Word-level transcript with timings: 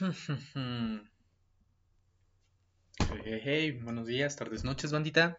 Hey, 3.24 3.40
hey, 3.42 3.70
buenos 3.72 4.06
días, 4.06 4.36
tardes, 4.36 4.64
noches, 4.64 4.92
bandita. 4.92 5.38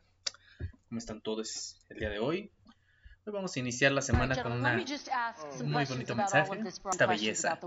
¿Cómo 0.88 1.00
están 1.00 1.22
todos 1.22 1.80
el 1.90 1.98
día 1.98 2.10
de 2.10 2.20
hoy? 2.20 2.52
Hoy 3.26 3.34
vamos 3.34 3.56
a 3.56 3.60
iniciar 3.60 3.92
la 3.92 4.02
semana 4.02 4.42
con 4.42 4.52
una, 4.52 4.76
un 5.60 5.72
muy 5.72 5.86
bonito 5.86 6.16
mensaje, 6.16 6.62
esta 6.92 7.06
belleza. 7.06 7.60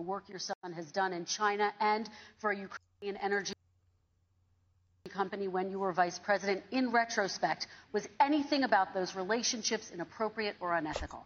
company 5.12 5.46
when 5.46 5.70
you 5.70 5.78
were 5.78 5.92
vice 5.92 6.18
president 6.18 6.60
in 6.72 6.90
retrospect 6.90 7.68
was 7.92 8.08
anything 8.18 8.64
about 8.64 8.92
those 8.94 9.14
relationships 9.14 9.92
inappropriate 9.92 10.56
or 10.58 10.74
unethical 10.74 11.24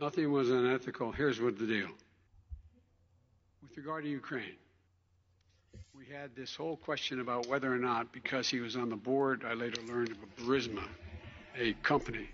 nothing 0.00 0.32
was 0.32 0.50
unethical 0.50 1.12
here's 1.12 1.40
what 1.40 1.56
the 1.56 1.66
deal 1.66 1.90
with 3.62 3.76
regard 3.76 4.02
to 4.02 4.10
ukraine 4.10 4.56
we 5.96 6.12
had 6.12 6.34
this 6.34 6.54
whole 6.56 6.76
question 6.76 7.20
about 7.20 7.46
whether 7.46 7.72
or 7.72 7.78
not, 7.78 8.12
because 8.12 8.48
he 8.48 8.60
was 8.60 8.76
on 8.76 8.88
the 8.88 8.96
board, 8.96 9.44
I 9.46 9.54
later 9.54 9.80
learned 9.82 10.10
of 10.10 10.18
a 10.22 10.42
Burisma, 10.42 10.82
a 11.56 11.74
company, 11.82 12.28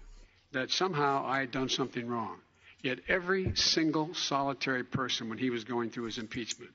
that 0.52 0.70
somehow 0.70 1.24
I 1.26 1.40
had 1.40 1.50
done 1.50 1.68
something 1.68 2.06
wrong. 2.06 2.38
Yet 2.82 3.00
every 3.08 3.54
single 3.56 4.14
solitary 4.14 4.84
person, 4.84 5.28
when 5.28 5.36
he 5.36 5.50
was 5.50 5.64
going 5.64 5.90
through 5.90 6.04
his 6.04 6.18
impeachment, 6.18 6.70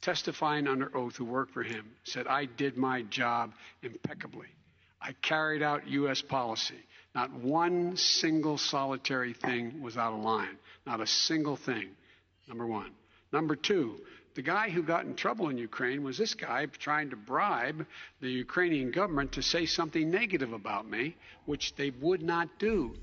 testifying 0.00 0.68
under 0.68 0.96
oath 0.96 1.16
who 1.16 1.24
worked 1.24 1.52
for 1.52 1.64
him, 1.64 1.90
said, 2.04 2.28
I 2.28 2.44
did 2.44 2.76
my 2.76 3.02
job 3.02 3.52
impeccably. 3.82 4.46
I 5.02 5.12
carried 5.20 5.62
out 5.62 5.88
U.S. 5.88 6.22
policy. 6.22 6.78
Not 7.14 7.32
one 7.32 7.96
single 7.96 8.58
solitary 8.58 9.32
thing 9.32 9.82
was 9.82 9.96
out 9.96 10.12
of 10.12 10.20
line. 10.20 10.56
Not 10.86 11.00
a 11.00 11.06
single 11.06 11.56
thing. 11.56 11.88
Number 12.46 12.66
one. 12.66 12.92
Number 13.32 13.56
two, 13.56 14.00
the 14.34 14.42
guy 14.42 14.70
who 14.70 14.82
got 14.82 15.04
in 15.04 15.14
trouble 15.14 15.48
in 15.48 15.58
Ukraine 15.58 16.02
was 16.02 16.18
this 16.18 16.34
guy 16.34 16.66
trying 16.66 17.10
to 17.10 17.16
bribe 17.16 17.86
the 18.20 18.30
Ukrainian 18.30 18.90
government 18.90 19.32
to 19.32 19.42
say 19.42 19.66
something 19.66 20.10
negative 20.10 20.52
about 20.52 20.88
me, 20.88 21.16
which 21.46 21.74
they 21.76 21.90
would 21.90 22.22
not 22.22 22.48
do 22.58 22.94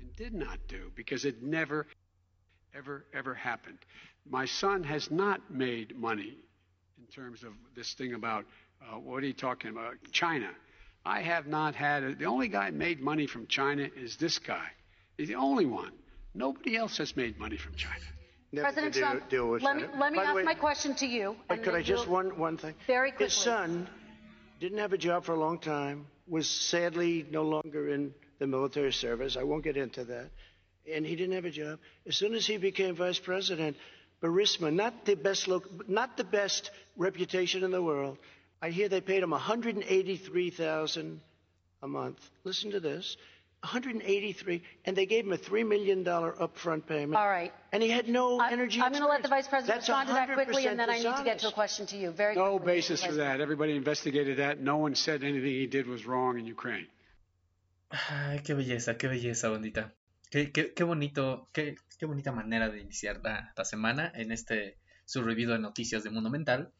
and 0.00 0.16
did 0.16 0.34
not 0.34 0.58
do 0.68 0.90
because 0.94 1.24
it 1.24 1.42
never, 1.42 1.86
ever, 2.74 3.04
ever 3.14 3.34
happened. 3.34 3.78
My 4.28 4.46
son 4.46 4.84
has 4.84 5.10
not 5.10 5.50
made 5.50 5.96
money 5.96 6.36
in 6.98 7.06
terms 7.14 7.42
of 7.42 7.52
this 7.74 7.94
thing 7.94 8.14
about 8.14 8.44
uh, 8.82 8.98
what 8.98 9.22
are 9.22 9.26
you 9.26 9.32
talking 9.32 9.70
about? 9.70 9.94
China. 10.10 10.50
I 11.04 11.20
have 11.22 11.46
not 11.46 11.74
had 11.74 12.02
it. 12.04 12.18
The 12.18 12.26
only 12.26 12.48
guy 12.48 12.70
made 12.70 13.00
money 13.00 13.26
from 13.26 13.46
China 13.46 13.88
is 13.96 14.16
this 14.16 14.38
guy. 14.38 14.68
He's 15.16 15.28
the 15.28 15.34
only 15.34 15.66
one. 15.66 15.92
Nobody 16.34 16.76
else 16.76 16.98
has 16.98 17.16
made 17.16 17.38
money 17.38 17.56
from 17.56 17.74
China. 17.74 18.04
President 18.60 18.94
Trump, 18.94 19.28
deal 19.30 19.48
with 19.48 19.62
let 19.62 19.76
me, 19.76 19.82
Senate. 19.82 19.98
let 19.98 20.12
me 20.12 20.16
By 20.18 20.22
the 20.24 20.28
ask 20.28 20.36
way- 20.36 20.42
my 20.42 20.54
question 20.54 20.94
to 20.96 21.06
you. 21.06 21.36
But 21.48 21.54
and 21.54 21.64
could 21.64 21.72
then 21.74 21.80
I 21.80 21.82
just 21.82 22.04
you'll- 22.04 22.12
one 22.14 22.38
one 22.38 22.56
thing? 22.58 22.74
Very 22.86 23.10
quickly. 23.10 23.24
His 23.26 23.34
son 23.34 23.88
didn't 24.60 24.78
have 24.78 24.92
a 24.92 24.98
job 24.98 25.24
for 25.24 25.32
a 25.32 25.38
long 25.38 25.58
time. 25.58 26.06
Was 26.28 26.48
sadly 26.48 27.26
no 27.30 27.42
longer 27.42 27.88
in 27.88 28.14
the 28.38 28.46
military 28.46 28.92
service. 28.92 29.36
I 29.36 29.42
won't 29.42 29.64
get 29.64 29.76
into 29.76 30.04
that. 30.04 30.30
And 30.92 31.06
he 31.06 31.16
didn't 31.16 31.34
have 31.34 31.44
a 31.46 31.50
job. 31.50 31.78
As 32.06 32.16
soon 32.16 32.34
as 32.34 32.46
he 32.46 32.56
became 32.58 32.94
vice 32.94 33.18
president, 33.18 33.76
Burisma, 34.20 34.72
not 34.72 35.04
the 35.04 35.14
best 35.16 35.48
loc- 35.48 35.88
not 35.88 36.16
the 36.16 36.24
best 36.24 36.70
reputation 36.96 37.64
in 37.64 37.70
the 37.70 37.82
world. 37.82 38.18
I 38.60 38.70
hear 38.70 38.88
they 38.88 39.00
paid 39.00 39.22
him 39.22 39.32
183,000 39.32 41.20
a 41.82 41.88
month. 41.88 42.20
Listen 42.44 42.70
to 42.72 42.80
this. 42.80 43.16
183 43.62 44.62
and 44.84 44.96
they 44.96 45.06
gave 45.06 45.24
him 45.24 45.32
a 45.32 45.36
3 45.36 45.62
million 45.64 46.02
dollar 46.02 46.32
upfront 46.32 46.86
payment. 46.86 47.14
All 47.16 47.28
right. 47.28 47.52
And 47.72 47.82
he 47.82 47.88
had 47.90 48.08
no 48.08 48.40
I- 48.40 48.50
energy 48.52 48.80
I'm 48.80 48.90
going 48.90 49.02
to 49.02 49.08
let 49.08 49.22
the 49.22 49.28
vice 49.28 49.46
president 49.46 49.78
That's 49.78 49.88
respond 49.88 50.08
to 50.08 50.14
that 50.14 50.32
quickly, 50.34 50.66
and 50.66 50.78
then 50.78 50.90
I 50.90 50.98
need 50.98 51.16
to 51.16 51.24
get 51.24 51.38
to 51.40 51.48
a 51.48 51.52
question 51.52 51.86
to 51.86 51.96
you. 51.96 52.10
Very 52.10 52.34
No 52.34 52.58
quickly, 52.58 52.74
basis 52.74 53.04
for 53.04 53.12
that. 53.12 53.40
Everybody 53.40 53.76
investigated 53.76 54.38
that. 54.38 54.60
No 54.60 54.78
one 54.78 54.94
said 54.94 55.22
anything 55.22 55.54
he 55.54 55.66
did 55.66 55.86
was 55.86 56.04
wrong 56.06 56.38
in 56.38 56.46
Ukraine. 56.46 56.88
Ay, 57.90 58.40
qué 58.44 58.54
belleza, 58.54 58.96
qué 58.96 59.06
belleza, 59.08 59.48
bandita. 59.48 59.92
Qué, 60.30 60.50
qué, 60.50 60.72
qué 60.72 60.82
bonito, 60.84 61.48
qué, 61.52 61.76
qué 61.98 62.06
bonita 62.06 62.32
manera 62.32 62.68
de 62.70 62.80
iniciar 62.80 63.20
la, 63.22 63.52
la 63.56 63.64
semana 63.64 64.10
en 64.14 64.32
este 64.32 64.78
su 65.04 65.22
review 65.22 65.50
de 65.50 65.58
noticias 65.58 66.02
de 66.02 66.10
Mundo 66.10 66.30
Mental. 66.30 66.72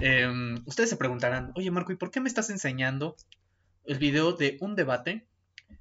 Em, 0.00 0.56
ustedes 0.66 0.90
se 0.90 0.96
preguntarán, 0.96 1.52
oye 1.54 1.70
Marco, 1.70 1.92
¿y 1.92 1.96
por 1.96 2.10
qué 2.10 2.20
me 2.20 2.28
estás 2.28 2.50
enseñando 2.50 3.16
el 3.84 3.98
video 3.98 4.32
de 4.32 4.58
un 4.60 4.74
debate 4.74 5.24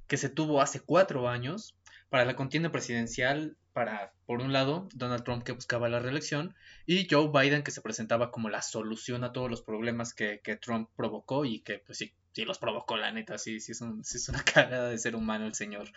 que 0.07 0.17
se 0.17 0.29
tuvo 0.29 0.61
hace 0.61 0.79
cuatro 0.79 1.27
años 1.29 1.75
para 2.09 2.25
la 2.25 2.35
contienda 2.35 2.71
presidencial 2.71 3.57
para, 3.73 4.13
por 4.25 4.41
un 4.41 4.53
lado, 4.53 4.87
Donald 4.93 5.23
Trump 5.23 5.43
que 5.43 5.51
buscaba 5.51 5.89
la 5.89 5.99
reelección 5.99 6.55
y 6.85 7.07
Joe 7.09 7.29
Biden 7.33 7.63
que 7.63 7.71
se 7.71 7.81
presentaba 7.81 8.31
como 8.31 8.49
la 8.49 8.61
solución 8.61 9.23
a 9.23 9.33
todos 9.33 9.49
los 9.49 9.61
problemas 9.61 10.13
que, 10.13 10.39
que 10.43 10.55
Trump 10.55 10.89
provocó 10.95 11.43
y 11.45 11.59
que 11.61 11.79
pues 11.79 11.97
sí, 11.97 12.13
sí 12.31 12.45
los 12.45 12.57
provocó 12.59 12.95
la 12.95 13.11
neta, 13.11 13.37
sí, 13.37 13.59
sí 13.59 13.73
es, 13.73 13.81
un- 13.81 14.03
sí 14.05 14.17
es 14.17 14.29
una 14.29 14.43
cagada 14.45 14.89
de 14.89 14.97
ser 14.97 15.15
humano 15.15 15.45
el 15.45 15.55
señor. 15.55 15.89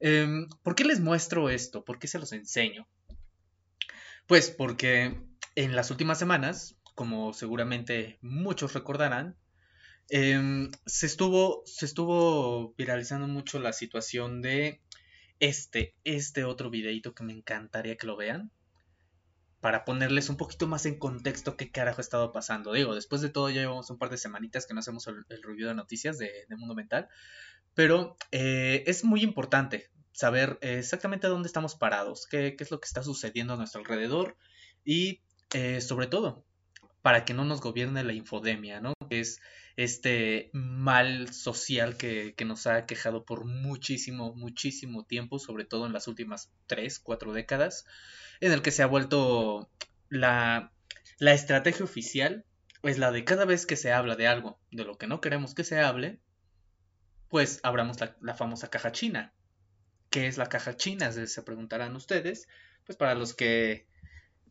Em, 0.00 0.48
¿Por 0.62 0.74
qué 0.74 0.84
les 0.84 1.00
muestro 1.00 1.48
esto? 1.48 1.84
¿Por 1.84 1.98
qué 1.98 2.08
se 2.08 2.18
los 2.18 2.32
enseño? 2.32 2.86
Pues 4.26 4.50
porque 4.50 5.20
en 5.54 5.76
las 5.76 5.90
últimas 5.90 6.18
semanas, 6.18 6.76
como 6.94 7.32
seguramente 7.32 8.18
muchos 8.22 8.72
recordarán, 8.74 9.36
em, 10.08 10.70
se 10.86 11.06
estuvo, 11.06 11.62
se 11.66 11.86
estuvo 11.86 12.74
viralizando 12.76 13.26
mucho 13.28 13.58
la 13.58 13.72
situación 13.72 14.42
de 14.42 14.80
este, 15.40 15.94
este 16.04 16.44
otro 16.44 16.70
videito 16.70 17.14
que 17.14 17.24
me 17.24 17.32
encantaría 17.32 17.96
que 17.96 18.06
lo 18.06 18.16
vean. 18.16 18.50
Para 19.60 19.84
ponerles 19.84 20.28
un 20.28 20.36
poquito 20.36 20.66
más 20.66 20.84
en 20.84 20.98
contexto 20.98 21.56
qué 21.56 21.70
carajo 21.70 22.00
ha 22.00 22.02
estado 22.02 22.32
pasando. 22.32 22.72
Digo, 22.72 22.94
después 22.94 23.22
de 23.22 23.30
todo 23.30 23.48
ya 23.48 23.62
llevamos 23.62 23.88
un 23.90 23.98
par 23.98 24.10
de 24.10 24.18
semanitas 24.18 24.66
que 24.66 24.74
no 24.74 24.80
hacemos 24.80 25.06
el, 25.06 25.24
el 25.30 25.42
review 25.42 25.68
de 25.68 25.74
noticias 25.74 26.18
de, 26.18 26.46
Mundo 26.50 26.74
Mental. 26.74 27.08
Pero 27.74 28.16
eh, 28.30 28.84
es 28.86 29.04
muy 29.04 29.22
importante 29.22 29.90
saber 30.12 30.58
exactamente 30.60 31.26
dónde 31.26 31.48
estamos 31.48 31.74
parados, 31.74 32.26
qué, 32.26 32.54
qué 32.56 32.64
es 32.64 32.70
lo 32.70 32.78
que 32.78 32.86
está 32.86 33.02
sucediendo 33.02 33.54
a 33.54 33.56
nuestro 33.56 33.80
alrededor 33.80 34.36
y 34.84 35.22
eh, 35.54 35.80
sobre 35.80 36.06
todo 36.06 36.44
para 37.04 37.24
que 37.24 37.34
no 37.34 37.44
nos 37.44 37.60
gobierne 37.60 38.02
la 38.02 38.14
infodemia, 38.14 38.80
¿no? 38.80 38.93
Es 39.10 39.40
este 39.76 40.50
mal 40.52 41.32
social 41.32 41.96
que, 41.96 42.34
nos 42.44 42.66
ha 42.66 42.86
quejado 42.86 43.24
por 43.24 43.44
muchísimo, 43.44 44.34
muchísimo 44.34 45.04
tiempo, 45.04 45.38
sobre 45.38 45.64
todo 45.64 45.86
en 45.86 45.92
las 45.92 46.06
últimas 46.08 46.50
tres, 46.66 46.98
cuatro 46.98 47.32
décadas, 47.32 47.84
en 48.40 48.52
el 48.52 48.62
que 48.62 48.70
se 48.70 48.82
ha 48.82 48.86
vuelto 48.86 49.68
la, 50.08 50.72
la 51.18 51.32
estrategia 51.32 51.84
oficial, 51.84 52.44
es 52.82 52.98
la 52.98 53.10
de 53.10 53.24
cada 53.24 53.46
vez 53.46 53.66
que 53.66 53.76
se 53.76 53.92
habla 53.92 54.14
de 54.14 54.28
algo 54.28 54.58
de 54.70 54.84
lo 54.84 54.98
que 54.98 55.06
no 55.06 55.20
queremos 55.20 55.54
que 55.54 55.64
se 55.64 55.80
hable, 55.80 56.20
pues 57.28 57.60
abramos 57.62 57.98
la, 58.00 58.16
la 58.20 58.34
famosa 58.34 58.70
caja 58.70 58.92
china. 58.92 59.32
¿Qué 60.10 60.28
es 60.28 60.38
la 60.38 60.46
caja 60.46 60.76
china? 60.76 61.10
Se 61.10 61.42
preguntarán 61.42 61.96
ustedes. 61.96 62.46
Pues 62.84 62.96
para 62.96 63.14
los 63.14 63.34
que 63.34 63.88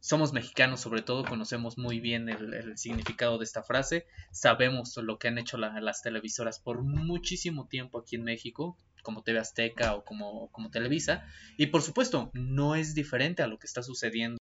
somos 0.04 0.34
mexicanos, 0.34 0.82
sobre 0.82 1.02
todo, 1.02 1.24
conocemos 1.26 1.78
muy 1.78 2.00
bien 2.02 2.28
el, 2.28 2.78
significado 2.78 3.38
de 3.38 3.46
esta 3.46 3.64
frase. 3.64 4.06
Sabemos 4.32 4.98
lo 4.98 5.18
que 5.18 5.30
han 5.30 5.38
hecho 5.38 5.58
la- 5.58 5.80
las 5.80 6.02
televisoras 6.02 6.60
por 6.60 6.84
muchísimo 6.84 7.68
tiempo 7.70 8.00
aquí 8.00 8.18
en 8.18 8.24
México, 8.26 8.78
como 9.02 9.24
TV 9.24 9.40
Azteca 9.40 9.96
o 9.96 10.04
como, 10.04 10.52
como 10.52 10.70
Televisa. 10.72 11.26
Y 11.58 11.68
por 11.68 11.82
supuesto, 11.82 12.32
no 12.34 12.76
es 12.76 12.96
diferente 12.96 13.44
a 13.44 13.48
lo 13.48 13.58
que 13.60 13.68
está 13.68 13.82
sucediendo. 13.82 14.38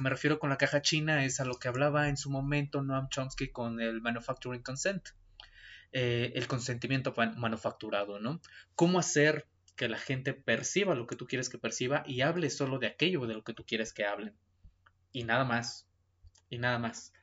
Me 0.00 0.08
refiero 0.10 0.38
con 0.38 0.48
la 0.50 0.56
caja 0.58 0.80
china, 0.80 1.24
es 1.26 1.40
a 1.40 1.44
lo 1.44 1.58
que 1.58 1.68
hablaba 1.68 2.08
en 2.08 2.16
su 2.16 2.30
momento 2.30 2.82
Noam 2.82 3.08
Chomsky 3.10 3.48
con 3.50 3.80
el 3.80 4.00
Manufacturing 4.00 4.62
Consent 4.62 5.08
eh, 5.92 6.32
el 6.36 6.46
consentimiento 6.48 7.12
fa- 7.12 7.32
manufacturado, 7.36 8.18
¿no? 8.20 8.40
Cómo 8.74 8.98
hacer 8.98 9.46
que 9.78 9.88
la 9.88 9.96
gente 9.96 10.34
perciba 10.34 10.94
lo 10.94 11.06
que 11.06 11.16
tú 11.16 11.26
quieres 11.26 11.48
que 11.48 11.56
perciba 11.56 12.02
y 12.04 12.20
hable 12.20 12.50
solo 12.50 12.78
de 12.78 12.88
aquello 12.88 13.26
de 13.26 13.34
lo 13.34 13.44
que 13.44 13.54
tú 13.54 13.64
quieres 13.64 13.94
que 13.94 14.04
hablen. 14.04 14.34
Y 15.12 15.24
nada 15.24 15.44
más. 15.44 15.88
Y 16.50 16.58
nada 16.58 16.78
más. 16.78 17.14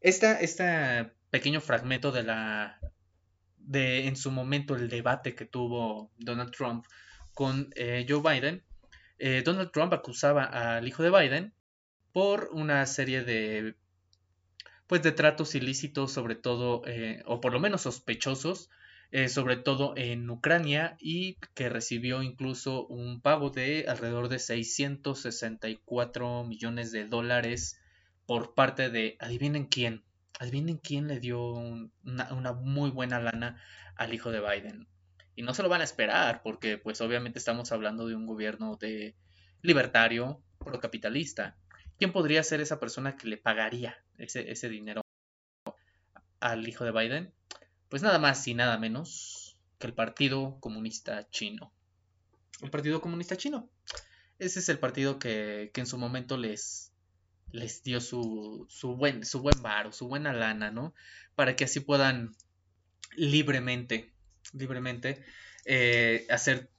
Esta, 0.00 0.38
este 0.38 1.10
pequeño 1.30 1.60
fragmento 1.60 2.12
de 2.12 2.22
la. 2.22 2.78
de 3.56 4.06
en 4.06 4.16
su 4.16 4.30
momento 4.30 4.76
el 4.76 4.88
debate 4.88 5.34
que 5.34 5.46
tuvo 5.46 6.12
Donald 6.18 6.52
Trump 6.52 6.84
con 7.34 7.70
eh, 7.74 8.06
Joe 8.08 8.20
Biden. 8.22 8.62
eh, 9.18 9.42
Donald 9.44 9.72
Trump 9.72 9.92
acusaba 9.92 10.44
al 10.44 10.86
hijo 10.86 11.02
de 11.02 11.10
Biden 11.10 11.54
por 12.12 12.50
una 12.52 12.84
serie 12.86 13.24
de 13.24 13.76
pues 14.86 15.02
de 15.02 15.12
tratos 15.12 15.54
ilícitos, 15.54 16.12
sobre 16.12 16.34
todo, 16.34 16.82
eh, 16.86 17.22
o 17.26 17.40
por 17.40 17.52
lo 17.52 17.60
menos 17.60 17.82
sospechosos, 17.82 18.70
eh, 19.10 19.28
sobre 19.28 19.56
todo 19.56 19.94
en 19.96 20.28
Ucrania, 20.30 20.96
y 21.00 21.36
que 21.54 21.68
recibió 21.68 22.22
incluso 22.22 22.86
un 22.86 23.20
pago 23.20 23.50
de 23.50 23.86
alrededor 23.88 24.28
de 24.28 24.38
664 24.38 26.44
millones 26.44 26.92
de 26.92 27.06
dólares 27.06 27.80
por 28.26 28.54
parte 28.54 28.90
de, 28.90 29.16
adivinen 29.20 29.66
quién, 29.66 30.04
adivinen 30.38 30.78
quién 30.78 31.08
le 31.08 31.20
dio 31.20 31.42
un- 31.52 31.92
una, 32.04 32.32
una 32.34 32.52
muy 32.52 32.90
buena 32.90 33.18
lana 33.20 33.60
al 33.96 34.12
hijo 34.14 34.30
de 34.30 34.40
Biden. 34.40 34.86
Y 35.34 35.42
no 35.42 35.54
se 35.54 35.62
lo 35.62 35.68
van 35.68 35.80
a 35.80 35.84
esperar, 35.84 36.42
porque 36.42 36.78
pues 36.78 37.00
obviamente 37.00 37.38
estamos 37.38 37.72
hablando 37.72 38.06
de 38.06 38.14
un 38.14 38.26
gobierno 38.26 38.76
de 38.76 39.16
libertario, 39.62 40.42
procapitalista. 40.58 41.56
¿Quién 41.98 42.12
podría 42.12 42.42
ser 42.42 42.60
esa 42.60 42.78
persona 42.80 43.16
que 43.16 43.28
le 43.28 43.36
pagaría 43.38 43.96
ese, 44.18 44.50
ese 44.50 44.68
dinero 44.68 45.02
al 46.40 46.66
hijo 46.68 46.84
de 46.84 46.90
Biden? 46.92 47.32
Pues 47.88 48.02
nada 48.02 48.18
más 48.18 48.46
y 48.46 48.54
nada 48.54 48.78
menos 48.78 49.56
que 49.78 49.86
el 49.86 49.94
Partido 49.94 50.58
Comunista 50.60 51.28
Chino. 51.30 51.72
El 52.60 52.70
Partido 52.70 53.00
Comunista 53.00 53.36
Chino. 53.36 53.68
Ese 54.38 54.60
es 54.60 54.68
el 54.68 54.78
partido 54.78 55.18
que, 55.18 55.70
que 55.72 55.80
en 55.80 55.86
su 55.86 55.98
momento 55.98 56.36
les, 56.36 56.92
les 57.52 57.82
dio 57.82 58.00
su, 58.00 58.66
su 58.68 58.94
buen, 58.94 59.24
su 59.24 59.40
buen 59.40 59.56
su 59.92 60.08
buena 60.08 60.32
lana, 60.32 60.70
¿no? 60.70 60.94
Para 61.34 61.56
que 61.56 61.64
así 61.64 61.80
puedan 61.80 62.36
libremente, 63.16 64.12
libremente 64.52 65.24
eh, 65.64 66.26
hacer 66.30 66.70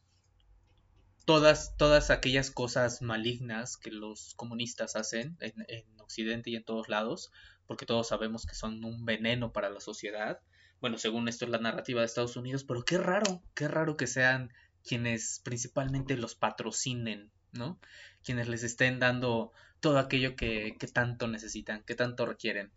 todas, 1.25 1.75
todas 1.77 2.09
aquellas 2.09 2.49
cosas 2.51 3.01
malignas 3.01 3.77
que 3.77 3.91
los 3.91 4.33
comunistas 4.35 4.95
hacen 4.95 5.37
en, 5.41 5.65
en, 5.67 5.99
Occidente 5.99 6.49
y 6.49 6.55
en 6.55 6.63
todos 6.63 6.89
lados, 6.89 7.31
porque 7.67 7.85
todos 7.85 8.07
sabemos 8.07 8.47
que 8.47 8.55
son 8.55 8.83
un 8.83 9.05
veneno 9.05 9.51
para 9.51 9.69
la 9.69 9.79
sociedad. 9.79 10.39
Bueno, 10.81 10.97
según 10.97 11.27
esto 11.27 11.45
es 11.45 11.51
la 11.51 11.59
narrativa 11.59 12.01
de 12.01 12.05
Estados 12.05 12.37
Unidos, 12.37 12.63
pero 12.63 12.83
qué 12.83 12.97
raro, 12.97 13.43
qué 13.53 13.67
raro 13.67 13.97
que 13.97 14.07
sean 14.07 14.53
quienes 14.83 15.41
principalmente 15.43 16.15
los 16.15 16.35
patrocinen, 16.35 17.31
¿no? 17.51 17.79
Quienes 18.23 18.47
les 18.47 18.63
estén 18.63 18.99
dando 18.99 19.51
todo 19.81 19.99
aquello 19.99 20.35
que, 20.35 20.75
que 20.79 20.87
tanto 20.87 21.27
necesitan, 21.27 21.83
que 21.83 21.95
tanto 21.95 22.25
requieren. 22.25 22.71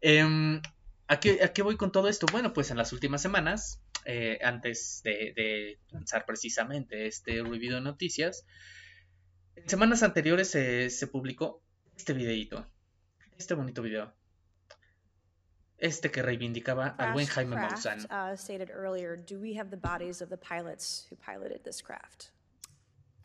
Eh, 0.00 0.60
¿a, 1.08 1.20
qué, 1.20 1.42
¿A 1.42 1.52
qué 1.52 1.62
voy 1.62 1.76
con 1.76 1.92
todo 1.92 2.08
esto? 2.08 2.26
Bueno, 2.32 2.52
pues 2.52 2.70
en 2.70 2.78
las 2.78 2.92
últimas 2.92 3.20
semanas 3.20 3.82
eh, 4.06 4.38
antes 4.42 5.02
de, 5.04 5.32
de, 5.36 5.78
lanzar 5.90 6.24
precisamente 6.24 7.06
este 7.06 7.42
review 7.42 7.74
de 7.74 7.80
noticias, 7.82 8.46
en 9.56 9.68
semanas 9.68 10.02
anteriores 10.02 10.50
se 10.50 11.06
publicó 11.06 11.62
este 11.96 12.14
videito, 12.14 12.66
este 13.38 13.54
bonito 13.54 13.82
video. 13.82 14.15
Este 15.78 16.10
que 16.10 16.22
reivindicaba 16.22 16.94
al 16.98 17.12
buen 17.12 17.26
Jaime 17.26 17.56
Maussan. 17.56 18.06
Uh, 18.10 18.34
stated 18.34 18.70
earlier, 18.72 19.16
do 19.16 19.38
we 19.38 19.54
have 19.54 19.70
the 19.70 19.76
bodies 19.76 20.22
of 20.22 20.30
the 20.30 20.36
pilots 20.36 21.06
who 21.10 21.16
piloted 21.16 21.62
this 21.64 21.82
craft? 21.82 22.30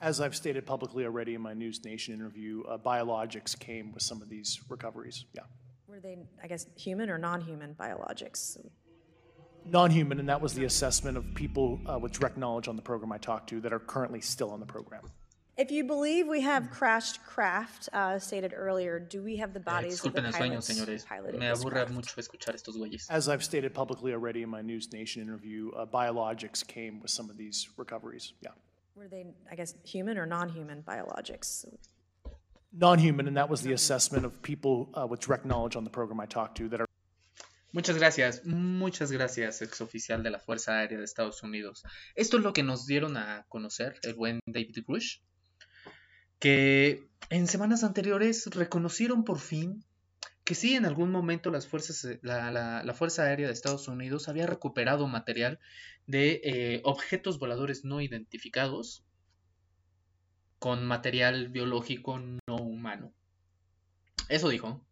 As 0.01 0.19
I've 0.19 0.35
stated 0.35 0.65
publicly 0.65 1.05
already 1.05 1.35
in 1.35 1.41
my 1.41 1.53
News 1.53 1.85
Nation 1.85 2.13
interview, 2.13 2.63
uh, 2.63 2.77
biologics 2.77 3.57
came 3.57 3.93
with 3.93 4.03
some 4.03 4.21
of 4.21 4.29
these 4.29 4.59
recoveries. 4.67 5.25
Yeah. 5.33 5.43
Were 5.87 5.99
they, 5.99 6.17
I 6.43 6.47
guess, 6.47 6.65
human 6.75 7.09
or 7.09 7.17
non 7.17 7.41
human 7.41 7.75
biologics? 7.75 8.57
non-human, 9.65 10.19
and 10.19 10.29
that 10.29 10.41
was 10.41 10.53
the 10.53 10.65
assessment 10.65 11.17
of 11.17 11.33
people 11.33 11.79
uh, 11.87 11.97
with 11.99 12.11
direct 12.13 12.37
knowledge 12.37 12.67
on 12.67 12.75
the 12.75 12.81
program 12.81 13.11
I 13.11 13.17
talked 13.17 13.49
to 13.49 13.61
that 13.61 13.73
are 13.73 13.79
currently 13.79 14.21
still 14.21 14.51
on 14.51 14.59
the 14.59 14.65
program. 14.65 15.03
If 15.61 15.69
you 15.69 15.83
believe 15.83 16.27
we 16.27 16.41
have 16.41 16.71
crashed 16.71 17.23
craft, 17.23 17.87
uh, 17.93 18.17
stated 18.17 18.51
earlier, 18.55 18.99
do 18.99 19.21
we 19.21 19.35
have 19.37 19.53
the 19.53 19.59
Eh, 19.59 19.63
bodies 19.63 20.03
of 20.03 20.11
the 20.13 20.21
disculpen 20.21 20.25
el 20.25 20.31
sueño, 20.31 20.49
pilots 20.49 20.67
señores. 20.69 21.05
piloted 21.05 21.39
Me 21.39 21.47
this 21.47 21.59
aburre 21.63 21.71
craft? 21.73 21.91
mucho 21.91 22.19
escuchar 22.19 22.55
estos 22.55 22.75
güeyes. 22.77 23.05
As 23.11 23.29
I've 23.29 23.43
stated 23.43 23.71
publicly 23.71 24.11
already 24.11 24.41
in 24.41 24.49
my 24.49 24.63
News 24.63 24.91
Nation 24.91 25.21
interview, 25.21 25.69
uh, 25.73 25.85
biologics 25.85 26.65
came 26.65 26.99
with 26.99 27.11
some 27.11 27.29
of 27.29 27.37
these 27.37 27.69
recoveries. 27.77 28.33
Yeah. 28.41 28.53
Were 28.95 29.07
they, 29.07 29.27
I 29.51 29.55
guess, 29.55 29.75
human 29.83 30.17
or 30.17 30.25
non 30.25 30.49
human 30.49 30.81
biologics? 30.81 31.63
Non-human, 32.73 33.27
and 33.27 33.37
that 33.37 33.47
was 33.49 33.61
the 33.61 33.73
assessment 33.73 34.25
of 34.25 34.41
people 34.41 34.89
uh, 34.95 35.05
with 35.05 35.19
direct 35.19 35.45
knowledge 35.45 35.75
on 35.75 35.83
the 35.83 35.91
program 35.91 36.19
I 36.19 36.25
talked 36.25 36.57
to 36.57 36.69
that 36.69 36.81
are 36.81 36.87
Muchas 37.73 37.97
gracias, 37.97 38.41
muchas 38.45 39.11
gracias, 39.11 39.61
ex 39.61 39.79
oficial 39.79 40.23
de 40.23 40.29
la 40.31 40.39
Fuerza 40.39 40.71
Aérea 40.71 40.97
de 40.97 41.03
Estados 41.03 41.41
Unidos. 41.43 41.83
Esto 42.17 42.37
es 42.37 42.43
lo 42.43 42.51
que 42.51 42.63
nos 42.63 42.85
dieron 42.87 43.15
a 43.15 43.45
conocer 43.49 43.93
el 44.03 44.15
buen 44.15 44.39
David 44.45 44.83
Grush, 44.87 45.19
que 46.41 47.07
en 47.29 47.47
semanas 47.47 47.85
anteriores 47.85 48.47
reconocieron 48.47 49.23
por 49.23 49.39
fin 49.39 49.85
que 50.43 50.55
sí, 50.55 50.75
en 50.75 50.85
algún 50.85 51.11
momento 51.11 51.51
las 51.51 51.67
fuerzas, 51.67 52.17
la, 52.23 52.51
la, 52.51 52.83
la 52.83 52.93
Fuerza 52.93 53.23
Aérea 53.23 53.47
de 53.47 53.53
Estados 53.53 53.87
Unidos 53.87 54.27
había 54.27 54.47
recuperado 54.47 55.07
material 55.07 55.59
de 56.07 56.41
eh, 56.43 56.81
objetos 56.83 57.37
voladores 57.37 57.85
no 57.85 58.01
identificados 58.01 59.03
con 60.57 60.85
material 60.85 61.49
biológico 61.49 62.19
no 62.19 62.55
humano. 62.55 63.13
Eso 64.29 64.49
dijo. 64.49 64.83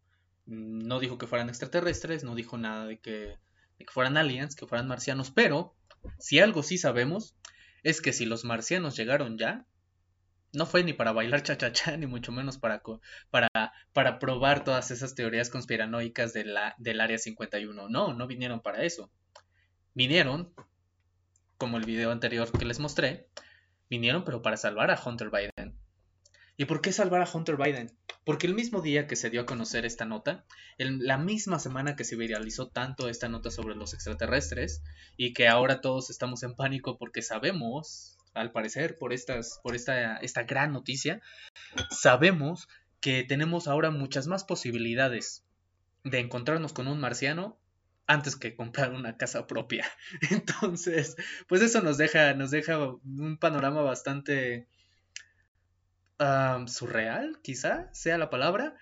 No 0.45 0.99
dijo 0.99 1.17
que 1.17 1.27
fueran 1.27 1.49
extraterrestres, 1.49 2.23
no 2.23 2.35
dijo 2.35 2.57
nada 2.57 2.85
de 2.85 2.99
que, 2.99 3.37
de 3.77 3.85
que 3.85 3.91
fueran 3.91 4.17
aliens, 4.17 4.55
que 4.55 4.65
fueran 4.65 4.87
marcianos, 4.87 5.31
pero 5.31 5.75
si 6.19 6.39
algo 6.39 6.63
sí 6.63 6.77
sabemos 6.77 7.35
es 7.83 8.01
que 8.01 8.13
si 8.13 8.25
los 8.25 8.45
marcianos 8.45 8.95
llegaron 8.95 9.37
ya, 9.37 9.65
no 10.53 10.65
fue 10.65 10.83
ni 10.83 10.93
para 10.93 11.11
bailar 11.11 11.43
cha-cha-cha, 11.43 11.97
ni 11.97 12.07
mucho 12.07 12.31
menos 12.31 12.57
para, 12.57 12.81
para, 13.29 13.49
para 13.93 14.19
probar 14.19 14.63
todas 14.63 14.91
esas 14.91 15.15
teorías 15.15 15.49
conspiranoicas 15.49 16.33
de 16.33 16.45
la, 16.45 16.75
del 16.77 17.01
Área 17.01 17.17
51. 17.17 17.89
No, 17.89 18.13
no 18.13 18.27
vinieron 18.27 18.61
para 18.61 18.83
eso. 18.83 19.11
Vinieron, 19.93 20.53
como 21.57 21.77
el 21.77 21.85
video 21.85 22.11
anterior 22.11 22.51
que 22.51 22.65
les 22.65 22.79
mostré, 22.79 23.27
vinieron 23.89 24.23
pero 24.23 24.41
para 24.41 24.57
salvar 24.57 24.91
a 24.91 25.01
Hunter 25.03 25.29
Biden. 25.29 25.75
¿Y 26.57 26.65
por 26.65 26.81
qué 26.81 26.91
salvar 26.91 27.21
a 27.21 27.29
Hunter 27.31 27.55
Biden? 27.55 27.89
Porque 28.25 28.45
el 28.45 28.53
mismo 28.53 28.81
día 28.81 29.07
que 29.07 29.15
se 29.15 29.29
dio 29.29 29.41
a 29.41 29.45
conocer 29.45 29.85
esta 29.85 30.03
nota, 30.03 30.45
en 30.77 31.05
la 31.05 31.17
misma 31.17 31.57
semana 31.57 31.95
que 31.95 32.03
se 32.03 32.17
viralizó 32.17 32.67
tanto 32.67 33.07
esta 33.07 33.29
nota 33.29 33.49
sobre 33.49 33.75
los 33.75 33.93
extraterrestres 33.93 34.83
y 35.15 35.33
que 35.33 35.47
ahora 35.47 35.79
todos 35.79 36.09
estamos 36.09 36.43
en 36.43 36.55
pánico 36.55 36.97
porque 36.97 37.21
sabemos, 37.21 38.19
al 38.33 38.51
parecer, 38.51 38.97
por, 38.97 39.13
estas, 39.13 39.59
por 39.63 39.75
esta, 39.75 40.17
esta 40.17 40.43
gran 40.43 40.71
noticia, 40.71 41.21
sabemos 41.89 42.67
que 43.01 43.23
tenemos 43.23 43.67
ahora 43.67 43.91
muchas 43.91 44.27
más 44.27 44.43
posibilidades 44.43 45.45
de 46.03 46.19
encontrarnos 46.19 46.73
con 46.73 46.87
un 46.87 46.99
marciano 46.99 47.57
antes 48.07 48.35
que 48.35 48.55
comprar 48.55 48.91
una 48.91 49.17
casa 49.17 49.45
propia. 49.47 49.85
Entonces, 50.31 51.15
pues 51.47 51.61
eso 51.61 51.81
nos 51.81 51.97
deja, 51.97 52.33
nos 52.33 52.51
deja 52.51 52.77
un 52.80 53.37
panorama 53.37 53.81
bastante 53.81 54.68
surreal, 56.68 57.39
quizá 57.42 57.89
sea 57.94 58.18
la 58.18 58.30
palabra. 58.30 58.75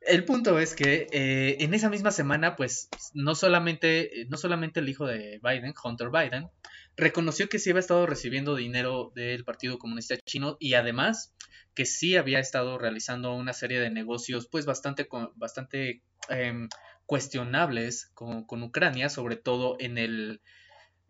El 0.00 0.24
punto 0.24 0.58
es 0.58 0.74
que 0.74 1.06
eh, 1.12 1.58
en 1.60 1.74
esa 1.74 1.90
misma 1.90 2.10
semana, 2.10 2.56
pues, 2.56 2.88
no 3.12 3.34
solamente, 3.34 4.26
no 4.28 4.38
solamente 4.38 4.80
el 4.80 4.88
hijo 4.88 5.06
de 5.06 5.38
Biden, 5.42 5.74
Hunter 5.84 6.08
Biden, 6.10 6.48
reconoció 6.96 7.48
que 7.48 7.58
sí 7.58 7.70
había 7.70 7.80
estado 7.80 8.06
recibiendo 8.06 8.56
dinero 8.56 9.12
del 9.14 9.44
Partido 9.44 9.78
Comunista 9.78 10.16
Chino 10.18 10.56
y 10.60 10.74
además 10.74 11.34
que 11.74 11.86
sí 11.86 12.16
había 12.16 12.40
estado 12.40 12.78
realizando 12.78 13.34
una 13.34 13.52
serie 13.52 13.80
de 13.80 13.90
negocios, 13.90 14.48
pues, 14.50 14.66
bastante, 14.66 15.08
bastante 15.36 16.02
eh, 16.28 16.68
cuestionables 17.06 18.10
con, 18.14 18.44
con, 18.44 18.62
Ucrania, 18.62 19.08
sobre 19.08 19.36
todo 19.36 19.76
en, 19.78 19.98
el, 19.98 20.40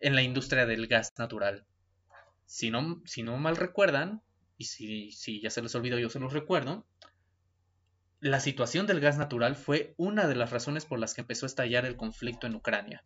en 0.01 0.15
la 0.15 0.23
industria 0.23 0.67
del 0.67 0.87
gas 0.87 1.13
natural. 1.19 1.67
Si 2.47 2.71
no, 2.71 3.03
si 3.05 3.23
no 3.23 3.37
mal 3.39 3.57
recuerdan, 3.57 4.23
y 4.59 4.65
si, 4.65 5.11
si 5.13 5.41
ya 5.41 5.51
se 5.51 5.63
les 5.63 5.75
olvidó, 5.75 5.99
yo 5.99 6.11
se 6.11 6.21
los 6.21 6.33
recuerdo, 6.33 6.87
la 8.21 8.41
situación 8.41 8.87
del 8.87 9.01
gas 9.01 9.17
natural 9.17 9.57
fue 9.57 9.95
una 9.97 10.27
de 10.27 10.35
las 10.35 10.51
razones 10.51 10.85
por 10.85 10.99
las 10.99 11.15
que 11.15 11.23
empezó 11.23 11.47
a 11.47 11.49
estallar 11.49 11.87
el 11.87 11.97
conflicto 11.97 12.47
en 12.47 12.55
Ucrania. 12.55 13.03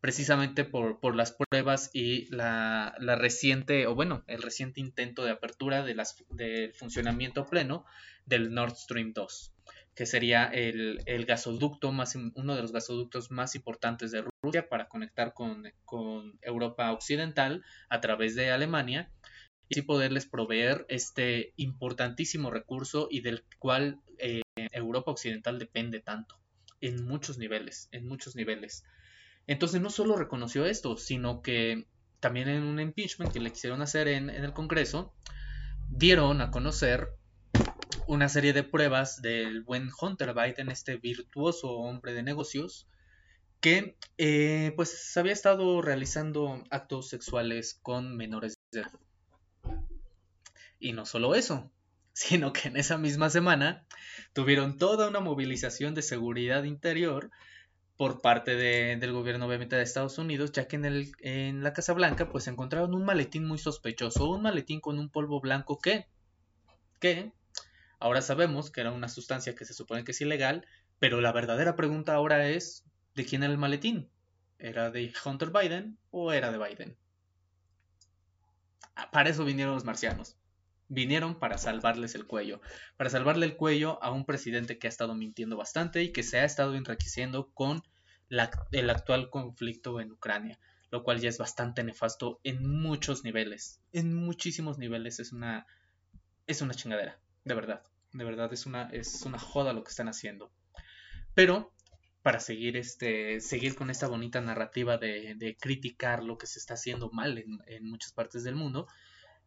Precisamente 0.00 0.64
por, 0.64 1.00
por 1.00 1.16
las 1.16 1.32
pruebas 1.32 1.90
y 1.92 2.26
la, 2.34 2.94
la, 2.98 3.16
reciente, 3.16 3.86
o 3.86 3.94
bueno, 3.94 4.24
el 4.26 4.42
reciente 4.42 4.80
intento 4.80 5.24
de 5.24 5.30
apertura 5.30 5.84
de 5.84 5.94
las, 5.94 6.22
del 6.30 6.74
funcionamiento 6.74 7.46
pleno 7.46 7.84
del 8.24 8.52
Nord 8.52 8.76
Stream 8.76 9.12
2, 9.14 9.52
que 9.94 10.06
sería 10.06 10.44
el, 10.44 11.00
el 11.06 11.24
gasoducto 11.24 11.92
más, 11.92 12.14
uno 12.14 12.54
de 12.54 12.62
los 12.62 12.72
gasoductos 12.72 13.30
más 13.30 13.54
importantes 13.54 14.10
de 14.12 14.24
Rusia 14.42 14.68
para 14.68 14.88
conectar 14.88 15.32
con, 15.32 15.64
con 15.84 16.38
Europa 16.42 16.92
Occidental 16.92 17.64
a 17.88 18.00
través 18.00 18.34
de 18.34 18.50
Alemania 18.50 19.10
y 19.68 19.78
así 19.78 19.82
poderles 19.82 20.26
proveer 20.26 20.86
este 20.88 21.52
importantísimo 21.56 22.50
recurso 22.50 23.08
y 23.10 23.20
del 23.20 23.44
cual 23.58 24.00
eh, 24.18 24.42
Europa 24.72 25.10
Occidental 25.10 25.58
depende 25.58 26.00
tanto, 26.00 26.38
en 26.80 27.04
muchos 27.04 27.38
niveles, 27.38 27.88
en 27.92 28.06
muchos 28.06 28.36
niveles. 28.36 28.84
Entonces 29.46 29.80
no 29.80 29.90
solo 29.90 30.16
reconoció 30.16 30.66
esto, 30.66 30.96
sino 30.96 31.42
que 31.42 31.86
también 32.20 32.48
en 32.48 32.64
un 32.64 32.80
impeachment 32.80 33.32
que 33.32 33.40
le 33.40 33.52
quisieron 33.52 33.82
hacer 33.82 34.08
en, 34.08 34.30
el 34.30 34.52
Congreso, 34.52 35.14
dieron 35.88 36.40
a 36.40 36.50
conocer 36.50 37.10
una 38.08 38.28
serie 38.28 38.52
de 38.52 38.64
pruebas 38.64 39.22
del 39.22 39.62
buen 39.62 39.88
Hunter 40.00 40.34
Biden, 40.34 40.70
este 40.70 40.96
virtuoso 40.96 41.70
hombre 41.70 42.12
de 42.14 42.22
negocios, 42.22 42.88
que 43.60 43.96
eh, 44.18 44.72
pues 44.76 45.16
había 45.16 45.32
estado 45.32 45.80
realizando 45.82 46.62
actos 46.70 47.08
sexuales 47.08 47.78
con 47.82 48.16
menores 48.16 48.54
de 48.72 48.80
edad. 48.80 48.92
Y 50.78 50.92
no 50.92 51.06
solo 51.06 51.34
eso, 51.34 51.70
sino 52.12 52.52
que 52.52 52.68
en 52.68 52.76
esa 52.76 52.98
misma 52.98 53.30
semana 53.30 53.86
tuvieron 54.32 54.78
toda 54.78 55.08
una 55.08 55.20
movilización 55.20 55.94
de 55.94 56.02
seguridad 56.02 56.64
interior 56.64 57.30
por 57.96 58.20
parte 58.20 58.56
de, 58.56 58.96
del 58.96 59.12
gobierno 59.12 59.46
obviamente 59.46 59.76
de 59.76 59.82
Estados 59.82 60.18
Unidos, 60.18 60.52
ya 60.52 60.68
que 60.68 60.76
en, 60.76 60.84
el, 60.84 61.12
en 61.20 61.62
la 61.62 61.72
Casa 61.72 61.92
Blanca 61.94 62.28
pues 62.28 62.46
encontraron 62.46 62.94
un 62.94 63.04
maletín 63.04 63.46
muy 63.46 63.58
sospechoso, 63.58 64.28
un 64.30 64.42
maletín 64.42 64.80
con 64.80 64.98
un 64.98 65.08
polvo 65.08 65.40
blanco 65.40 65.78
que 65.78 66.06
que 67.00 67.32
ahora 67.98 68.22
sabemos 68.22 68.70
que 68.70 68.80
era 68.80 68.92
una 68.92 69.08
sustancia 69.08 69.54
que 69.54 69.64
se 69.64 69.74
supone 69.74 70.04
que 70.04 70.12
es 70.12 70.20
ilegal, 70.20 70.66
pero 70.98 71.20
la 71.20 71.32
verdadera 71.32 71.76
pregunta 71.76 72.14
ahora 72.14 72.48
es, 72.48 72.84
¿de 73.14 73.24
quién 73.24 73.42
era 73.42 73.52
el 73.52 73.58
maletín? 73.58 74.10
¿Era 74.58 74.90
de 74.90 75.12
Hunter 75.24 75.50
Biden 75.50 75.98
o 76.10 76.32
era 76.32 76.50
de 76.50 76.58
Biden? 76.58 76.96
Ah, 78.94 79.10
para 79.10 79.28
eso 79.28 79.44
vinieron 79.44 79.74
los 79.74 79.84
marcianos. 79.84 80.36
Vinieron 80.88 81.38
para 81.38 81.58
salvarles 81.58 82.14
el 82.14 82.26
cuello, 82.26 82.60
para 82.96 83.10
salvarle 83.10 83.46
el 83.46 83.56
cuello 83.56 84.02
a 84.02 84.10
un 84.10 84.24
presidente 84.24 84.78
que 84.78 84.86
ha 84.86 84.90
estado 84.90 85.14
mintiendo 85.14 85.56
bastante 85.56 86.02
y 86.02 86.12
que 86.12 86.22
se 86.22 86.38
ha 86.38 86.44
estado 86.44 86.74
enriqueciendo 86.74 87.50
con 87.52 87.82
el 88.28 88.90
actual 88.90 89.30
conflicto 89.30 90.00
en 90.00 90.12
Ucrania, 90.12 90.58
lo 90.90 91.02
cual 91.02 91.20
ya 91.20 91.28
es 91.28 91.38
bastante 91.38 91.82
nefasto 91.84 92.40
en 92.44 92.66
muchos 92.68 93.24
niveles, 93.24 93.80
en 93.92 94.14
muchísimos 94.14 94.78
niveles 94.78 95.20
es 95.20 95.32
una 95.32 95.66
es 96.46 96.62
una 96.62 96.74
chingadera, 96.74 97.18
de 97.44 97.54
verdad, 97.54 97.82
de 98.12 98.24
verdad 98.24 98.52
es 98.52 98.66
una 98.66 98.88
es 98.90 99.22
una 99.22 99.38
joda 99.38 99.72
lo 99.72 99.82
que 99.82 99.90
están 99.90 100.08
haciendo. 100.08 100.52
Pero 101.34 101.72
para 102.22 102.40
seguir 102.40 102.76
este 102.76 103.40
seguir 103.40 103.76
con 103.76 103.90
esta 103.90 104.08
bonita 104.08 104.40
narrativa 104.40 104.98
de, 104.98 105.56
criticar 105.60 106.24
lo 106.24 106.38
que 106.38 106.48
se 106.48 106.58
está 106.58 106.74
haciendo 106.74 107.10
mal 107.10 107.38
en, 107.38 107.84
muchas 107.84 108.12
partes 108.12 108.42
del 108.42 108.56
mundo, 108.56 108.88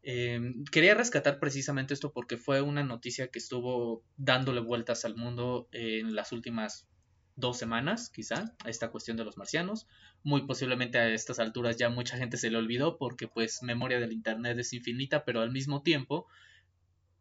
em, 0.03 0.63
quería 0.65 0.95
rescatar 0.95 1.39
precisamente 1.39 1.93
esto 1.93 2.11
porque 2.11 2.37
fue 2.37 2.61
una 2.61 2.83
noticia 2.83 3.27
que 3.27 3.39
estuvo 3.39 4.03
dándole 4.17 4.61
vueltas 4.61 5.05
al 5.05 5.15
mundo 5.15 5.67
en 5.71 6.15
las 6.15 6.31
últimas 6.31 6.87
dos 7.35 7.57
semanas, 7.57 8.09
quizá, 8.09 8.55
a 8.63 8.69
esta 8.69 8.91
cuestión 8.91 9.17
de 9.17 9.23
los 9.23 9.37
marcianos. 9.37 9.87
Muy 10.23 10.45
posiblemente 10.45 10.99
a 10.99 11.09
estas 11.09 11.39
alturas 11.39 11.77
ya 11.77 11.89
mucha 11.89 12.17
gente 12.17 12.37
se 12.37 12.51
le 12.51 12.57
olvidó 12.57 12.97
porque 12.97 13.27
pues 13.27 13.63
memoria 13.63 13.99
del 13.99 14.11
Internet 14.11 14.57
es 14.59 14.73
infinita, 14.73 15.23
pero 15.23 15.41
al 15.41 15.51
mismo 15.51 15.81
tiempo 15.81 16.27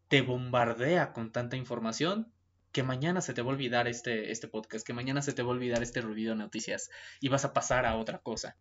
te 0.09 0.21
bombardea 0.21 1.13
con 1.13 1.31
tanta 1.31 1.55
información 1.55 2.31
que 2.71 2.83
mañana 2.83 3.21
se 3.21 3.33
te 3.33 3.41
va 3.41 3.49
a 3.49 3.53
olvidar 3.53 3.87
este, 3.87 4.31
este 4.31 4.47
podcast, 4.47 4.85
que 4.85 4.93
mañana 4.93 5.21
se 5.21 5.33
te 5.33 5.41
va 5.41 5.49
a 5.49 5.53
olvidar 5.53 5.81
este 5.81 6.01
ruido 6.01 6.33
de 6.33 6.39
noticias 6.39 6.89
y 7.19 7.29
vas 7.29 7.45
a 7.45 7.53
pasar 7.53 7.85
a 7.85 7.97
otra 7.97 8.19
cosa. 8.19 8.55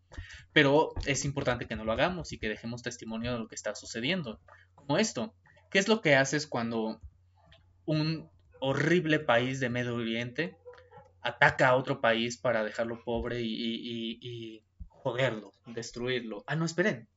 Pero 0.52 0.92
es 1.06 1.24
importante 1.24 1.66
que 1.66 1.76
no 1.76 1.84
lo 1.84 1.92
hagamos 1.92 2.32
y 2.32 2.38
que 2.38 2.48
dejemos 2.48 2.82
testimonio 2.82 3.32
de 3.32 3.38
lo 3.38 3.48
que 3.48 3.54
está 3.54 3.74
sucediendo. 3.74 4.40
Como 4.74 4.98
esto, 4.98 5.34
¿qué 5.70 5.78
es 5.78 5.88
lo 5.88 6.00
que 6.00 6.16
haces 6.16 6.46
cuando 6.46 7.00
un 7.84 8.30
horrible 8.60 9.18
país 9.18 9.60
de 9.60 9.70
Medio 9.70 9.94
Oriente 9.94 10.56
ataca 11.22 11.68
a 11.68 11.76
otro 11.76 12.00
país 12.00 12.38
para 12.38 12.64
dejarlo 12.64 13.02
pobre 13.04 13.40
y, 13.42 14.62
joderlo, 14.88 15.54
destruirlo. 15.66 16.42
Ah, 16.46 16.56
no, 16.56 16.64
esperen. 16.64 17.08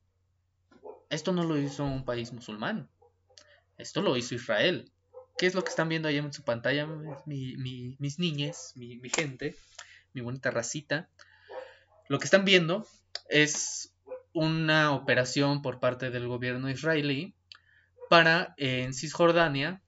Esto 1.10 1.32
no 1.32 1.44
lo 1.44 1.58
hizo 1.58 1.84
un 1.84 2.04
país 2.04 2.32
musulmán. 2.32 2.88
Esto 3.76 4.00
lo 4.02 4.16
hizo 4.16 4.34
Israel. 4.34 4.90
¿Qué 5.36 5.46
es 5.46 5.54
lo 5.54 5.62
que 5.62 5.70
están 5.70 5.88
viendo 5.88 6.08
ahí 6.08 6.18
en 6.18 6.32
su 6.32 6.42
pantalla? 6.42 6.86
mis 7.26 8.18
niñes, 8.18 8.72
mi, 8.76 8.96
mi 8.98 9.10
gente, 9.10 9.56
mi 10.12 10.20
bonita 10.20 10.50
racita. 10.50 11.08
Lo 12.08 12.18
que 12.18 12.24
están 12.24 12.44
viendo 12.44 12.86
es 13.28 13.92
una 14.32 14.92
operación 14.92 15.62
por 15.62 15.80
parte 15.80 16.10
del 16.10 16.28
gobierno 16.28 16.70
israelí 16.70 17.34
para 18.08 18.54
en 18.56 18.94
Cisjordania 18.94 19.82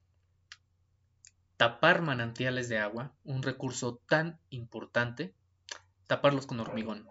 tapar 1.57 2.01
manantiales 2.01 2.69
de 2.69 2.79
agua, 2.79 3.13
un 3.23 3.43
recurso 3.43 4.01
tan 4.07 4.39
importante, 4.49 5.33
taparlos 6.07 6.45
con 6.45 6.59
hormigón, 6.59 7.07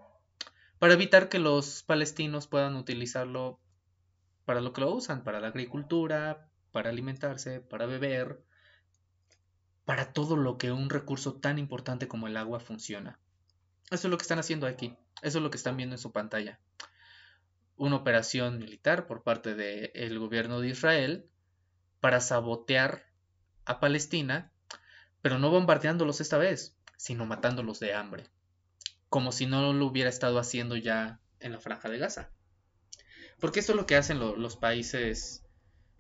para 0.79 0.95
evitar 0.95 1.29
que 1.29 1.39
los 1.39 1.83
palestinos 1.83 2.47
puedan 2.47 2.77
utilizarlo 2.77 3.59
para 4.45 4.61
lo 4.61 4.73
que 4.73 4.83
lo 4.83 4.93
usan, 4.93 5.25
para 5.25 5.41
la 5.41 5.49
agricultura, 5.49 6.49
para 6.75 6.91
alimentarse, 6.91 7.61
para 7.61 7.87
beber, 7.87 8.43
para 9.85 10.13
todo 10.13 10.37
lo 10.37 10.59
que 10.59 10.73
un 10.73 10.91
recurso 10.91 11.35
tan 11.35 11.61
importante 11.61 12.09
como 12.09 12.27
el 12.27 12.37
agua 12.37 12.59
funciona. 12.59 13.21
Eso 13.93 14.09
es 14.09 14.11
lo 14.11 14.19
que 14.19 14.23
están 14.23 14.41
haciendo 14.41 14.67
aquí, 14.67 14.97
eso 15.23 15.39
es 15.39 15.45
lo 15.45 15.51
que 15.51 15.57
están 15.57 15.77
viendo 15.77 15.95
en 15.95 16.01
su 16.01 16.11
pantalla. 16.11 16.59
Una 17.77 17.95
operación 17.95 18.59
militar 18.59 19.07
por 19.07 19.23
parte 19.23 19.55
del 19.55 20.19
gobierno 20.19 20.59
de 20.59 20.71
Israel 20.71 21.29
para 22.01 22.21
sabotear 22.21 23.07
a 23.67 23.79
Palestina, 23.79 24.51
pero 25.23 25.39
no 25.39 25.51
bombardeándolos 25.51 26.21
esta 26.21 26.39
vez, 26.39 26.77
sino 26.97 27.25
matándolos 27.25 27.79
de 27.79 27.95
hambre, 27.95 28.27
como 29.11 29.31
si 29.31 29.47
no 29.47 29.73
lo 29.73 29.87
hubiera 29.87 30.11
estado 30.11 30.41
haciendo 30.41 30.75
ya 30.75 31.21
en 31.39 31.53
la 31.53 31.61
franja 31.61 31.89
de 31.89 31.99
Gaza. 31.99 32.33
Porque 33.39 33.61
esto 33.61 33.75
es 33.75 33.77
lo 33.77 33.87
que 33.87 33.95
hacen 33.95 34.19
los 34.19 34.57
países 34.57 35.44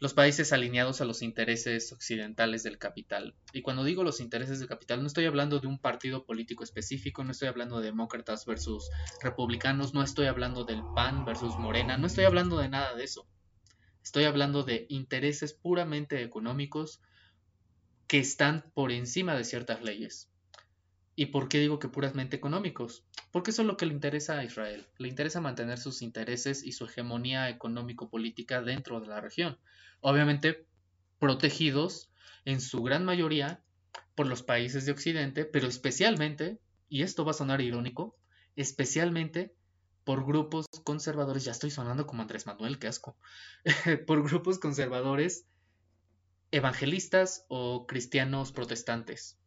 los 0.00 0.12
países 0.12 0.52
alineados 0.52 1.00
a 1.00 1.04
los 1.04 1.22
intereses 1.22 1.92
occidentales 1.92 2.62
del 2.62 2.78
capital. 2.78 3.34
Y 3.52 3.62
cuando 3.62 3.84
digo 3.84 4.04
los 4.04 4.20
intereses 4.20 4.58
del 4.58 4.68
capital, 4.68 5.00
no 5.00 5.06
estoy 5.06 5.24
hablando 5.26 5.60
de 5.60 5.66
un 5.66 5.78
partido 5.78 6.26
político 6.26 6.64
específico, 6.64 7.24
no 7.24 7.30
estoy 7.30 7.48
hablando 7.48 7.78
de 7.78 7.86
demócratas 7.86 8.44
versus 8.44 8.90
republicanos, 9.22 9.94
no 9.94 10.02
estoy 10.02 10.26
hablando 10.26 10.64
del 10.64 10.82
PAN 10.94 11.24
versus 11.24 11.56
Morena, 11.58 11.96
no 11.96 12.06
estoy 12.06 12.24
hablando 12.24 12.58
de 12.58 12.68
nada 12.68 12.94
de 12.94 13.04
eso. 13.04 13.26
Estoy 14.02 14.24
hablando 14.24 14.64
de 14.64 14.86
intereses 14.90 15.54
puramente 15.54 16.22
económicos 16.22 17.00
que 18.06 18.18
están 18.18 18.70
por 18.74 18.92
encima 18.92 19.34
de 19.34 19.44
ciertas 19.44 19.82
leyes. 19.82 20.30
¿Y 21.16 21.26
por 21.26 21.48
qué 21.48 21.60
digo 21.60 21.78
que 21.78 21.88
puramente 21.88 22.36
económicos? 22.36 23.04
Porque 23.30 23.52
eso 23.52 23.62
es 23.62 23.68
lo 23.68 23.76
que 23.76 23.86
le 23.86 23.94
interesa 23.94 24.38
a 24.38 24.44
Israel. 24.44 24.86
Le 24.98 25.08
interesa 25.08 25.40
mantener 25.40 25.78
sus 25.78 26.02
intereses 26.02 26.64
y 26.64 26.72
su 26.72 26.86
hegemonía 26.86 27.48
económico-política 27.48 28.62
dentro 28.62 29.00
de 29.00 29.06
la 29.06 29.20
región. 29.20 29.58
Obviamente 30.00 30.66
protegidos 31.18 32.10
en 32.44 32.60
su 32.60 32.82
gran 32.82 33.04
mayoría 33.04 33.62
por 34.14 34.26
los 34.26 34.42
países 34.42 34.86
de 34.86 34.92
Occidente, 34.92 35.44
pero 35.44 35.68
especialmente, 35.68 36.58
y 36.88 37.02
esto 37.02 37.24
va 37.24 37.30
a 37.30 37.34
sonar 37.34 37.60
irónico, 37.60 38.16
especialmente 38.56 39.54
por 40.04 40.26
grupos 40.26 40.66
conservadores, 40.84 41.44
ya 41.44 41.52
estoy 41.52 41.70
sonando 41.70 42.06
como 42.06 42.22
Andrés 42.22 42.46
Manuel, 42.46 42.78
qué 42.78 42.88
asco, 42.88 43.16
por 44.06 44.22
grupos 44.22 44.58
conservadores 44.58 45.46
evangelistas 46.50 47.46
o 47.48 47.86
cristianos 47.86 48.52
protestantes. 48.52 49.38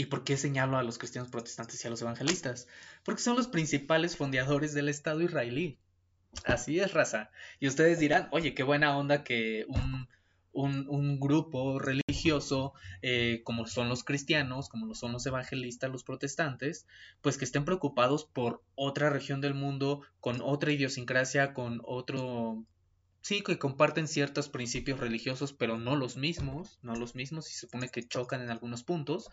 ¿Y 0.00 0.06
por 0.06 0.24
qué 0.24 0.38
señalo 0.38 0.78
a 0.78 0.82
los 0.82 0.96
cristianos 0.96 1.30
protestantes 1.30 1.84
y 1.84 1.86
a 1.86 1.90
los 1.90 2.00
evangelistas? 2.00 2.66
Porque 3.04 3.20
son 3.20 3.36
los 3.36 3.48
principales 3.48 4.16
fundadores 4.16 4.72
del 4.72 4.88
Estado 4.88 5.20
israelí. 5.20 5.78
Así 6.46 6.80
es, 6.80 6.94
raza. 6.94 7.30
Y 7.58 7.68
ustedes 7.68 7.98
dirán, 7.98 8.26
oye, 8.30 8.54
qué 8.54 8.62
buena 8.62 8.96
onda 8.96 9.24
que 9.24 9.66
un, 10.52 11.20
grupo 11.20 11.78
religioso, 11.78 12.72
eh, 13.02 13.42
como 13.44 13.66
son 13.66 13.90
los 13.90 14.02
cristianos, 14.02 14.70
como 14.70 14.86
lo 14.86 14.94
son 14.94 15.12
los 15.12 15.26
evangelistas, 15.26 15.90
los 15.90 16.02
protestantes, 16.02 16.86
pues 17.20 17.36
que 17.36 17.44
estén 17.44 17.66
preocupados 17.66 18.24
por 18.24 18.62
otra 18.76 19.10
región 19.10 19.42
del 19.42 19.52
mundo, 19.52 20.00
con 20.20 20.40
otra 20.40 20.72
idiosincrasia, 20.72 21.52
con 21.52 21.82
otro 21.84 22.64
sí 23.22 23.42
que 23.42 23.58
comparten 23.58 24.08
ciertos 24.08 24.48
principios 24.48 25.00
religiosos, 25.00 25.52
pero 25.52 25.78
no 25.78 25.96
los 25.96 26.16
mismos, 26.16 26.78
no 26.82 26.94
los 26.94 27.14
mismos, 27.14 27.48
y 27.50 27.52
se 27.52 27.60
supone 27.60 27.88
que 27.88 28.06
chocan 28.06 28.42
en 28.42 28.50
algunos 28.50 28.82
puntos. 28.82 29.30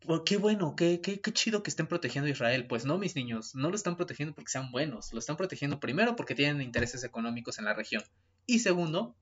Pues, 0.00 0.22
qué 0.24 0.36
bueno, 0.36 0.74
qué, 0.76 1.00
qué, 1.00 1.20
qué 1.20 1.32
chido 1.32 1.62
que 1.62 1.70
estén 1.70 1.86
protegiendo 1.86 2.28
a 2.28 2.30
Israel. 2.30 2.66
Pues 2.66 2.84
no, 2.84 2.98
mis 2.98 3.16
niños, 3.16 3.54
no 3.54 3.68
lo 3.68 3.76
están 3.76 3.96
protegiendo 3.96 4.34
porque 4.34 4.50
sean 4.50 4.70
buenos, 4.70 5.12
lo 5.12 5.18
están 5.18 5.36
protegiendo 5.36 5.80
primero 5.80 6.16
porque 6.16 6.34
tienen 6.34 6.62
intereses 6.62 7.04
económicos 7.04 7.58
en 7.58 7.64
la 7.64 7.74
región. 7.74 8.02
Y 8.46 8.60
segundo, 8.60 9.16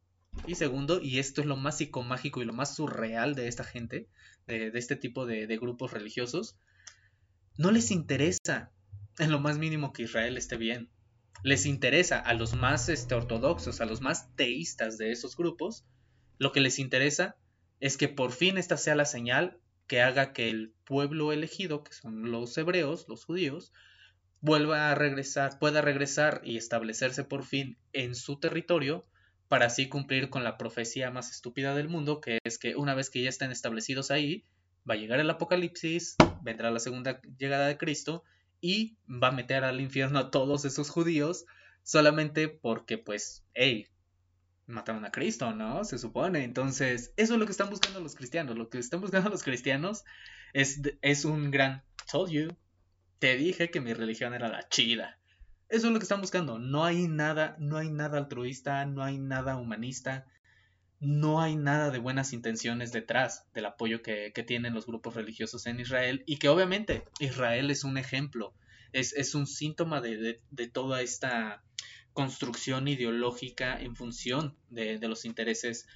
y 0.46 0.54
segundo, 0.54 1.00
y 1.00 1.18
esto 1.18 1.40
es 1.40 1.46
lo 1.46 1.56
más 1.56 1.78
psicomágico 1.78 2.42
y 2.42 2.44
lo 2.44 2.52
más 2.52 2.76
surreal 2.76 3.34
de 3.34 3.48
esta 3.48 3.64
gente, 3.64 4.06
de, 4.46 4.70
este 4.74 4.96
tipo 4.96 5.26
de, 5.26 5.46
de 5.46 5.58
grupos 5.58 5.92
religiosos, 5.92 6.56
no 7.56 7.70
les 7.70 7.90
interesa 7.90 8.70
en 9.18 9.30
lo 9.30 9.40
más 9.40 9.58
mínimo 9.58 9.92
que 9.92 10.02
Israel 10.02 10.36
esté 10.36 10.56
bien 10.58 10.90
les 11.42 11.66
interesa 11.66 12.18
a 12.18 12.34
los 12.34 12.54
más 12.54 12.88
este, 12.88 13.14
ortodoxos, 13.14 13.80
a 13.80 13.86
los 13.86 14.00
más 14.00 14.34
teístas 14.36 14.98
de 14.98 15.12
esos 15.12 15.36
grupos, 15.36 15.84
lo 16.38 16.52
que 16.52 16.60
les 16.60 16.78
interesa 16.78 17.36
es 17.80 17.96
que 17.96 18.08
por 18.08 18.32
fin 18.32 18.58
esta 18.58 18.76
sea 18.76 18.94
la 18.94 19.04
señal 19.04 19.58
que 19.86 20.00
haga 20.02 20.32
que 20.32 20.48
el 20.48 20.74
pueblo 20.84 21.32
elegido, 21.32 21.84
que 21.84 21.92
son 21.92 22.30
los 22.30 22.56
hebreos, 22.58 23.06
los 23.08 23.24
judíos, 23.24 23.72
vuelva 24.40 24.90
a 24.90 24.94
regresar, 24.94 25.58
pueda 25.58 25.80
regresar 25.80 26.40
y 26.44 26.56
establecerse 26.56 27.24
por 27.24 27.44
fin 27.44 27.78
en 27.92 28.14
su 28.14 28.38
territorio 28.38 29.06
para 29.48 29.66
así 29.66 29.88
cumplir 29.88 30.28
con 30.28 30.44
la 30.44 30.56
profecía 30.56 31.10
más 31.10 31.30
estúpida 31.30 31.74
del 31.74 31.88
mundo, 31.88 32.20
que 32.20 32.38
es 32.44 32.58
que 32.58 32.74
una 32.74 32.94
vez 32.94 33.10
que 33.10 33.22
ya 33.22 33.28
estén 33.28 33.52
establecidos 33.52 34.10
ahí, 34.10 34.44
va 34.88 34.94
a 34.94 34.96
llegar 34.96 35.20
el 35.20 35.30
apocalipsis, 35.30 36.16
vendrá 36.42 36.70
la 36.70 36.80
segunda 36.80 37.20
llegada 37.38 37.68
de 37.68 37.78
Cristo 37.78 38.24
y 38.60 38.96
va 39.08 39.28
a 39.28 39.32
meter 39.32 39.64
al 39.64 39.80
infierno 39.80 40.18
a 40.18 40.30
todos 40.30 40.64
esos 40.64 40.90
judíos 40.90 41.44
solamente 41.82 42.48
porque, 42.48 42.98
pues, 42.98 43.44
hey, 43.54 43.86
mataron 44.66 45.04
a 45.04 45.12
Cristo, 45.12 45.52
¿no? 45.54 45.84
Se 45.84 45.98
supone. 45.98 46.44
Entonces, 46.44 47.12
eso 47.16 47.34
es 47.34 47.40
lo 47.40 47.46
que 47.46 47.52
están 47.52 47.70
buscando 47.70 48.00
los 48.00 48.14
cristianos. 48.14 48.56
Lo 48.56 48.68
que 48.68 48.78
están 48.78 49.00
buscando 49.00 49.30
los 49.30 49.42
cristianos 49.42 50.04
es, 50.52 50.80
es 51.02 51.24
un 51.24 51.50
gran 51.50 51.84
told 52.10 52.30
you. 52.30 52.56
Te 53.18 53.36
dije 53.36 53.70
que 53.70 53.80
mi 53.80 53.94
religión 53.94 54.34
era 54.34 54.48
la 54.48 54.68
chida. 54.68 55.18
Eso 55.68 55.86
es 55.86 55.92
lo 55.92 55.98
que 55.98 56.04
están 56.04 56.20
buscando. 56.20 56.58
No 56.58 56.84
hay 56.84 57.08
nada, 57.08 57.56
no 57.58 57.76
hay 57.78 57.90
nada 57.90 58.18
altruista, 58.18 58.84
no 58.86 59.02
hay 59.02 59.18
nada 59.18 59.56
humanista. 59.56 60.26
No 61.00 61.40
hay 61.40 61.56
nada 61.56 61.90
de 61.90 61.98
buenas 61.98 62.32
intenciones 62.32 62.92
detrás 62.92 63.44
del 63.52 63.66
apoyo 63.66 64.02
que, 64.02 64.32
tienen 64.46 64.74
los 64.74 64.86
grupos 64.86 65.14
religiosos 65.14 65.66
en 65.66 65.80
Israel 65.80 66.22
y 66.26 66.38
que 66.38 66.48
obviamente 66.48 67.04
Israel 67.20 67.70
es 67.70 67.84
un 67.84 67.98
ejemplo, 67.98 68.54
es, 68.92 69.34
un 69.34 69.46
síntoma 69.46 70.00
de, 70.00 70.40
toda 70.72 71.02
esta 71.02 71.62
construcción 72.12 72.88
ideológica 72.88 73.78
en 73.78 73.94
función 73.94 74.56
de, 74.70 74.98
los 75.06 75.24
intereses 75.24 75.86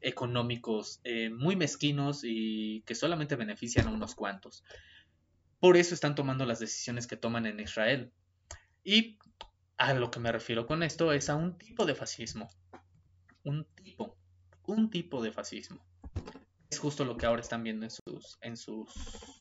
económicos 0.00 1.00
eh, 1.04 1.30
muy 1.30 1.56
mezquinos 1.56 2.22
y 2.24 2.82
que 2.82 2.94
solamente 2.94 3.36
benefician 3.36 3.86
a 3.86 3.90
unos 3.90 4.14
cuantos. 4.14 4.64
Por 5.60 5.76
eso 5.76 5.94
están 5.94 6.14
tomando 6.14 6.46
las 6.46 6.60
decisiones 6.60 7.06
que 7.06 7.16
toman 7.16 7.46
en 7.46 7.60
Israel. 7.60 8.12
Y 8.84 9.18
a 9.76 9.94
lo 9.94 10.10
que 10.10 10.20
me 10.20 10.30
refiero 10.30 10.66
con 10.66 10.82
esto 10.82 11.12
es 11.12 11.28
a 11.28 11.36
un 11.36 11.58
tipo 11.58 11.84
de 11.84 11.96
fascismo. 11.96 12.48
Un 13.42 13.64
tipo 13.74 14.17
un 14.68 14.90
tipo 14.90 15.22
de 15.22 15.32
fascismo. 15.32 15.80
Es 16.70 16.78
justo 16.78 17.04
lo 17.04 17.16
que 17.16 17.26
ahora 17.26 17.40
están 17.40 17.64
viendo 17.64 17.86
en 17.86 17.90
sus, 17.90 18.38
en 18.42 18.56
sus 18.56 18.88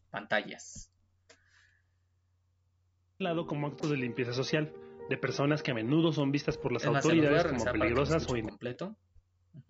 pantallas. 0.09 0.89
Lado 3.19 3.45
como 3.45 3.67
actos 3.67 3.89
de 3.89 3.97
limpieza 3.97 4.33
social, 4.33 4.73
de 5.09 5.17
personas 5.17 5.61
que 5.61 5.71
a 5.71 5.73
menudo 5.73 6.13
son 6.13 6.31
vistas 6.31 6.57
por 6.57 6.71
las 6.71 6.85
autoridades 6.85 7.45
como 7.45 7.65
peligrosas 7.65 8.29
o 8.29 8.37
incompleto. 8.37 8.95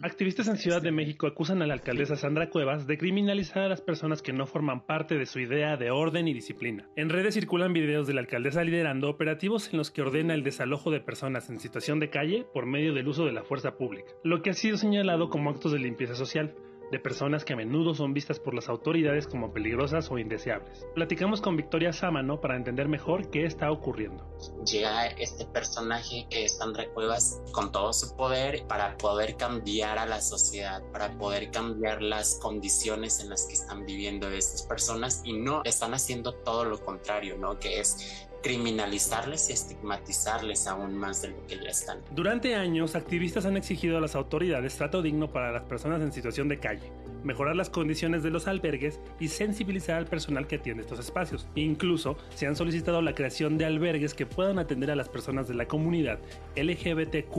Activistas 0.02 0.48
en 0.48 0.58
Ciudad 0.58 0.82
de 0.82 0.92
México 0.92 1.28
acusan 1.28 1.62
a 1.62 1.68
la 1.68 1.74
alcaldesa 1.74 2.16
Sandra 2.16 2.50
Cuevas 2.50 2.88
de 2.88 2.98
criminalizar 2.98 3.64
a 3.64 3.70
las 3.70 3.82
personas 3.82 4.22
que 4.22 4.34
no 4.34 4.46
forman 4.46 4.86
parte 4.86 5.16
de 5.16 5.26
su 5.26 5.40
idea 5.40 5.78
de 5.78 5.92
orden 5.92 6.28
y 6.28 6.34
disciplina. 6.34 6.88
En 6.96 7.10
redes 7.10 7.34
circulan 7.34 7.74
videos 7.74 8.08
de 8.08 8.14
la 8.14 8.22
alcaldesa 8.22 8.64
liderando 8.64 9.10
operativos 9.10 9.72
en 9.72 9.78
los 9.78 9.92
que 9.92 10.02
ordena 10.02 10.34
el 10.34 10.44
desalojo 10.44 10.92
de 10.92 11.00
personas 11.00 11.50
en 11.50 11.60
situación 11.60 12.00
de 12.00 12.10
calle 12.10 12.46
por 12.54 12.66
medio 12.66 12.94
del 12.94 13.08
uso 13.08 13.26
de 13.26 13.32
la 13.32 13.44
fuerza 13.44 13.78
pública, 13.78 14.12
lo 14.24 14.42
que 14.42 14.52
ha 14.52 14.54
sido 14.54 14.78
señalado 14.78 15.30
como 15.30 15.50
actos 15.50 15.72
de 15.72 15.80
limpieza 15.80 16.16
social 16.16 16.54
de 16.92 17.00
personas 17.00 17.44
que 17.44 17.54
a 17.54 17.56
menudo 17.56 17.94
son 17.94 18.14
vistas 18.14 18.40
por 18.40 18.54
las 18.54 18.70
autoridades 18.70 19.28
como 19.28 19.52
peligrosas 19.52 20.10
o 20.12 20.18
indeseables. 20.18 20.86
Platicamos 20.96 21.42
con 21.42 21.58
Victoria 21.58 21.94
Sámano 21.94 22.40
para 22.40 22.56
entender 22.56 22.88
mejor 22.88 23.30
qué 23.30 23.46
está 23.46 23.72
ocurriendo. 23.72 24.26
Llega 24.66 25.08
este 25.08 25.46
personaje 25.46 26.28
que 26.30 26.46
es 26.46 26.58
Sandra 26.58 26.88
Cuevas 26.94 27.42
con 27.52 27.72
todo 27.72 27.94
su 27.94 28.16
poder 28.16 28.66
para 28.68 28.98
poder 28.98 29.36
cambiar 29.36 29.98
a 29.98 30.06
la 30.06 30.22
sociedad, 30.22 30.82
para 30.92 31.12
poder 31.18 31.52
cambiar 31.52 32.02
las 32.02 32.36
condiciones 32.36 33.20
en 33.20 33.30
las 33.30 33.46
que 33.46 33.54
están 33.54 33.86
viviendo 33.86 34.30
estas 34.30 34.64
personas 34.64 35.22
y 35.24 35.34
no 35.34 35.62
están 35.64 35.94
haciendo 35.94 36.34
todo 36.34 36.66
lo 36.66 36.80
contrario, 36.80 37.38
¿no? 37.38 37.60
Que 37.60 37.80
es 37.80 38.27
criminalizarles 38.42 39.50
y 39.50 39.54
estigmatizarles 39.54 40.68
aún 40.68 40.98
más 40.98 41.22
de 41.22 41.30
lo 41.30 41.48
que 41.48 41.58
ya 41.58 41.70
están. 41.70 42.00
Durante 42.12 42.56
años, 42.56 42.96
activistas 42.96 43.46
han 43.46 43.58
exigido 43.58 43.98
a 43.98 44.02
las 44.02 44.16
autoridades 44.16 44.76
trato 44.76 45.02
digno 45.02 45.32
para 45.32 45.52
las 45.52 45.64
personas 45.64 46.02
en 46.02 46.12
situación 46.12 46.48
de 46.48 46.60
calle, 46.60 46.92
mejorar 47.24 47.56
las 47.56 47.70
condiciones 47.70 48.24
de 48.24 48.30
los 48.30 48.48
albergues 48.48 49.00
y 49.20 49.28
sensibilizar 49.28 49.98
al 49.98 50.06
personal 50.06 50.48
que 50.48 50.56
atiende 50.56 50.84
estos 50.84 51.00
espacios. 51.00 51.48
Incluso 51.56 52.18
se 52.36 52.48
han 52.48 52.56
solicitado 52.56 53.02
la 53.02 53.16
creación 53.16 53.58
de 53.58 53.66
albergues 53.66 54.14
que 54.14 54.26
puedan 54.26 54.60
atender 54.60 54.92
a 54.92 54.96
las 54.96 55.10
personas 55.10 55.48
de 55.48 55.56
la 55.56 55.68
comunidad 55.68 56.20
LGBTQ 56.56 57.38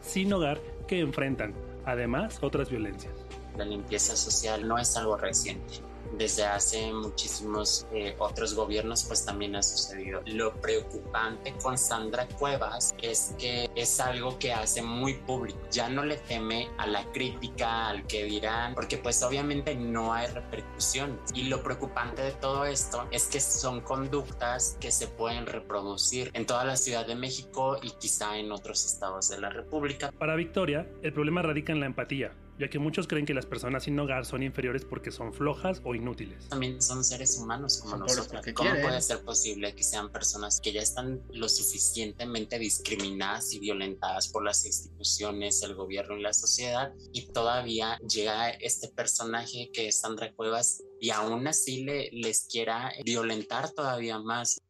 sin 0.00 0.32
hogar 0.32 0.60
que 0.86 1.00
enfrentan, 1.00 1.54
además, 1.84 2.38
otras 2.42 2.70
violencias. 2.70 3.14
La 3.56 3.64
limpieza 3.64 4.16
social 4.16 4.68
no 4.68 4.78
es 4.78 4.96
algo 4.96 5.16
reciente 5.16 5.85
desde 6.16 6.44
hace 6.44 6.92
muchísimos 6.92 7.86
eh, 7.92 8.14
otros 8.18 8.54
gobiernos 8.54 9.04
pues 9.04 9.24
también 9.24 9.56
ha 9.56 9.62
sucedido. 9.62 10.22
Lo 10.26 10.54
preocupante 10.60 11.54
con 11.62 11.78
Sandra 11.78 12.26
Cuevas 12.38 12.94
es 13.02 13.34
que 13.38 13.70
es 13.74 14.00
algo 14.00 14.38
que 14.38 14.52
hace 14.52 14.82
muy 14.82 15.14
público, 15.14 15.58
ya 15.70 15.88
no 15.88 16.04
le 16.04 16.16
teme 16.16 16.68
a 16.78 16.86
la 16.86 17.04
crítica, 17.12 17.88
al 17.88 18.06
que 18.06 18.24
dirán, 18.24 18.74
porque 18.74 18.98
pues 18.98 19.22
obviamente 19.22 19.74
no 19.74 20.12
hay 20.12 20.26
repercusión. 20.28 21.20
Y 21.34 21.44
lo 21.44 21.62
preocupante 21.62 22.22
de 22.22 22.32
todo 22.32 22.64
esto 22.64 23.06
es 23.10 23.26
que 23.26 23.40
son 23.40 23.80
conductas 23.80 24.76
que 24.80 24.90
se 24.90 25.06
pueden 25.06 25.46
reproducir 25.46 26.30
en 26.34 26.46
toda 26.46 26.64
la 26.64 26.76
Ciudad 26.76 27.06
de 27.06 27.14
México 27.14 27.78
y 27.82 27.90
quizá 27.90 28.38
en 28.38 28.52
otros 28.52 28.84
estados 28.84 29.28
de 29.28 29.40
la 29.40 29.50
República. 29.50 30.12
Para 30.12 30.36
Victoria, 30.36 30.88
el 31.02 31.12
problema 31.12 31.42
radica 31.42 31.72
en 31.72 31.80
la 31.80 31.86
empatía 31.86 32.32
ya 32.58 32.68
que 32.68 32.78
muchos 32.78 33.06
creen 33.06 33.26
que 33.26 33.34
las 33.34 33.46
personas 33.46 33.84
sin 33.84 33.98
hogar 33.98 34.24
son 34.24 34.42
inferiores 34.42 34.84
porque 34.84 35.10
son 35.10 35.32
flojas 35.32 35.80
o 35.84 35.94
inútiles. 35.94 36.48
También 36.48 36.80
son 36.80 37.04
seres 37.04 37.38
humanos 37.38 37.78
como 37.82 37.98
nosotros. 37.98 38.42
¿Cómo 38.54 38.70
puede 38.82 39.00
ser 39.00 39.20
posible 39.20 39.74
que 39.74 39.82
sean 39.82 40.10
personas 40.10 40.60
que 40.60 40.72
ya 40.72 40.80
están 40.80 41.20
lo 41.32 41.48
suficientemente 41.48 42.58
discriminadas 42.58 43.52
y 43.52 43.58
violentadas 43.58 44.28
por 44.28 44.44
las 44.44 44.64
instituciones, 44.64 45.62
el 45.62 45.74
gobierno 45.74 46.16
y 46.16 46.22
la 46.22 46.32
sociedad 46.32 46.92
y 47.12 47.26
todavía 47.32 47.98
llega 47.98 48.50
este 48.50 48.88
personaje 48.88 49.70
que 49.72 49.88
es 49.88 50.00
Sandra 50.00 50.32
Cuevas 50.32 50.82
y 51.00 51.10
aún 51.10 51.46
así 51.46 51.84
le, 51.84 52.10
les 52.12 52.46
quiera 52.50 52.92
violentar 53.04 53.70
todavía 53.70 54.18
más? 54.18 54.60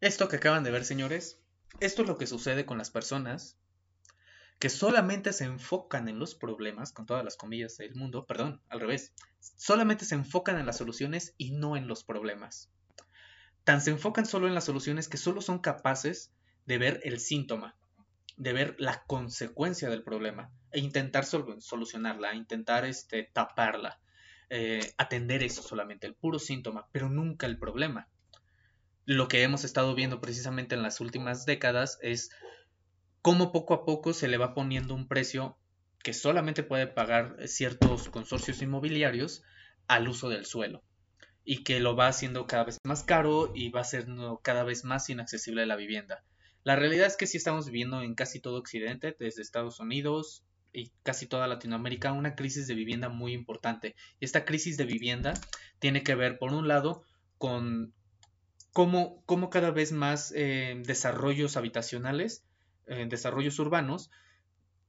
Esto 0.00 0.28
que 0.28 0.36
acaban 0.36 0.62
de 0.62 0.70
ver, 0.70 0.84
señores, 0.84 1.38
esto 1.80 2.02
es 2.02 2.08
lo 2.08 2.18
que 2.18 2.26
sucede 2.26 2.66
con 2.66 2.78
las 2.78 2.90
personas 2.90 3.56
que 4.58 4.70
solamente 4.70 5.32
se 5.32 5.44
enfocan 5.44 6.08
en 6.08 6.18
los 6.18 6.34
problemas, 6.34 6.92
con 6.92 7.06
todas 7.06 7.24
las 7.24 7.36
comillas 7.36 7.76
del 7.76 7.94
mundo, 7.94 8.24
perdón, 8.24 8.62
al 8.68 8.80
revés, 8.80 9.12
solamente 9.38 10.04
se 10.04 10.14
enfocan 10.14 10.58
en 10.58 10.66
las 10.66 10.78
soluciones 10.78 11.34
y 11.36 11.50
no 11.50 11.76
en 11.76 11.88
los 11.88 12.04
problemas. 12.04 12.70
Tan 13.64 13.80
se 13.80 13.90
enfocan 13.90 14.24
solo 14.26 14.46
en 14.46 14.54
las 14.54 14.64
soluciones 14.64 15.08
que 15.08 15.18
solo 15.18 15.42
son 15.42 15.58
capaces 15.58 16.32
de 16.64 16.78
ver 16.78 17.00
el 17.04 17.20
síntoma, 17.20 17.76
de 18.36 18.52
ver 18.52 18.76
la 18.78 19.04
consecuencia 19.06 19.90
del 19.90 20.02
problema 20.02 20.50
e 20.70 20.80
intentar 20.80 21.24
solucionarla, 21.24 22.34
intentar 22.34 22.84
este, 22.84 23.24
taparla, 23.24 23.98
eh, 24.48 24.94
atender 24.98 25.42
eso 25.42 25.62
solamente, 25.62 26.06
el 26.06 26.14
puro 26.14 26.38
síntoma, 26.38 26.88
pero 26.92 27.08
nunca 27.08 27.46
el 27.46 27.58
problema. 27.58 28.08
Lo 29.04 29.28
que 29.28 29.42
hemos 29.42 29.64
estado 29.64 29.94
viendo 29.94 30.20
precisamente 30.20 30.74
en 30.74 30.82
las 30.82 31.00
últimas 31.00 31.46
décadas 31.46 31.98
es 32.02 32.30
cómo 33.26 33.50
poco 33.50 33.74
a 33.74 33.84
poco 33.84 34.12
se 34.12 34.28
le 34.28 34.38
va 34.38 34.54
poniendo 34.54 34.94
un 34.94 35.08
precio 35.08 35.58
que 36.04 36.12
solamente 36.12 36.62
puede 36.62 36.86
pagar 36.86 37.36
ciertos 37.48 38.08
consorcios 38.08 38.62
inmobiliarios 38.62 39.42
al 39.88 40.08
uso 40.08 40.28
del 40.28 40.44
suelo 40.46 40.84
y 41.44 41.64
que 41.64 41.80
lo 41.80 41.96
va 41.96 42.06
haciendo 42.06 42.46
cada 42.46 42.62
vez 42.62 42.78
más 42.84 43.02
caro 43.02 43.50
y 43.52 43.70
va 43.70 43.82
ser 43.82 44.06
cada 44.42 44.62
vez 44.62 44.84
más 44.84 45.10
inaccesible 45.10 45.66
la 45.66 45.74
vivienda. 45.74 46.22
La 46.62 46.76
realidad 46.76 47.08
es 47.08 47.16
que 47.16 47.26
sí 47.26 47.36
estamos 47.36 47.66
viviendo 47.66 48.00
en 48.00 48.14
casi 48.14 48.38
todo 48.38 48.60
Occidente, 48.60 49.16
desde 49.18 49.42
Estados 49.42 49.80
Unidos 49.80 50.44
y 50.72 50.92
casi 51.02 51.26
toda 51.26 51.48
Latinoamérica, 51.48 52.12
una 52.12 52.36
crisis 52.36 52.68
de 52.68 52.74
vivienda 52.74 53.08
muy 53.08 53.32
importante. 53.32 53.96
Y 54.20 54.24
esta 54.24 54.44
crisis 54.44 54.76
de 54.76 54.84
vivienda 54.84 55.34
tiene 55.80 56.04
que 56.04 56.14
ver, 56.14 56.38
por 56.38 56.52
un 56.52 56.68
lado, 56.68 57.02
con 57.38 57.92
cómo, 58.72 59.24
cómo 59.26 59.50
cada 59.50 59.72
vez 59.72 59.90
más 59.90 60.32
eh, 60.36 60.80
desarrollos 60.86 61.56
habitacionales 61.56 62.44
en 62.86 63.08
desarrollos 63.08 63.58
urbanos 63.58 64.10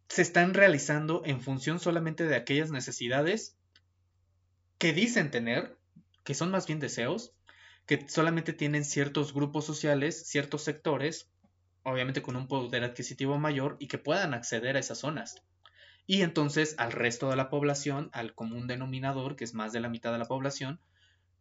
se 0.09 0.21
están 0.21 0.53
realizando 0.53 1.21
en 1.25 1.41
función 1.41 1.79
solamente 1.79 2.25
de 2.25 2.35
aquellas 2.35 2.71
necesidades 2.71 3.57
que 4.77 4.93
dicen 4.93 5.31
tener, 5.31 5.77
que 6.23 6.33
son 6.33 6.51
más 6.51 6.67
bien 6.67 6.79
deseos, 6.79 7.33
que 7.85 8.07
solamente 8.07 8.53
tienen 8.53 8.85
ciertos 8.85 9.33
grupos 9.33 9.65
sociales, 9.65 10.27
ciertos 10.27 10.63
sectores, 10.63 11.29
obviamente 11.83 12.21
con 12.21 12.35
un 12.35 12.47
poder 12.47 12.83
adquisitivo 12.83 13.37
mayor 13.37 13.77
y 13.79 13.87
que 13.87 13.97
puedan 13.97 14.33
acceder 14.33 14.75
a 14.75 14.79
esas 14.79 14.99
zonas. 14.99 15.41
Y 16.05 16.21
entonces 16.21 16.75
al 16.77 16.91
resto 16.91 17.29
de 17.29 17.35
la 17.35 17.49
población, 17.49 18.09
al 18.13 18.33
común 18.33 18.67
denominador, 18.67 19.35
que 19.35 19.43
es 19.43 19.53
más 19.53 19.73
de 19.73 19.79
la 19.79 19.89
mitad 19.89 20.11
de 20.11 20.19
la 20.19 20.25
población, 20.25 20.79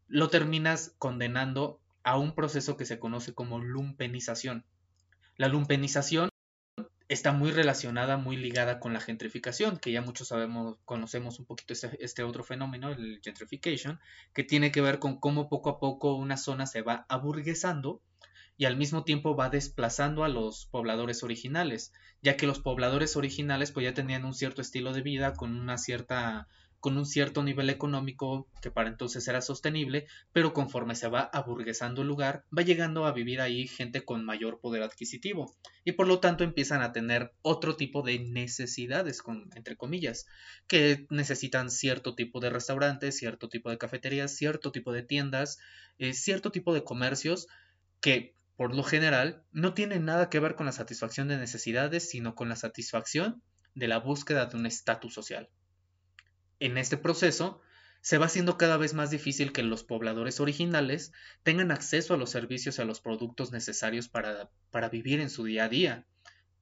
lo 0.09 0.29
terminas 0.29 0.95
condenando 0.99 1.81
a 2.05 2.17
un 2.17 2.35
proceso 2.35 2.77
que 2.77 2.85
se 2.85 2.99
conoce 2.99 3.35
como 3.35 3.59
lumpenización. 3.59 4.65
La 5.37 5.49
lumpenización 5.49 6.31
está 7.09 7.33
muy 7.33 7.53
relacionada, 7.53 8.17
muy 8.17 8.37
ligada 8.37 8.81
con 8.81 8.93
la 8.93 9.01
gentrificación, 9.01 9.79
que 9.79 9.93
ya 9.93 10.03
muchos 10.03 10.29
sabemos, 10.29 10.77
conocemos 10.85 11.39
un 11.39 11.47
poquito 11.47 11.75
este, 11.99 12.23
otro 12.25 12.43
fenómeno, 12.43 12.91
el 12.91 13.21
gentrification, 13.23 14.01
que 14.33 14.45
tiene 14.45 14.73
que 14.73 14.81
ver 14.81 14.99
con 14.99 15.19
cómo 15.19 15.49
poco 15.49 15.71
a 15.71 15.79
poco 15.79 16.15
una 16.15 16.37
zona 16.37 16.67
se 16.67 16.83
va 16.83 17.07
aburguesando 17.09 18.01
y 18.57 18.65
al 18.65 18.77
mismo 18.77 19.05
tiempo 19.05 19.37
va 19.37 19.51
desplazando 19.51 20.25
a 20.25 20.29
los 20.29 20.67
pobladores 20.67 21.23
originales, 21.23 21.93
ya 22.23 22.37
que 22.37 22.47
los 22.47 22.59
pobladores 22.59 23.17
originales 23.17 23.71
pues 23.71 23.85
ya 23.85 23.95
tenían 23.95 24.25
un 24.25 24.35
cierto 24.35 24.63
estilo 24.63 24.93
de 24.93 25.03
vida 25.03 25.35
con 25.35 25.55
una 25.55 25.79
cierta 25.79 26.49
con 26.81 26.97
un 26.97 27.07
cierto 27.07 27.43
nivel 27.43 27.71
económico 27.71 28.49
que 28.61 28.71
para 28.71 28.89
entonces 28.89 29.27
era 29.29 29.41
sostenible, 29.41 30.07
pero 30.33 30.53
conforme 30.53 30.95
se 30.95 31.09
va 31.09 31.23
aburguesando 31.23 32.03
el 32.03 32.09
lugar, 32.09 32.45
va 32.57 32.63
llegando 32.63 33.07
a 33.07 33.13
vivir 33.13 33.41
ahí 33.41 33.67
gente 33.67 34.05
con 34.05 34.25
mayor 34.25 34.61
poder 34.61 34.83
adquisitivo 34.83 35.55
y 35.85 35.93
por 35.93 36.07
lo 36.07 36.21
tanto 36.21 36.45
empiezan 36.45 36.83
a 36.83 36.93
tener 36.93 37.33
otro 37.43 37.77
tipo 37.77 38.03
de 38.03 38.19
necesidades, 38.19 39.23
entre 39.55 39.77
comillas, 39.77 40.27
que 40.67 41.07
necesitan 41.11 41.71
cierto 41.71 42.15
tipo 42.15 42.41
de 42.41 42.51
restaurantes, 42.51 43.17
cierto 43.17 43.49
tipo 43.49 43.71
de 43.71 43.79
cafeterías, 43.79 44.35
cierto 44.35 44.73
tipo 44.73 44.93
de 44.93 45.03
tiendas, 45.03 45.59
eh, 45.99 46.13
cierto 46.13 46.51
tipo 46.51 46.75
de 46.75 46.85
comercios 46.85 47.47
que 48.01 48.35
por 48.57 48.75
lo 48.75 48.83
general 48.83 49.43
no 49.53 49.75
tienen 49.75 50.05
nada 50.05 50.31
que 50.31 50.41
ver 50.41 50.55
con 50.55 50.67
la 50.67 50.73
satisfacción 50.73 51.29
de 51.29 51.37
necesidades, 51.37 52.09
sino 52.09 52.35
con 52.35 52.49
la 52.49 52.57
satisfacción 52.57 53.43
de 53.75 53.89
la 53.89 53.99
búsqueda 53.99 54.47
de 54.47 54.57
un 54.57 54.67
estatus 54.67 55.13
social. 55.13 55.49
En 56.61 56.79
este 56.79 56.97
proceso, 56.97 57.61
se 58.01 58.19
va 58.19 58.27
haciendo 58.27 58.57
cada 58.57 58.77
vez 58.77 58.95
más 58.95 59.11
difícil 59.11 59.53
que 59.53 59.63
los 59.63 59.83
pobladores 59.83 60.39
originales 60.39 61.13
tengan 61.43 61.73
acceso 61.73 62.15
a 62.15 62.17
los 62.17 62.31
servicios 62.31 62.79
y 62.79 62.83
a 62.83 62.85
los 62.85 63.01
productos 63.01 63.51
necesarios 63.51 64.09
para, 64.09 64.49
para 64.71 64.89
vivir 64.89 65.21
en 65.21 65.29
su 65.29 65.45
día 65.45 65.65
a 65.65 65.69
día, 65.69 66.07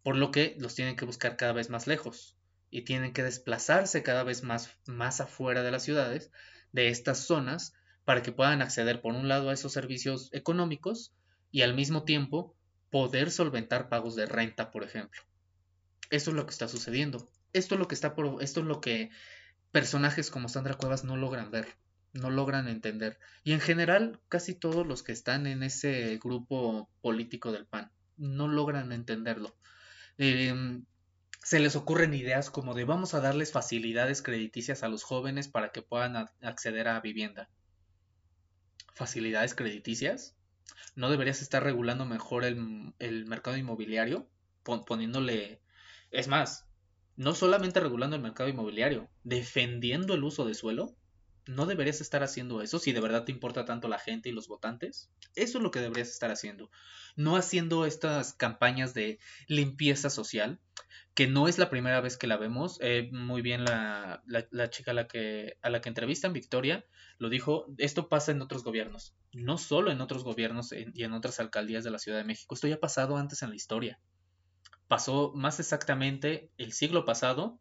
por 0.02 0.16
lo 0.16 0.30
que 0.30 0.56
los 0.58 0.74
tienen 0.74 0.96
que 0.96 1.04
buscar 1.04 1.36
cada 1.36 1.52
vez 1.52 1.68
más 1.68 1.86
lejos 1.86 2.36
y 2.70 2.82
tienen 2.82 3.12
que 3.12 3.22
desplazarse 3.22 4.02
cada 4.02 4.24
vez 4.24 4.42
más, 4.42 4.70
más 4.86 5.20
afuera 5.20 5.62
de 5.62 5.70
las 5.70 5.82
ciudades, 5.82 6.30
de 6.72 6.88
estas 6.88 7.18
zonas, 7.18 7.74
para 8.04 8.22
que 8.22 8.32
puedan 8.32 8.62
acceder 8.62 9.00
por 9.00 9.14
un 9.14 9.28
lado 9.28 9.50
a 9.50 9.52
esos 9.52 9.72
servicios 9.72 10.30
económicos 10.32 11.14
y 11.50 11.62
al 11.62 11.74
mismo 11.74 12.04
tiempo 12.04 12.56
poder 12.90 13.30
solventar 13.30 13.88
pagos 13.88 14.16
de 14.16 14.26
renta, 14.26 14.70
por 14.70 14.82
ejemplo. 14.82 15.22
Eso 16.10 16.30
es 16.30 16.36
lo 16.36 16.46
que 16.46 16.52
está 16.52 16.68
sucediendo. 16.68 17.30
Esto 17.52 17.74
es 17.74 17.78
lo 17.78 17.86
que 17.86 17.94
está 17.94 18.14
por, 18.14 18.42
esto 18.42 18.60
es 18.60 18.66
lo 18.66 18.80
que 18.80 19.10
personajes 19.74 20.30
como 20.30 20.48
Sandra 20.48 20.74
Cuevas 20.74 21.02
no 21.02 21.16
logran 21.16 21.50
ver, 21.50 21.66
no 22.12 22.30
logran 22.30 22.68
entender. 22.68 23.18
Y 23.42 23.54
en 23.54 23.60
general, 23.60 24.20
casi 24.28 24.54
todos 24.54 24.86
los 24.86 25.02
que 25.02 25.10
están 25.10 25.48
en 25.48 25.64
ese 25.64 26.16
grupo 26.22 26.88
político 27.02 27.50
del 27.50 27.66
PAN 27.66 27.90
no 28.16 28.46
logran 28.46 28.92
entenderlo. 28.92 29.56
Eh, 30.16 30.54
se 31.42 31.58
les 31.58 31.74
ocurren 31.74 32.14
ideas 32.14 32.50
como 32.50 32.74
de 32.74 32.84
vamos 32.84 33.14
a 33.14 33.20
darles 33.20 33.50
facilidades 33.50 34.22
crediticias 34.22 34.84
a 34.84 34.88
los 34.88 35.02
jóvenes 35.02 35.48
para 35.48 35.72
que 35.72 35.82
puedan 35.82 36.28
acceder 36.40 36.86
a 36.86 37.00
vivienda. 37.00 37.50
¿Facilidades 38.94 39.56
crediticias? 39.56 40.36
¿No 40.94 41.10
deberías 41.10 41.42
estar 41.42 41.64
regulando 41.64 42.06
mejor 42.06 42.44
el 42.44 43.26
mercado 43.26 43.56
inmobiliario? 43.56 44.28
poniéndole... 44.86 45.60
Es 46.12 46.28
más, 46.28 46.64
no 47.16 47.34
solamente 47.34 47.80
regulando 47.80 48.16
el 48.16 48.22
mercado 48.22 48.48
inmobiliario, 48.48 49.08
defendiendo 49.22 50.14
el 50.14 50.24
uso 50.24 50.44
de 50.44 50.54
suelo. 50.54 50.96
¿No 51.46 51.66
deberías 51.66 52.00
estar 52.00 52.22
haciendo 52.22 52.62
eso 52.62 52.78
si 52.78 52.92
de 52.92 53.02
verdad 53.02 53.24
te 53.24 53.32
importa 53.32 53.66
tanto 53.66 53.86
la 53.86 53.98
gente 53.98 54.30
y 54.30 54.32
los 54.32 54.48
votantes? 54.48 55.10
Eso 55.34 55.58
es 55.58 55.62
lo 55.62 55.70
que 55.70 55.80
deberías 55.80 56.08
estar 56.08 56.30
haciendo. 56.30 56.70
No 57.16 57.36
haciendo 57.36 57.84
estas 57.84 58.32
campañas 58.32 58.94
de 58.94 59.18
limpieza 59.46 60.08
social 60.08 60.58
que 61.14 61.28
no 61.28 61.46
es 61.46 61.58
la 61.58 61.70
primera 61.70 62.00
vez 62.00 62.16
que 62.16 62.26
la 62.26 62.36
vemos. 62.36 62.78
Eh, 62.80 63.08
muy 63.12 63.40
bien 63.40 63.64
la, 63.64 64.22
la, 64.26 64.70
chica 64.70 64.90
a 64.90 64.94
la, 64.94 65.06
que, 65.06 65.56
a 65.62 65.70
la 65.70 65.80
que 65.80 65.88
entrevistan, 65.88 66.32
Victoria, 66.32 66.84
lo 67.18 67.28
dijo, 67.28 67.66
esto 67.78 68.08
pasa 68.08 68.32
en 68.32 68.42
otros 68.42 68.64
gobiernos, 68.64 69.14
no 69.32 69.56
solo 69.56 69.90
en 69.92 70.00
otros 70.00 70.24
gobiernos 70.24 70.72
y 70.72 71.04
en 71.04 71.12
otras 71.12 71.38
alcaldías 71.40 71.84
de 71.84 71.90
la 71.90 71.98
Ciudad 71.98 72.18
de 72.18 72.24
México, 72.24 72.54
esto 72.54 72.66
ya 72.66 72.74
ha 72.76 72.80
pasado 72.80 73.16
antes 73.16 73.42
en 73.42 73.50
la 73.50 73.56
historia. 73.56 74.00
Pasó 74.88 75.32
más 75.34 75.60
exactamente 75.60 76.50
el 76.58 76.72
siglo 76.72 77.04
pasado, 77.04 77.58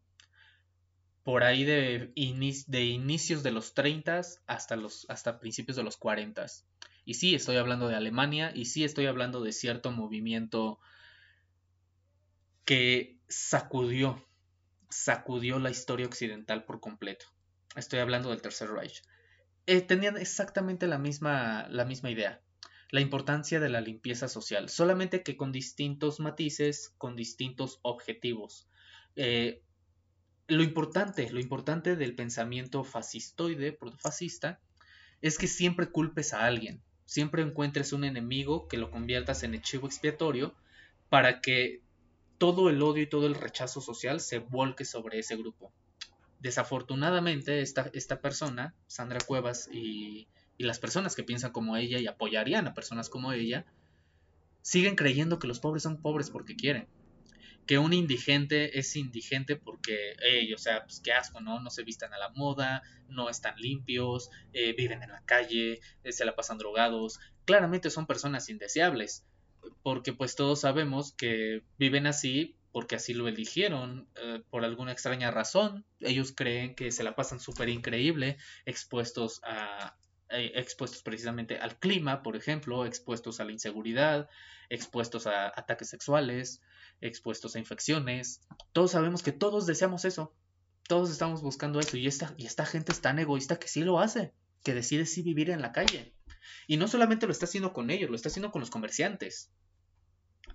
por 1.24 1.44
ahí 1.44 1.64
de, 1.64 2.12
inicios 2.16 3.44
de 3.44 3.52
los 3.52 3.74
30 3.74 4.22
hasta, 4.46 4.78
hasta 5.08 5.40
principios 5.40 5.78
de 5.78 5.84
los 5.84 5.98
40. 5.98 6.46
Y 7.06 7.16
sí, 7.16 7.34
estoy 7.34 7.58
hablando 7.58 7.88
de 7.88 7.96
Alemania 7.96 8.52
y 8.54 8.66
sí 8.66 8.84
estoy 8.84 9.06
hablando 9.06 9.42
de 9.42 9.54
cierto 9.54 9.92
movimiento 9.92 10.80
que 12.66 13.18
sacudió, 13.28 14.26
sacudió 14.90 15.60
la 15.60 15.70
historia 15.70 16.06
occidental 16.06 16.66
por 16.66 16.80
completo. 16.80 17.26
Estoy 17.76 18.00
hablando 18.00 18.30
del 18.30 18.42
Tercer 18.42 18.70
Reich. 18.70 19.02
Eh, 19.66 19.82
tenían 19.82 20.18
exactamente 20.18 20.88
la 20.88 20.98
misma, 20.98 21.68
la 21.70 21.86
misma 21.86 22.12
idea, 22.12 22.42
la 22.94 23.02
importancia 23.02 23.60
de 23.60 23.70
la 23.70 23.82
limpieza 23.82 24.28
social, 24.28 24.70
solamente 24.70 25.24
que 25.24 25.36
con 25.36 25.52
distintos 25.52 26.20
matices, 26.20 26.94
con 27.00 27.16
distintos 27.16 27.80
objetivos. 27.82 28.68
Eh, 29.16 29.64
lo 30.48 30.62
importante, 30.62 31.32
lo 31.32 31.40
importante 31.40 31.96
del 31.96 32.14
pensamiento 32.14 32.84
fascistoide, 32.84 33.80
fascista, 33.98 34.60
es 35.22 35.40
que 35.40 35.48
siempre 35.48 35.90
culpes 35.90 36.36
a 36.36 36.46
alguien, 36.46 36.84
siempre 37.06 37.42
encuentres 37.42 37.94
un 37.94 38.04
enemigo 38.04 38.68
que 38.68 38.78
lo 38.78 38.92
conviertas 38.92 39.42
en 39.42 39.60
chivo 39.64 39.88
expiatorio 39.88 40.54
para 41.10 41.42
que 41.42 41.82
todo 42.38 42.70
el 42.70 42.80
odio 42.84 43.02
y 43.02 43.10
todo 43.10 43.26
el 43.26 43.34
rechazo 43.34 43.82
social 43.82 44.20
se 44.20 44.38
volque 44.38 44.86
sobre 44.86 45.18
ese 45.18 45.36
grupo. 45.36 45.74
Desafortunadamente, 46.42 47.60
esta, 47.62 47.90
esta 47.94 48.22
persona, 48.22 48.76
Sandra 48.86 49.18
Cuevas, 49.26 49.68
y, 49.74 50.28
y 50.58 50.64
las 50.64 50.80
personas 50.80 51.16
que 51.16 51.24
piensan 51.24 51.52
como 51.52 51.78
ella 51.78 52.00
y 52.00 52.08
apoyarían 52.08 52.68
a 52.68 52.74
personas 52.74 53.10
como 53.10 53.34
ella, 53.34 53.66
siguen 54.62 54.96
creyendo 54.96 55.40
que 55.40 55.48
los 55.48 55.60
pobres 55.60 55.84
son 55.84 56.02
pobres 56.02 56.30
porque 56.30 56.56
quieren. 56.56 56.88
Que 57.66 57.78
un 57.78 57.94
indigente 57.94 58.78
es 58.78 58.96
indigente 58.96 59.56
porque, 59.56 60.16
o 60.54 60.58
sea, 60.58 60.84
pues 60.84 61.00
qué 61.00 61.14
asco, 61.14 61.40
¿no? 61.40 61.62
No 61.62 61.70
se 61.70 61.84
vistan 61.84 62.14
a 62.14 62.18
la 62.18 62.30
moda, 62.30 62.84
no 63.08 63.30
están 63.30 63.56
limpios, 63.58 64.30
eh, 64.52 64.74
viven 64.74 65.02
en 65.02 65.12
la 65.12 65.24
calle, 65.26 65.80
eh, 66.04 66.12
se 66.12 66.26
la 66.26 66.36
pasan 66.36 66.58
drogados. 66.58 67.20
Claramente 67.46 67.90
son 67.90 68.06
personas 68.06 68.50
indeseables 68.50 69.26
porque 69.82 70.14
pues 70.14 70.36
todos 70.36 70.62
sabemos 70.62 71.14
que 71.14 71.64
viven 71.78 72.08
así 72.08 72.58
porque 72.72 72.96
así 72.96 73.14
lo 73.14 73.28
eligieron 73.28 74.10
eh, 74.16 74.42
por 74.50 74.66
alguna 74.66 74.92
extraña 74.92 75.30
razón. 75.30 75.86
Ellos 76.00 76.34
creen 76.36 76.74
que 76.76 76.92
se 76.92 77.04
la 77.04 77.16
pasan 77.16 77.40
súper 77.40 77.70
increíble, 77.70 78.38
expuestos 78.66 79.42
a 79.44 79.96
eh, 80.34 80.52
expuestos 80.56 81.04
precisamente 81.04 81.58
al 81.58 81.78
clima, 81.78 82.24
por 82.24 82.36
ejemplo, 82.36 82.86
expuestos 82.86 83.40
a 83.40 83.46
la 83.46 83.52
inseguridad, 83.52 84.30
expuestos 84.70 85.28
a 85.28 85.48
ataques 85.48 85.90
sexuales, 85.90 86.62
expuestos 87.02 87.56
a 87.56 87.60
infecciones. 87.60 88.42
Todos 88.72 88.92
sabemos 88.92 89.24
que 89.24 89.32
todos 89.32 89.66
deseamos 89.66 90.06
eso. 90.06 90.34
Todos 90.88 91.12
estamos 91.12 91.42
buscando 91.42 91.80
eso 91.80 91.98
y 91.98 92.08
esta, 92.08 92.34
y 92.38 92.46
esta 92.46 92.66
gente 92.66 92.92
es 92.92 93.02
tan 93.02 93.20
egoísta 93.20 93.58
que 93.58 93.68
sí 93.68 93.82
lo 93.82 94.00
hace, 94.00 94.34
que 94.64 94.74
decide 94.74 95.06
sí 95.06 95.22
vivir 95.22 95.50
en 95.50 95.62
la 95.62 95.72
calle. 95.72 96.14
Y 96.68 96.78
no 96.78 96.88
solamente 96.88 97.26
lo 97.26 97.32
está 97.32 97.46
haciendo 97.46 97.72
con 97.72 97.90
ellos, 97.90 98.10
lo 98.10 98.16
está 98.16 98.30
haciendo 98.30 98.52
con 98.52 98.60
los 98.60 98.70
comerciantes. 98.70 99.52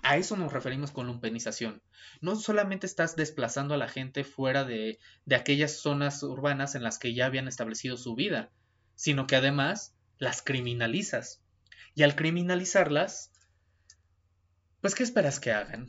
A 0.02 0.16
eso 0.16 0.36
nos 0.36 0.52
referimos 0.52 0.90
con 0.90 1.06
lumpenización. 1.06 1.82
No 2.20 2.36
solamente 2.36 2.86
estás 2.86 3.16
desplazando 3.16 3.74
a 3.74 3.78
la 3.78 3.88
gente 3.88 4.24
fuera 4.24 4.64
de, 4.64 4.98
de 5.24 5.36
aquellas 5.36 5.78
zonas 5.78 6.22
urbanas 6.22 6.74
en 6.74 6.82
las 6.82 6.98
que 6.98 7.14
ya 7.14 7.26
habían 7.26 7.48
establecido 7.48 7.96
su 7.96 8.14
vida, 8.14 8.50
sino 8.98 9.28
que 9.28 9.36
además 9.36 9.94
las 10.18 10.42
criminalizas. 10.42 11.40
Y 11.94 12.02
al 12.02 12.16
criminalizarlas, 12.16 13.30
pues 14.80 14.96
¿qué 14.96 15.04
esperas 15.04 15.38
que 15.38 15.52
hagan? 15.52 15.86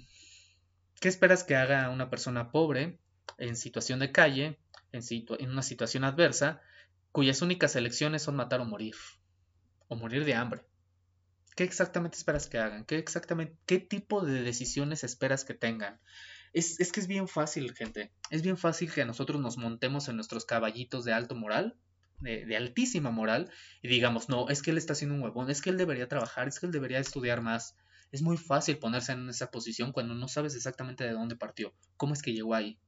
¿Qué 1.01 1.07
esperas 1.09 1.43
que 1.43 1.55
haga 1.55 1.89
una 1.89 2.11
persona 2.11 2.51
pobre, 2.51 2.99
en 3.39 3.55
situación 3.55 3.97
de 3.99 4.11
calle, 4.11 4.59
en, 4.91 5.01
en 5.39 5.49
una 5.49 5.63
situación 5.63 6.03
adversa, 6.03 6.61
cuyas 7.11 7.41
únicas 7.41 7.75
elecciones 7.75 8.21
son 8.21 8.35
matar 8.35 8.61
o 8.61 8.65
morir? 8.65 8.95
o 9.89 9.95
morir 9.95 10.23
de 10.23 10.35
hambre. 10.35 10.61
¿Qué 11.55 11.65
exactamente 11.65 12.15
esperas 12.15 12.47
que 12.47 12.57
hagan? 12.57 12.85
¿Qué 12.85 12.97
exactamente, 12.97 13.57
qué 13.65 13.79
tipo 13.79 14.21
de 14.21 14.43
decisiones 14.43 15.03
esperas 15.03 15.43
que 15.43 15.55
tengan? 15.55 15.99
Es, 16.53 16.77
que 16.91 16.99
es 16.99 17.07
bien 17.07 17.27
fácil, 17.27 17.75
gente. 17.75 18.13
Es 18.29 18.41
bien 18.41 18.57
fácil 18.57 18.91
que 18.93 19.03
nosotros 19.03 19.41
nos 19.41 19.57
montemos 19.57 20.07
en 20.07 20.15
nuestros 20.15 20.45
caballitos 20.45 21.03
de 21.05 21.13
alto 21.13 21.35
moral, 21.35 21.75
de, 22.21 22.55
altísima 22.55 23.11
moral, 23.11 23.51
y 23.81 23.87
digamos, 23.87 24.29
no, 24.29 24.49
es 24.49 24.61
que 24.61 24.71
él 24.71 24.77
está 24.77 24.93
haciendo 24.93 25.15
un 25.15 25.21
huevón, 25.21 25.49
es 25.49 25.61
que 25.61 25.69
él 25.69 25.77
debería 25.77 26.07
trabajar, 26.07 26.47
es 26.47 26.59
que 26.59 26.65
él 26.65 26.71
debería 26.71 26.99
estudiar 26.99 27.41
más. 27.41 27.75
Es 28.11 28.21
muy 28.21 28.37
fácil 28.37 28.79
ponerse 28.79 29.11
en 29.11 29.29
esa 29.29 29.51
posición 29.51 29.91
cuando 29.91 30.15
no 30.15 30.27
sabes 30.27 30.55
exactamente 30.55 31.03
de 31.03 31.11
dónde 31.11 31.35
partió, 31.35 31.73
cómo 31.97 32.13
es 32.13 32.21
que 32.21 32.33
llegó 32.33 32.55
ahí 32.55 32.79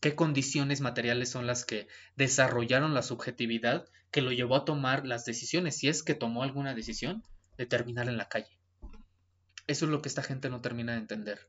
qué 0.00 0.14
condiciones 0.14 0.80
materiales 0.80 1.30
son 1.30 1.46
las 1.46 1.64
que 1.64 1.88
desarrollaron 2.16 2.94
la 2.94 3.02
subjetividad 3.02 3.86
que 4.10 4.22
lo 4.22 4.32
llevó 4.32 4.56
a 4.56 4.64
tomar 4.64 5.06
las 5.06 5.24
decisiones, 5.24 5.78
si 5.78 5.88
es 5.88 6.02
que 6.02 6.14
tomó 6.14 6.42
alguna 6.42 6.74
decisión, 6.74 7.22
de 7.56 7.66
terminar 7.66 8.08
en 8.08 8.16
la 8.16 8.28
calle. 8.28 8.58
Eso 9.66 9.86
es 9.86 9.90
lo 9.90 10.02
que 10.02 10.08
esta 10.08 10.22
gente 10.22 10.50
no 10.50 10.60
termina 10.60 10.92
de 10.92 10.98
entender. 10.98 11.48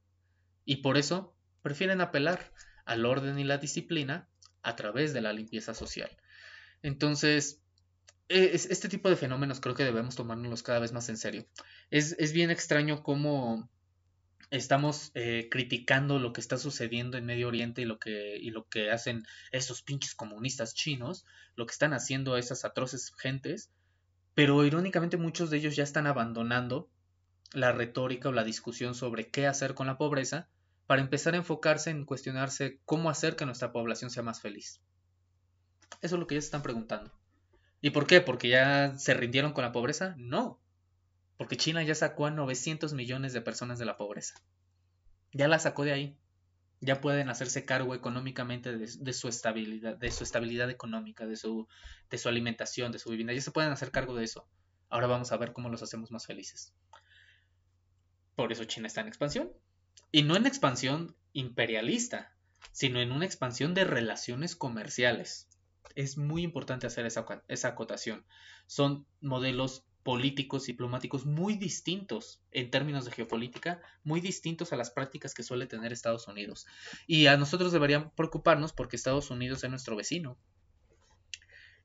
Y 0.65 0.77
por 0.77 0.97
eso 0.97 1.35
prefieren 1.61 2.01
apelar 2.01 2.51
al 2.85 3.05
orden 3.05 3.37
y 3.37 3.43
la 3.43 3.57
disciplina 3.57 4.27
a 4.63 4.75
través 4.75 5.13
de 5.13 5.21
la 5.21 5.33
limpieza 5.33 5.73
social. 5.73 6.09
Entonces, 6.81 7.61
e, 8.29 8.51
este 8.53 8.89
tipo 8.89 9.09
de 9.09 9.15
fenómenos 9.15 9.59
creo 9.59 9.75
que 9.75 9.83
debemos 9.83 10.15
tomárnoslos 10.15 10.63
cada 10.63 10.79
vez 10.79 10.91
más 10.93 11.09
en 11.09 11.17
serio. 11.17 11.47
Es, 11.89 12.33
bien 12.33 12.51
extraño 12.51 13.03
cómo 13.03 13.69
estamos 14.49 15.11
eh, 15.13 15.47
criticando 15.51 16.19
lo 16.19 16.33
que 16.33 16.41
está 16.41 16.57
sucediendo 16.57 17.17
en 17.17 17.25
Medio 17.25 17.47
Oriente 17.49 17.81
y 17.81 17.85
lo 17.85 17.99
que 17.99 18.37
y 18.37 18.49
lo 18.49 18.65
que 18.69 18.91
hacen 18.91 19.25
esos 19.51 19.81
pinches 19.81 20.15
comunistas 20.15 20.73
chinos, 20.73 21.25
lo 21.55 21.65
que 21.65 21.73
están 21.73 21.93
haciendo 21.93 22.37
esas 22.37 22.63
atroces 22.63 23.11
gentes, 23.17 23.71
pero 24.35 24.63
irónicamente 24.65 25.17
muchos 25.17 25.49
de 25.49 25.57
ellos 25.57 25.75
ya 25.75 25.83
están 25.83 26.07
abandonando 26.07 26.89
la 27.53 27.71
retórica 27.71 28.29
o 28.29 28.33
la 28.33 28.43
discusión 28.43 28.95
sobre 28.95 29.29
qué 29.29 29.47
hacer 29.47 29.73
con 29.73 29.87
la 29.87 29.97
pobreza 29.97 30.47
para 30.85 31.01
empezar 31.01 31.33
a 31.33 31.37
enfocarse 31.37 31.89
en 31.89 32.05
cuestionarse 32.05 32.79
cómo 32.85 33.09
hacer 33.09 33.35
que 33.35 33.45
nuestra 33.45 33.71
población 33.71 34.09
sea 34.09 34.23
más 34.23 34.41
feliz. 34.41 34.81
Eso 36.01 36.15
es 36.15 36.19
lo 36.19 36.27
que 36.27 36.35
ellos 36.35 36.45
están 36.45 36.63
preguntando. 36.63 37.11
¿Y 37.81 37.91
por 37.91 38.07
qué? 38.07 38.21
¿Porque 38.21 38.49
ya 38.49 38.97
se 38.97 39.13
rindieron 39.13 39.53
con 39.53 39.63
la 39.63 39.71
pobreza? 39.71 40.15
No, 40.17 40.59
porque 41.37 41.57
China 41.57 41.83
ya 41.83 41.95
sacó 41.95 42.25
a 42.25 42.31
900 42.31 42.93
millones 42.93 43.33
de 43.33 43.41
personas 43.41 43.79
de 43.79 43.85
la 43.85 43.97
pobreza. 43.97 44.35
Ya 45.31 45.47
la 45.47 45.59
sacó 45.59 45.83
de 45.83 45.93
ahí. 45.93 46.17
ya 46.79 47.01
pueden 47.01 47.29
hacerse 47.29 47.65
cargo 47.65 47.95
económicamente 47.95 48.77
de, 48.77 49.13
su 49.13 49.27
estabilidad, 49.27 49.97
de 49.97 50.11
su 50.11 50.23
estabilidad 50.23 50.69
económica, 50.69 51.25
de 51.25 51.35
su, 51.35 51.67
de 52.09 52.17
su 52.19 52.29
alimentación, 52.29 52.91
de 52.91 52.99
su 52.99 53.09
vivienda, 53.09 53.33
ya 53.33 53.41
se 53.41 53.51
pueden 53.51 53.71
hacer 53.71 53.89
cargo 53.89 54.15
de 54.15 54.23
eso. 54.23 54.47
Ahora 54.89 55.07
vamos 55.07 55.31
a 55.31 55.37
ver 55.37 55.53
cómo 55.53 55.69
los 55.69 55.81
hacemos 55.81 56.11
más 56.11 56.27
felices. 56.27 56.73
Por 58.35 58.51
eso 58.51 58.63
China 58.65 58.87
está 58.87 59.01
en 59.01 59.07
expansión. 59.07 59.51
Y 60.11 60.21
no 60.21 60.35
en 60.35 60.45
expansión 60.45 61.15
imperialista, 61.33 62.35
sino 62.71 63.01
en 63.01 63.11
una 63.11 63.25
expansión 63.25 63.73
de 63.73 63.83
relaciones 63.83 64.55
comerciales. 64.55 65.47
Es 65.95 66.17
muy 66.17 66.43
importante 66.43 66.87
hacer 66.87 67.05
esa, 67.05 67.25
esa 67.47 67.67
acotación. 67.69 68.25
Son 68.67 69.05
modelos 69.21 69.87
políticos 70.07 70.63
diplomáticos 70.65 71.25
muy 71.25 71.55
distintos 71.57 72.39
en 72.51 72.71
términos 72.71 73.03
de 73.03 73.11
geopolítica, 73.11 73.81
muy 74.05 74.21
distintos 74.21 74.71
a 74.71 74.77
las 74.77 74.89
prácticas 74.89 75.33
que 75.33 75.43
suele 75.43 75.67
tener 75.67 75.91
Estados 75.91 76.29
Unidos. 76.29 76.65
Y 77.07 77.27
a 77.27 77.35
nosotros 77.35 77.73
deberían 77.73 78.11
preocuparnos 78.11 78.71
porque 78.71 78.95
Estados 78.95 79.31
Unidos 79.31 79.65
es 79.65 79.69
nuestro 79.69 79.97
vecino. 79.97 80.37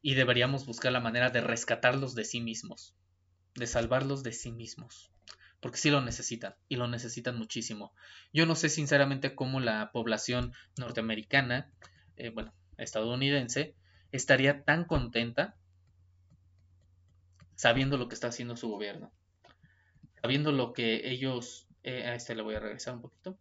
Y 0.02 0.14
deberíamos 0.14 0.66
buscar 0.66 0.92
la 0.92 1.00
manera 1.00 1.30
de 1.30 1.40
rescatarlos 1.40 2.14
de 2.14 2.24
sí 2.24 2.40
mismos, 2.40 2.94
de 3.56 3.66
salvarlos 3.66 4.22
de 4.22 4.32
sí 4.32 4.52
mismos. 4.52 5.10
Porque 5.58 5.78
sí 5.78 5.90
lo 5.90 6.00
necesitan, 6.00 6.54
y 6.68 6.76
lo 6.76 6.86
necesitan 6.86 7.36
muchísimo. 7.36 7.92
Yo 8.32 8.46
no 8.46 8.54
sé 8.54 8.68
sinceramente 8.68 9.34
cómo 9.34 9.58
la 9.58 9.90
población 9.90 10.52
norteamericana, 10.76 11.72
eh, 12.16 12.30
bueno, 12.30 12.54
estadounidense, 12.78 13.74
estaría 14.12 14.62
tan 14.62 14.84
contenta 14.84 15.56
sabiendo 17.54 17.96
lo 17.96 18.08
que 18.08 18.14
está 18.14 18.28
haciendo 18.28 18.56
su 18.56 18.68
gobierno, 18.68 19.10
sabiendo 20.20 20.52
lo 20.52 20.72
que 20.72 21.08
ellos, 21.10 21.66
eh, 21.82 22.04
a 22.04 22.14
este 22.14 22.34
le 22.34 22.42
voy 22.42 22.54
a 22.54 22.60
regresar 22.60 22.94
un 22.94 23.02
poquito, 23.02 23.38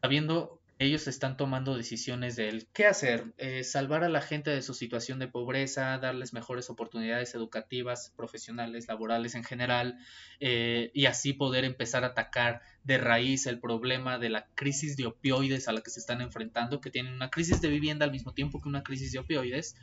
sabiendo 0.00 0.57
ellos 0.78 1.08
están 1.08 1.36
tomando 1.36 1.76
decisiones 1.76 2.36
del 2.36 2.68
qué 2.72 2.86
hacer, 2.86 3.32
eh, 3.36 3.64
salvar 3.64 4.04
a 4.04 4.08
la 4.08 4.20
gente 4.20 4.50
de 4.50 4.62
su 4.62 4.74
situación 4.74 5.18
de 5.18 5.26
pobreza, 5.26 5.98
darles 5.98 6.32
mejores 6.32 6.70
oportunidades 6.70 7.34
educativas, 7.34 8.12
profesionales, 8.16 8.86
laborales 8.86 9.34
en 9.34 9.42
general, 9.42 9.98
eh, 10.38 10.90
y 10.94 11.06
así 11.06 11.32
poder 11.32 11.64
empezar 11.64 12.04
a 12.04 12.08
atacar 12.08 12.62
de 12.84 12.98
raíz 12.98 13.46
el 13.46 13.58
problema 13.58 14.18
de 14.18 14.30
la 14.30 14.46
crisis 14.54 14.96
de 14.96 15.06
opioides 15.06 15.66
a 15.66 15.72
la 15.72 15.80
que 15.80 15.90
se 15.90 16.00
están 16.00 16.20
enfrentando, 16.20 16.80
que 16.80 16.90
tienen 16.90 17.12
una 17.12 17.30
crisis 17.30 17.60
de 17.60 17.68
vivienda 17.68 18.04
al 18.04 18.12
mismo 18.12 18.32
tiempo 18.32 18.60
que 18.60 18.68
una 18.68 18.84
crisis 18.84 19.12
de 19.12 19.18
opioides, 19.18 19.74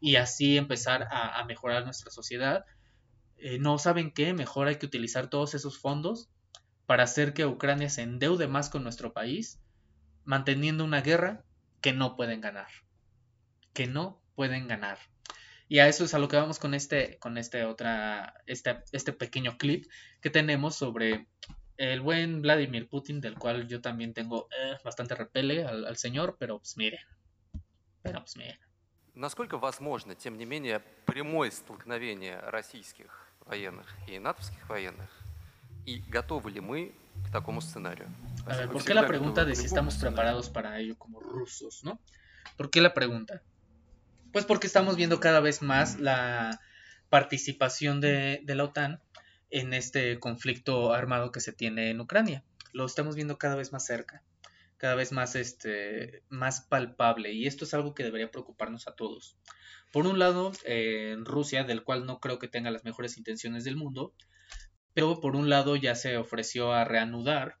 y 0.00 0.16
así 0.16 0.56
empezar 0.56 1.08
a 1.10 1.44
mejorar 1.46 1.84
nuestra 1.84 2.10
sociedad. 2.10 2.64
Eh, 3.46 3.58
no 3.58 3.78
saben 3.78 4.10
qué, 4.10 4.32
mejor 4.32 4.68
hay 4.68 4.76
que 4.76 4.86
utilizar 4.86 5.28
todos 5.28 5.54
esos 5.54 5.78
fondos 5.78 6.30
para 6.86 7.04
hacer 7.04 7.34
que 7.34 7.44
Ucrania 7.44 7.90
se 7.90 8.02
endeude 8.02 8.48
más 8.48 8.70
con 8.70 8.82
nuestro 8.82 9.12
país, 9.12 9.60
manteniendo 10.25 10.83
una 10.83 11.01
guerra 11.01 11.43
que 11.81 11.93
no 11.93 12.15
pueden 12.15 12.41
ganar. 12.41 12.67
Que 13.73 13.87
no 13.87 14.21
pueden 14.35 14.67
ganar. 14.67 14.97
Y 15.67 15.79
a 15.79 15.87
eso 15.87 16.03
es 16.03 16.13
a 16.13 16.19
lo 16.19 16.27
que 16.27 16.37
vamos 16.37 16.59
con 16.59 16.73
este, 16.73 17.17
con 17.19 17.37
este 17.37 17.63
otra, 17.63 18.33
este, 18.47 18.83
este 18.91 19.13
pequeño 19.13 19.57
clip 19.57 19.85
que 20.21 20.29
tenemos 20.29 20.75
sobre 20.75 21.27
el 21.77 22.01
buen 22.01 22.41
Vladimir 22.41 22.89
Putin, 22.89 23.21
del 23.21 23.35
cual 23.35 23.67
yo 23.67 23.79
también 23.79 24.13
tengo 24.13 24.47
eh, 24.51 24.77
bastante 24.83 25.15
repele 25.15 25.63
al, 25.65 25.85
al, 25.85 25.95
señor, 25.95 26.35
pero 26.39 26.57
pues 26.57 26.75
miren, 26.75 26.99
pero 28.01 28.19
pues 28.19 28.35
miren. 28.35 28.59
Насколько 29.13 29.59
возможно, 29.59 30.15
тем 30.15 30.37
не 30.37 30.45
менее, 30.45 30.79
прямое 31.05 31.51
столкновение 31.51 32.39
российских 32.39 33.29
военных 33.49 33.87
и 34.07 34.19
натовских 34.19 34.67
военных? 34.69 35.09
¿Y 35.85 36.03
готовы 36.07 36.51
ли 36.51 36.59
мы 36.59 36.93
está 37.24 37.40
como 37.42 37.60
escenario. 37.60 38.06
A 38.46 38.56
ver, 38.56 38.68
¿por 38.68 38.84
qué 38.84 38.94
la 38.94 39.06
pregunta 39.06 39.44
de 39.44 39.54
si 39.54 39.66
estamos 39.66 39.96
preparados 39.96 40.50
para 40.50 40.78
ello 40.78 40.96
como 40.96 41.20
rusos, 41.20 41.84
no? 41.84 42.00
¿Por 42.56 42.70
qué 42.70 42.80
la 42.80 42.94
pregunta? 42.94 43.42
Pues 44.32 44.44
porque 44.44 44.66
estamos 44.66 44.96
viendo 44.96 45.20
cada 45.20 45.40
vez 45.40 45.62
más 45.62 46.00
la 46.00 46.60
participación 47.08 48.00
de, 48.00 48.42
la 48.44 48.64
OTAN 48.64 49.00
en 49.50 49.72
este 49.72 50.18
conflicto 50.18 50.92
armado 50.92 51.30
que 51.30 51.40
se 51.40 51.52
tiene 51.52 51.90
en 51.90 52.00
Ucrania. 52.00 52.44
Lo 52.72 52.86
estamos 52.86 53.14
viendo 53.14 53.38
cada 53.38 53.54
vez 53.54 53.72
más 53.72 53.86
cerca, 53.86 54.22
cada 54.76 54.96
vez 54.96 55.12
más, 55.12 55.36
este, 55.36 56.24
más 56.28 56.62
palpable, 56.62 57.32
y 57.32 57.46
esto 57.46 57.64
es 57.64 57.74
algo 57.74 57.94
que 57.94 58.02
debería 58.02 58.32
preocuparnos 58.32 58.88
a 58.88 58.96
todos. 58.96 59.36
Por 59.92 60.08
un 60.08 60.18
lado, 60.18 60.50
eh, 60.64 61.16
Rusia, 61.20 61.62
del 61.62 61.84
cual 61.84 62.04
no 62.04 62.18
creo 62.18 62.40
que 62.40 62.48
tenga 62.48 62.72
las 62.72 62.82
mejores 62.82 63.16
intenciones 63.16 63.62
del 63.62 63.76
mundo, 63.76 64.12
pero 64.94 65.20
por 65.20 65.36
un 65.36 65.50
lado 65.50 65.76
ya 65.76 65.94
se 65.94 66.16
ofreció 66.16 66.72
a 66.72 66.84
reanudar 66.84 67.58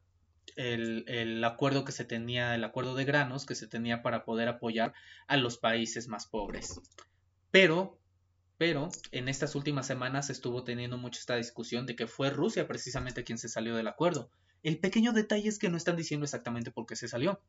el, 0.56 1.42
acuerdo 1.44 1.84
que 1.84 1.92
se 1.92 2.04
tenía, 2.04 2.54
el 2.54 2.64
acuerdo 2.64 2.94
de 2.94 3.04
granos 3.04 3.44
que 3.44 3.54
se 3.54 3.66
tenía 3.66 4.02
para 4.02 4.24
poder 4.24 4.48
apoyar 4.48 4.94
a 5.26 5.36
los 5.36 5.58
países 5.58 6.08
más 6.08 6.26
pobres. 6.26 6.80
Pero, 7.50 7.98
pero 8.56 8.88
en 9.10 9.28
estas 9.28 9.54
últimas 9.54 9.86
semanas 9.86 10.30
estuvo 10.30 10.64
teniendo 10.64 10.96
mucho 10.96 11.18
esta 11.20 11.36
discusión 11.36 11.86
de 11.86 11.96
que 11.96 12.06
fue 12.06 12.30
Rusia 12.30 12.68
precisamente 12.68 13.24
quien 13.24 13.38
se 13.38 13.48
salió 13.48 13.74
del 13.74 13.88
acuerdo. 13.88 14.30
El 14.62 14.78
pequeño 14.78 15.12
detalle 15.12 15.48
es 15.48 15.58
que 15.58 15.68
no 15.68 15.76
están 15.76 15.96
diciendo 15.96 16.24
exactamente 16.24 16.70
por 16.70 16.86
qué 16.86 16.96
se 16.96 17.08
salió. 17.08 17.40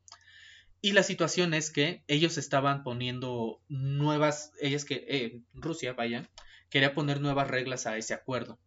Y 0.82 0.92
la 0.92 1.02
situación 1.02 1.54
es 1.54 1.70
que 1.70 2.04
ellos 2.06 2.36
estaban 2.36 2.82
poniendo 2.82 3.62
nuevas, 3.68 4.52
ellas 4.60 4.84
que, 4.84 5.06
eh, 5.08 5.40
Rusia, 5.54 5.94
vaya, 5.94 6.28
quería 6.68 6.92
poner 6.92 7.20
nuevas 7.20 7.48
reglas 7.48 7.86
a 7.86 7.96
ese 7.96 8.12
acuerdo. 8.12 8.58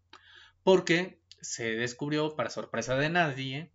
Porque 0.70 1.20
se 1.42 1.72
descubrió, 1.78 2.36
para 2.36 2.52
sorpresa 2.52 2.96
de 2.96 3.10
nadie, 3.10 3.72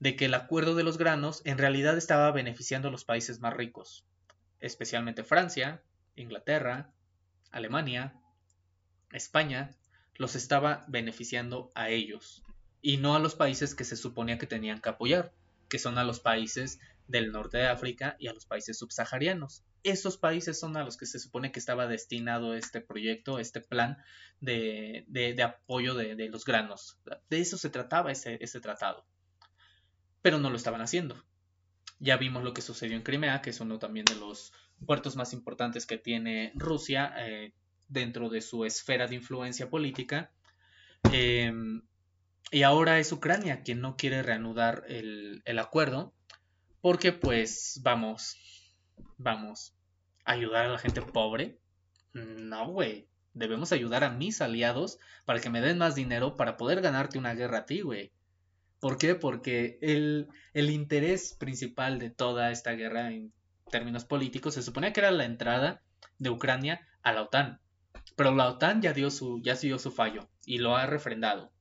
de 0.00 0.16
que 0.16 0.24
el 0.24 0.32
acuerdo 0.32 0.74
de 0.74 0.82
los 0.82 0.96
granos 0.96 1.42
en 1.44 1.58
realidad 1.58 1.98
estaba 1.98 2.32
beneficiando 2.32 2.88
a 2.88 2.90
los 2.90 3.04
países 3.04 3.38
más 3.40 3.52
ricos, 3.52 4.06
especialmente 4.58 5.24
Francia, 5.24 5.82
Inglaterra, 6.16 6.90
Alemania, 7.50 8.14
España, 9.12 9.76
los 10.14 10.36
estaba 10.36 10.86
beneficiando 10.88 11.70
a 11.74 11.90
ellos 11.90 12.42
y 12.80 12.96
no 12.96 13.14
a 13.14 13.18
los 13.18 13.34
países 13.34 13.74
que 13.74 13.84
se 13.84 13.96
suponía 13.96 14.38
que 14.38 14.46
tenían 14.46 14.80
que 14.80 14.88
apoyar, 14.88 15.34
que 15.68 15.78
son 15.78 15.98
a 15.98 16.04
los 16.04 16.18
países 16.18 16.80
del 17.08 17.30
norte 17.30 17.58
de 17.58 17.66
África 17.66 18.16
y 18.18 18.28
a 18.28 18.32
los 18.32 18.46
países 18.46 18.78
subsaharianos. 18.78 19.64
Esos 19.88 20.18
países 20.18 20.58
son 20.58 20.76
a 20.76 20.84
los 20.84 20.96
que 20.96 21.06
se 21.06 21.18
supone 21.18 21.50
que 21.50 21.58
estaba 21.58 21.86
destinado 21.86 22.54
este 22.54 22.80
proyecto, 22.80 23.38
este 23.38 23.60
plan 23.60 23.96
de, 24.40 25.04
apoyo 25.42 25.94
de, 25.94 26.28
los 26.28 26.44
granos. 26.44 26.98
De 27.30 27.40
eso 27.40 27.56
se 27.56 27.70
trataba 27.70 28.12
ese, 28.12 28.38
ese 28.40 28.60
tratado. 28.60 29.06
Pero 30.20 30.38
no 30.38 30.50
lo 30.50 30.56
estaban 30.56 30.80
haciendo. 30.80 31.16
Ya 32.00 32.16
vimos 32.16 32.44
lo 32.44 32.52
que 32.52 32.62
sucedió 32.62 32.96
en 32.96 33.02
Crimea, 33.02 33.40
que 33.40 33.50
es 33.50 33.60
uno 33.60 33.78
también 33.78 34.04
de 34.04 34.16
los 34.16 34.52
puertos 34.86 35.16
más 35.16 35.32
importantes 35.32 35.86
que 35.86 35.98
tiene 35.98 36.52
Rusia 36.54 37.14
eh, 37.18 37.52
dentro 37.88 38.28
de 38.28 38.40
su 38.40 38.64
esfera 38.64 39.06
de 39.06 39.16
influencia 39.16 39.70
política. 39.70 40.30
Em, 41.10 41.82
y 42.50 42.62
ahora 42.62 42.98
es 42.98 43.10
Ucrania 43.12 43.62
quien 43.62 43.80
no 43.80 43.96
quiere 43.96 44.22
reanudar 44.22 44.84
el, 44.88 45.42
el 45.44 45.58
acuerdo 45.58 46.14
porque 46.80 47.12
pues 47.12 47.80
vamos, 47.82 48.36
vamos, 49.16 49.74
ayudar 50.28 50.66
a 50.66 50.72
la 50.72 50.78
gente 50.78 51.02
pobre. 51.02 51.58
No, 52.12 52.70
güey. 52.70 53.08
Debemos 53.34 53.72
ayudar 53.72 54.04
a 54.04 54.10
mis 54.10 54.40
aliados 54.40 54.98
para 55.24 55.40
que 55.40 55.50
me 55.50 55.60
den 55.60 55.78
más 55.78 55.94
dinero 55.94 56.36
para 56.36 56.56
poder 56.56 56.80
ganarte 56.80 57.18
una 57.18 57.34
guerra 57.34 57.58
a 57.58 57.66
ti, 57.66 57.80
güey. 57.80 58.12
¿Por 58.80 58.98
qué? 58.98 59.14
Porque 59.14 59.78
el, 59.80 60.28
el 60.54 60.70
interés 60.70 61.34
principal 61.34 61.98
de 61.98 62.10
toda 62.10 62.50
esta 62.50 62.72
guerra 62.72 63.10
en 63.10 63.32
términos 63.70 64.04
políticos 64.04 64.54
se 64.54 64.62
suponía 64.62 64.92
que 64.92 65.00
era 65.00 65.10
la 65.10 65.24
entrada 65.24 65.82
de 66.18 66.30
Ucrania 66.30 66.86
a 67.02 67.12
la 67.12 67.22
OTAN. 67.22 67.60
Pero 68.16 68.34
la 68.34 68.48
OTAN 68.48 68.82
ya 68.82 68.92
dio 68.92 69.10
su, 69.10 69.40
ya 69.42 69.56
su 69.56 69.90
fallo 69.90 70.28
y 70.44 70.58
lo 70.58 70.76
ha 70.76 70.86
refrendado. 70.86 71.52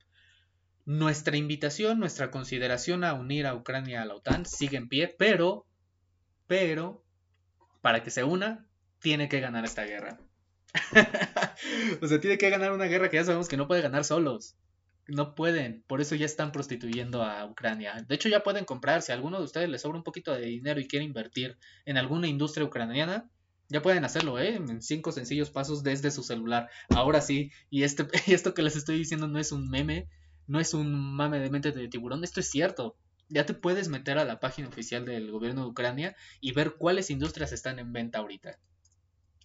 Nuestra 0.86 1.38
invitación, 1.38 2.00
nuestra 2.00 2.32
consideración 2.32 3.04
a 3.04 3.14
unir 3.14 3.46
a 3.46 3.56
Ucrania 3.56 4.02
a 4.02 4.06
la 4.06 4.16
OTAN 4.16 4.46
sigue 4.46 4.78
en 4.78 4.88
pie, 4.88 5.14
pero, 5.18 5.66
pero, 6.48 7.04
para 7.88 8.04
que 8.04 8.12
se 8.12 8.26
una, 8.26 8.67
tiene 9.00 9.30
que 9.30 9.39
ganar 9.39 9.63
esta 9.63 9.86
guerra. 9.86 10.19
o 12.02 12.06
sea, 12.06 12.19
tiene 12.19 12.38
que 12.38 12.50
ganar 12.50 12.73
una 12.73 12.84
guerra 12.84 13.10
que 13.10 13.15
ya 13.15 13.23
sabemos 13.23 13.47
que 13.47 13.56
no 13.56 13.65
puede 13.65 13.82
ganar 13.82 14.04
solos. 14.04 14.58
No 15.08 15.36
pueden, 15.36 15.86
por 15.88 16.02
eso 16.02 16.13
ya 16.13 16.26
están 16.26 16.52
prostituyendo 16.52 17.23
a 17.23 17.45
Ucrania. 17.45 18.06
De 18.06 18.15
hecho, 18.15 18.28
ya 18.28 18.43
pueden 18.43 18.65
comprar, 18.65 19.04
si 19.04 19.13
a 19.13 19.15
alguno 19.15 19.38
de 19.38 19.45
ustedes 19.45 19.69
les 19.69 19.84
sobra 19.84 19.97
un 19.97 20.04
poquito 20.04 20.34
de 20.34 20.41
dinero 20.41 20.82
y 20.82 20.88
quiere 20.89 21.06
invertir 21.06 21.58
en 21.86 21.95
alguna 21.95 22.28
industria 22.28 22.65
ucraniana, 22.65 23.30
ya 23.69 23.82
pueden 23.82 24.04
hacerlo, 24.04 24.38
¿eh? 24.38 24.56
En 24.56 24.82
cinco 24.82 25.13
sencillos 25.13 25.50
pasos 25.50 25.82
desde 25.82 26.12
su 26.12 26.23
celular. 26.23 26.69
Ahora 26.89 27.21
sí, 27.21 27.54
y, 27.69 27.84
este, 27.84 28.06
y 28.28 28.34
esto 28.34 28.54
que 28.54 28.63
les 28.63 28.76
estoy 28.76 28.97
diciendo 28.97 29.30
no 29.30 29.39
es 29.39 29.54
un 29.54 29.69
meme, 29.69 30.10
no 30.45 30.60
es 30.60 30.73
un 30.73 30.93
mame 30.93 31.39
de 31.39 31.50
mente 31.50 31.71
de 31.71 31.88
tiburón, 31.88 32.26
esto 32.26 32.41
es 32.41 32.50
cierto 32.50 32.97
Ya 33.29 33.47
te 33.47 33.55
puedes 33.55 33.88
meter 33.88 34.19
a 34.19 34.25
la 34.25 34.41
página 34.41 34.69
oficial 34.69 35.07
del 35.07 35.31
gobierno 35.31 35.62
de 35.62 35.69
Ucrania 35.69 36.17
y 36.41 36.53
ver 36.53 36.75
cuáles 36.75 37.11
industrias 37.11 37.53
están 37.53 37.79
en 37.79 37.93
venta 37.93 38.19
ahorita. 38.19 38.59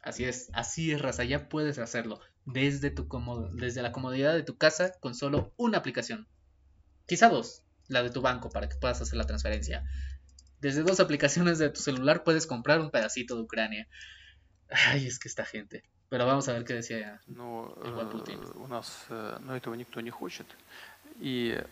Así 0.01 0.25
es, 0.25 0.49
así 0.53 0.91
es, 0.91 1.01
raza, 1.01 1.23
ya 1.23 1.49
puedes 1.49 1.79
hacerlo 1.79 2.19
desde, 2.45 2.91
tu 2.91 3.07
desde 3.53 3.81
la 3.81 3.91
comodidad 3.91 4.33
de 4.33 4.43
tu 4.43 4.57
casa 4.57 4.93
con 4.99 5.15
solo 5.15 5.53
una 5.57 5.77
aplicación. 5.79 6.27
Quizá 7.05 7.29
dos, 7.29 7.63
la 7.87 8.03
de 8.03 8.09
tu 8.09 8.21
banco 8.21 8.49
para 8.49 8.69
que 8.69 8.77
puedas 8.77 9.01
hacer 9.01 9.17
la 9.17 9.25
transferencia. 9.25 9.83
Desde 10.59 10.83
dos 10.83 10.99
aplicaciones 10.99 11.59
de 11.59 11.69
tu 11.69 11.81
celular 11.81 12.23
puedes 12.23 12.47
comprar 12.47 12.79
un 12.79 12.89
pedacito 12.89 13.35
de 13.35 13.41
Ucrania. 13.41 13.87
Ay, 14.69 15.07
es 15.07 15.19
que 15.19 15.27
esta 15.27 15.45
gente. 15.45 15.83
Pero 16.09 16.25
vamos 16.25 16.47
a 16.47 16.53
ver 16.53 16.63
qué 16.63 16.73
decía 16.73 17.21
Но, 17.27 17.75
Putin. 18.09 18.39
У 18.55 18.67
нас 18.67 19.05
но 19.09 19.57
этого 19.57 19.73
никто 19.73 19.99
не 19.99 20.09
хочет. 20.09 20.45
И 21.22 21.64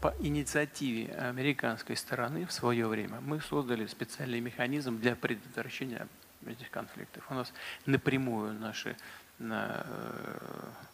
по 0.00 0.14
инициативе 0.18 1.14
американской 1.14 1.96
стороны 1.96 2.44
в 2.44 2.50
свое 2.50 2.88
время 2.88 3.20
мы 3.20 3.40
создали 3.40 3.86
специальный 3.86 4.40
механизм 4.40 4.98
для 4.98 5.14
предотвращения 5.14 6.08
этих 6.44 6.72
конфликтов. 6.72 7.24
У 7.30 7.34
нас 7.34 7.52
напрямую 7.86 8.54
наши 8.54 8.96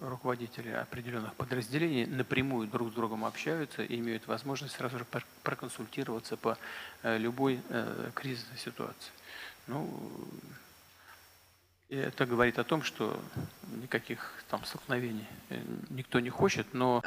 руководители 0.01 0.69
определенных 0.69 1.33
подразделений 1.37 2.05
напрямую 2.05 2.69
друг 2.69 2.91
с 2.91 2.95
другом 2.95 3.25
общаются 3.25 3.83
и 3.83 3.99
имеют 3.99 4.27
возможность 4.27 4.75
сразу 4.75 4.99
же 4.99 5.07
проконсультироваться 5.43 6.37
по 6.37 6.59
любой 7.03 7.63
кризисной 8.15 8.59
ситуации. 8.59 9.11
Ну, 9.69 9.89
это 11.89 12.27
говорит 12.27 12.59
о 12.59 12.65
том, 12.65 12.83
что 12.83 13.19
никаких 13.81 14.45
там 14.51 14.63
столкновений 14.67 15.27
никто 15.89 16.21
не 16.21 16.29
хочет, 16.29 16.75
но... 16.75 17.01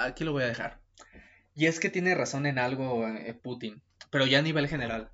Y 1.56 1.68
es 1.68 1.80
que 1.80 1.90
tiene 1.90 2.16
razón 2.16 2.46
en 2.46 2.60
algo 2.60 3.08
eh, 3.08 3.34
Putin, 3.34 3.82
pero 4.12 4.26
ya 4.26 4.40
a 4.40 4.42
nivel 4.42 4.68
general. 4.68 5.10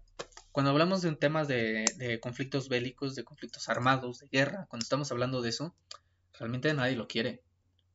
Cuando 0.51 0.71
hablamos 0.71 1.01
de 1.01 1.09
un 1.09 1.17
tema 1.17 1.45
de, 1.45 1.85
de 1.97 2.19
conflictos 2.19 2.67
bélicos, 2.67 3.15
de 3.15 3.23
conflictos 3.23 3.69
armados, 3.69 4.19
de 4.19 4.27
guerra, 4.27 4.65
cuando 4.67 4.83
estamos 4.83 5.11
hablando 5.11 5.41
de 5.41 5.49
eso, 5.49 5.75
realmente 6.37 6.73
nadie 6.73 6.95
lo 6.95 7.07
quiere. 7.07 7.43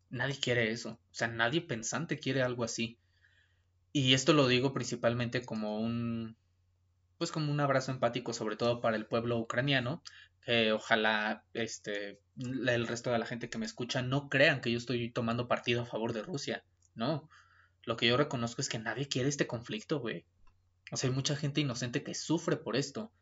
Nadie 0.08 0.38
quiere 0.38 0.70
eso. 0.70 0.90
O 0.90 1.14
sea, 1.14 1.28
nadie 1.28 1.60
pensante 1.60 2.18
quiere 2.18 2.42
algo 2.42 2.64
así. 2.64 2.98
Y 3.92 4.14
esto 4.14 4.32
lo 4.32 4.46
digo 4.46 4.72
principalmente 4.72 5.42
como 5.42 5.80
un, 5.80 6.36
pues 7.18 7.32
como 7.32 7.50
un 7.50 7.60
abrazo 7.60 7.90
empático, 7.90 8.32
sobre 8.32 8.56
todo 8.56 8.80
para 8.80 8.96
el 8.96 9.06
pueblo 9.06 9.38
ucraniano. 9.38 10.02
que 10.44 10.72
ojalá 10.72 11.44
este, 11.54 12.20
el 12.38 12.86
resto 12.86 13.10
de 13.10 13.18
la 13.18 13.26
gente 13.26 13.50
que 13.50 13.58
me 13.58 13.66
escucha 13.66 14.02
no 14.02 14.28
crean 14.28 14.60
que 14.60 14.70
yo 14.70 14.78
estoy 14.78 15.10
tomando 15.10 15.48
partido 15.48 15.82
a 15.82 15.86
favor 15.86 16.12
de 16.12 16.22
Rusia. 16.22 16.62
No. 16.94 17.28
Lo 17.86 17.96
que 17.96 18.06
yo 18.06 18.16
reconozco 18.18 18.60
es 18.60 18.68
que 18.68 18.78
nadie 18.78 19.08
quiere 19.08 19.28
este 19.28 19.46
conflicto, 19.46 20.00
güey. 20.00 20.26
O 20.92 20.96
sea, 20.96 21.08
hay 21.08 21.14
mucha 21.14 21.36
gente 21.36 21.60
inocente 21.60 22.02
que 22.02 22.14
sufre 22.14 22.56
por 22.56 22.76
esto. 22.76 23.12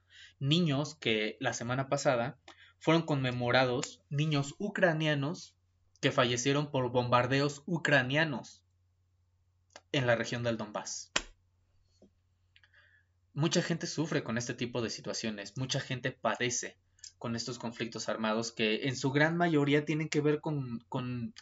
Niños 0.41 0.97
que 0.97 1.37
la 1.39 1.53
semana 1.53 1.89
pasada 1.89 2.39
fueron 2.79 3.03
conmemorados, 3.03 4.03
niños 4.09 4.55
ucranianos 4.59 5.55
que 6.01 6.11
fallecieron 6.11 6.71
por 6.71 6.91
bombardeos 6.91 7.63
ucranianos 7.67 8.63
en 9.93 10.07
la 10.07 10.17
región 10.17 10.43
del 10.43 10.57
Donbass. 10.57 11.13
Mucha 13.35 13.63
gente 13.63 13.87
sufre 13.87 14.25
con 14.25 14.39
este 14.39 14.55
tipo 14.55 14.81
de 14.81 14.91
situaciones, 14.91 15.57
mucha 15.57 15.81
gente 15.81 16.11
padece 16.11 16.79
con 17.19 17.37
estos 17.37 17.59
conflictos 17.59 18.09
armados 18.09 18.53
que 18.53 18.89
en 18.89 18.97
su 18.97 19.13
gran 19.13 19.37
mayoría 19.37 19.85
tienen 19.85 20.09
que 20.09 20.21
ver 20.21 20.41
con, 20.41 20.81
con, 20.89 21.35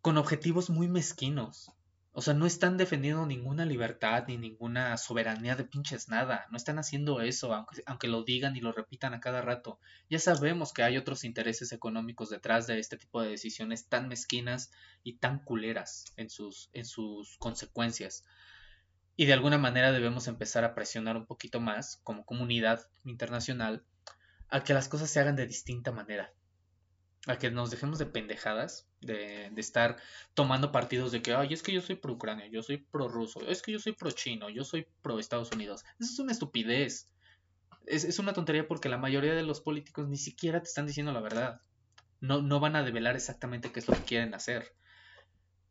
con 0.00 0.18
objetivos 0.18 0.70
muy 0.70 0.88
mezquinos. 0.88 1.72
O 2.18 2.20
sea, 2.20 2.34
no 2.34 2.46
están 2.46 2.76
defendiendo 2.78 3.24
ninguna 3.26 3.64
libertad 3.64 4.24
ni 4.26 4.36
ninguna 4.36 4.96
soberanía 4.96 5.54
de 5.54 5.62
pinches 5.62 6.08
nada. 6.08 6.48
No 6.50 6.56
están 6.56 6.80
haciendo 6.80 7.20
eso, 7.20 7.54
aunque, 7.54 7.80
aunque, 7.86 8.08
lo 8.08 8.24
digan 8.24 8.56
y 8.56 8.60
lo 8.60 8.72
repitan 8.72 9.14
a 9.14 9.20
cada 9.20 9.40
rato. 9.40 9.78
Ya 10.10 10.18
sabemos 10.18 10.72
que 10.72 10.82
hay 10.82 10.96
otros 10.96 11.22
intereses 11.22 11.70
económicos 11.70 12.28
detrás 12.28 12.66
de 12.66 12.80
este 12.80 12.96
tipo 12.96 13.22
de 13.22 13.28
decisiones 13.28 13.86
tan 13.88 14.08
mezquinas 14.08 14.72
y 15.04 15.18
tan 15.18 15.44
culeras 15.44 16.06
en 16.16 16.28
sus, 16.28 16.70
en 16.72 16.86
sus 16.86 17.36
consecuencias. 17.38 18.24
Y 19.14 19.26
de 19.26 19.34
alguna 19.34 19.58
manera 19.58 19.92
debemos 19.92 20.26
empezar 20.26 20.64
a 20.64 20.74
presionar 20.74 21.16
un 21.16 21.26
poquito 21.26 21.60
más 21.60 22.00
como 22.02 22.24
comunidad 22.24 22.90
internacional 23.04 23.84
a 24.48 24.64
que 24.64 24.74
las 24.74 24.88
cosas 24.88 25.08
se 25.08 25.20
hagan 25.20 25.36
de 25.36 25.46
distinta 25.46 25.92
manera 25.92 26.34
a 27.28 27.38
que 27.38 27.52
nos 27.52 27.70
dejemos 27.70 28.00
de 28.00 28.06
pendejadas, 28.06 28.87
de, 29.00 29.52
estar 29.56 29.96
tomando 30.34 30.72
partidos 30.72 31.12
de 31.12 31.22
que, 31.22 31.34
ay, 31.34 31.52
es 31.52 31.62
que 31.62 31.72
yo 31.72 31.80
soy 31.80 31.96
pro 31.96 32.14
Ucrania, 32.14 32.46
yo 32.46 32.62
soy 32.62 32.78
pro 32.78 33.08
ruso, 33.08 33.40
es 33.46 33.62
que 33.62 33.72
yo 33.72 33.78
soy 33.78 33.92
pro 33.92 34.10
chino, 34.10 34.48
yo 34.48 34.64
soy 34.64 34.86
pro 35.02 35.18
Estados 35.18 35.52
Unidos. 35.52 35.84
Eso 35.98 36.12
es 36.12 36.18
una 36.18 36.32
estupidez. 36.32 37.08
Es, 37.86 38.04
es, 38.04 38.18
una 38.18 38.34
tontería 38.34 38.68
porque 38.68 38.88
la 38.88 38.98
mayoría 38.98 39.34
de 39.34 39.42
los 39.42 39.60
políticos 39.60 40.08
ni 40.08 40.18
siquiera 40.18 40.60
te 40.60 40.68
están 40.68 40.86
diciendo 40.86 41.12
la 41.12 41.20
verdad. 41.20 41.60
No, 42.20 42.42
no 42.42 42.60
van 42.60 42.76
a 42.76 42.82
develar 42.82 43.16
exactamente 43.16 43.72
qué 43.72 43.80
es 43.80 43.88
lo 43.88 43.94
que 43.94 44.02
quieren 44.02 44.34
hacer. 44.34 44.74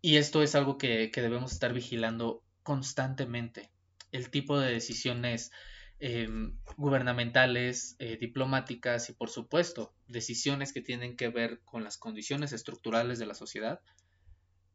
Y 0.01 0.17
esto 0.17 0.41
es 0.41 0.55
algo 0.55 0.77
que, 0.77 1.11
que 1.11 1.21
debemos 1.21 1.51
estar 1.51 1.73
vigilando 1.73 2.43
constantemente. 2.63 3.71
El 4.11 4.29
tipo 4.29 4.59
de 4.59 4.71
decisiones 4.71 5.51
Em, 5.99 6.55
gubernamentales, 6.77 7.95
eh, 7.97 8.17
diplomáticas 8.17 9.09
y 9.09 9.13
por 9.13 9.31
supuesto 9.31 9.95
decisiones 10.07 10.71
que 10.71 10.81
tienen 10.81 11.17
que 11.17 11.29
ver 11.29 11.59
con 11.65 11.83
las 11.83 11.97
condiciones 11.97 12.53
estructurales 12.53 13.17
de 13.17 13.25
la 13.25 13.33
sociedad 13.33 13.81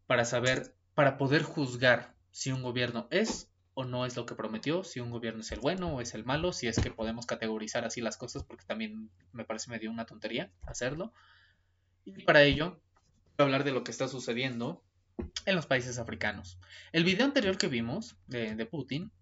para 0.09 0.25
saber, 0.25 0.75
para 0.95 1.19
poder 1.19 1.45
juzgar 1.45 2.17
si 2.33 2.51
un 2.51 2.61
gobierno 2.61 3.07
es 3.13 3.53
o 3.75 3.85
no 3.85 4.05
es 4.05 4.17
lo 4.17 4.27
que 4.27 4.35
prometió, 4.35 4.83
si 4.83 4.99
un 4.99 5.13
gobierno 5.13 5.43
es 5.43 5.53
el 5.53 5.61
bueno 5.61 5.95
o 5.95 6.01
es 6.01 6.13
el 6.15 6.25
malo, 6.25 6.53
si 6.53 6.67
es 6.67 6.81
que 6.81 6.91
podemos 6.91 7.25
categorizar 7.25 7.85
así 7.85 8.01
las 8.01 8.17
cosas, 8.17 8.43
porque 8.43 8.65
también 8.67 9.09
me 9.33 9.45
parece 9.45 9.71
medio 9.71 9.93
una 9.93 10.07
tontería 10.07 10.51
hacerlo. 10.67 11.13
Y 12.05 12.25
para 12.25 12.43
ello, 12.43 12.81
voy 13.39 13.39
a 13.39 13.43
hablar 13.45 13.63
de 13.63 13.71
lo 13.71 13.85
que 13.85 13.93
está 13.93 14.09
sucediendo 14.09 14.83
en 15.47 15.55
los 15.55 15.67
países 15.67 16.01
africanos. 16.01 16.59
El 16.91 17.05
video 17.05 17.25
anterior 17.27 17.57
que 17.59 17.69
vimos 17.69 18.17
de, 18.27 18.57
de 18.57 18.67
Putin 18.67 19.13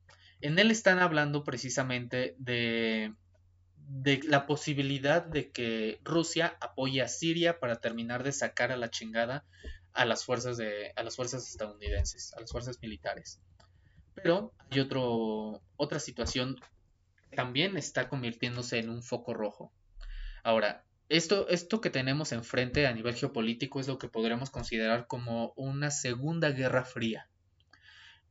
en 0.41 0.59
él 0.59 0.71
están 0.71 0.99
hablando 0.99 1.45
precisamente 1.45 2.35
de, 2.39 3.15
la 4.29 4.47
posibilidad 4.47 5.25
de 5.25 5.51
que 5.51 6.01
Rusia 6.05 6.57
apoye 6.61 7.03
a 7.03 7.09
Siria 7.09 7.59
para 7.59 7.81
terminar 7.81 8.23
de 8.23 8.33
sacar 8.33 8.73
a 8.73 8.77
la 8.77 8.91
chingada 8.91 9.45
a 9.93 10.05
las 10.05 10.25
fuerzas 10.25 10.57
de 10.57 10.93
a 10.95 11.03
las 11.03 11.17
fuerzas 11.17 11.49
estadounidenses, 11.49 12.33
a 12.35 12.41
las 12.41 12.53
fuerzas 12.53 12.79
militares. 12.81 13.41
Pero 14.15 14.53
hay 14.71 14.81
otro 14.81 15.61
otra 15.77 15.99
situación 15.99 16.57
que 17.29 17.37
también 17.37 17.77
está 17.77 18.09
convirtiéndose 18.09 18.79
en 18.79 18.91
un 18.91 19.03
foco 19.03 19.35
rojo. 19.35 19.73
Ahora, 20.45 20.85
esto, 21.09 21.49
esto 21.49 21.81
que 21.81 21.91
tenemos 21.91 22.31
enfrente 22.31 22.87
a 22.87 22.93
nivel 22.93 23.17
geopolítico 23.17 23.81
es 23.81 23.89
lo 23.89 23.99
que 23.99 24.09
podríamos 24.09 24.51
considerar 24.51 25.09
como 25.09 25.53
una 25.57 25.91
segunda 25.91 26.51
guerra 26.51 26.85
fría 26.85 27.30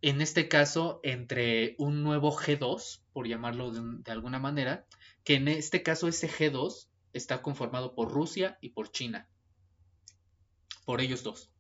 en 0.01 0.21
este 0.21 0.47
caso 0.47 1.01
entre 1.03 1.75
un 1.77 2.03
nuevo 2.03 2.31
G2, 2.31 3.01
por 3.11 3.27
llamarlo 3.27 3.71
de, 3.71 4.11
alguna 4.11 4.39
manera, 4.39 4.85
que 5.23 5.35
en 5.35 5.47
este 5.47 5.83
caso 5.83 6.07
ese 6.07 6.29
G2 6.29 6.87
está 7.11 7.41
conformado 7.41 7.95
por 7.95 8.11
Rusia 8.11 8.57
y 8.61 8.69
por 8.69 8.91
China. 8.91 9.27
Por 10.85 11.01
ellos 11.01 11.23
dos. 11.23 11.51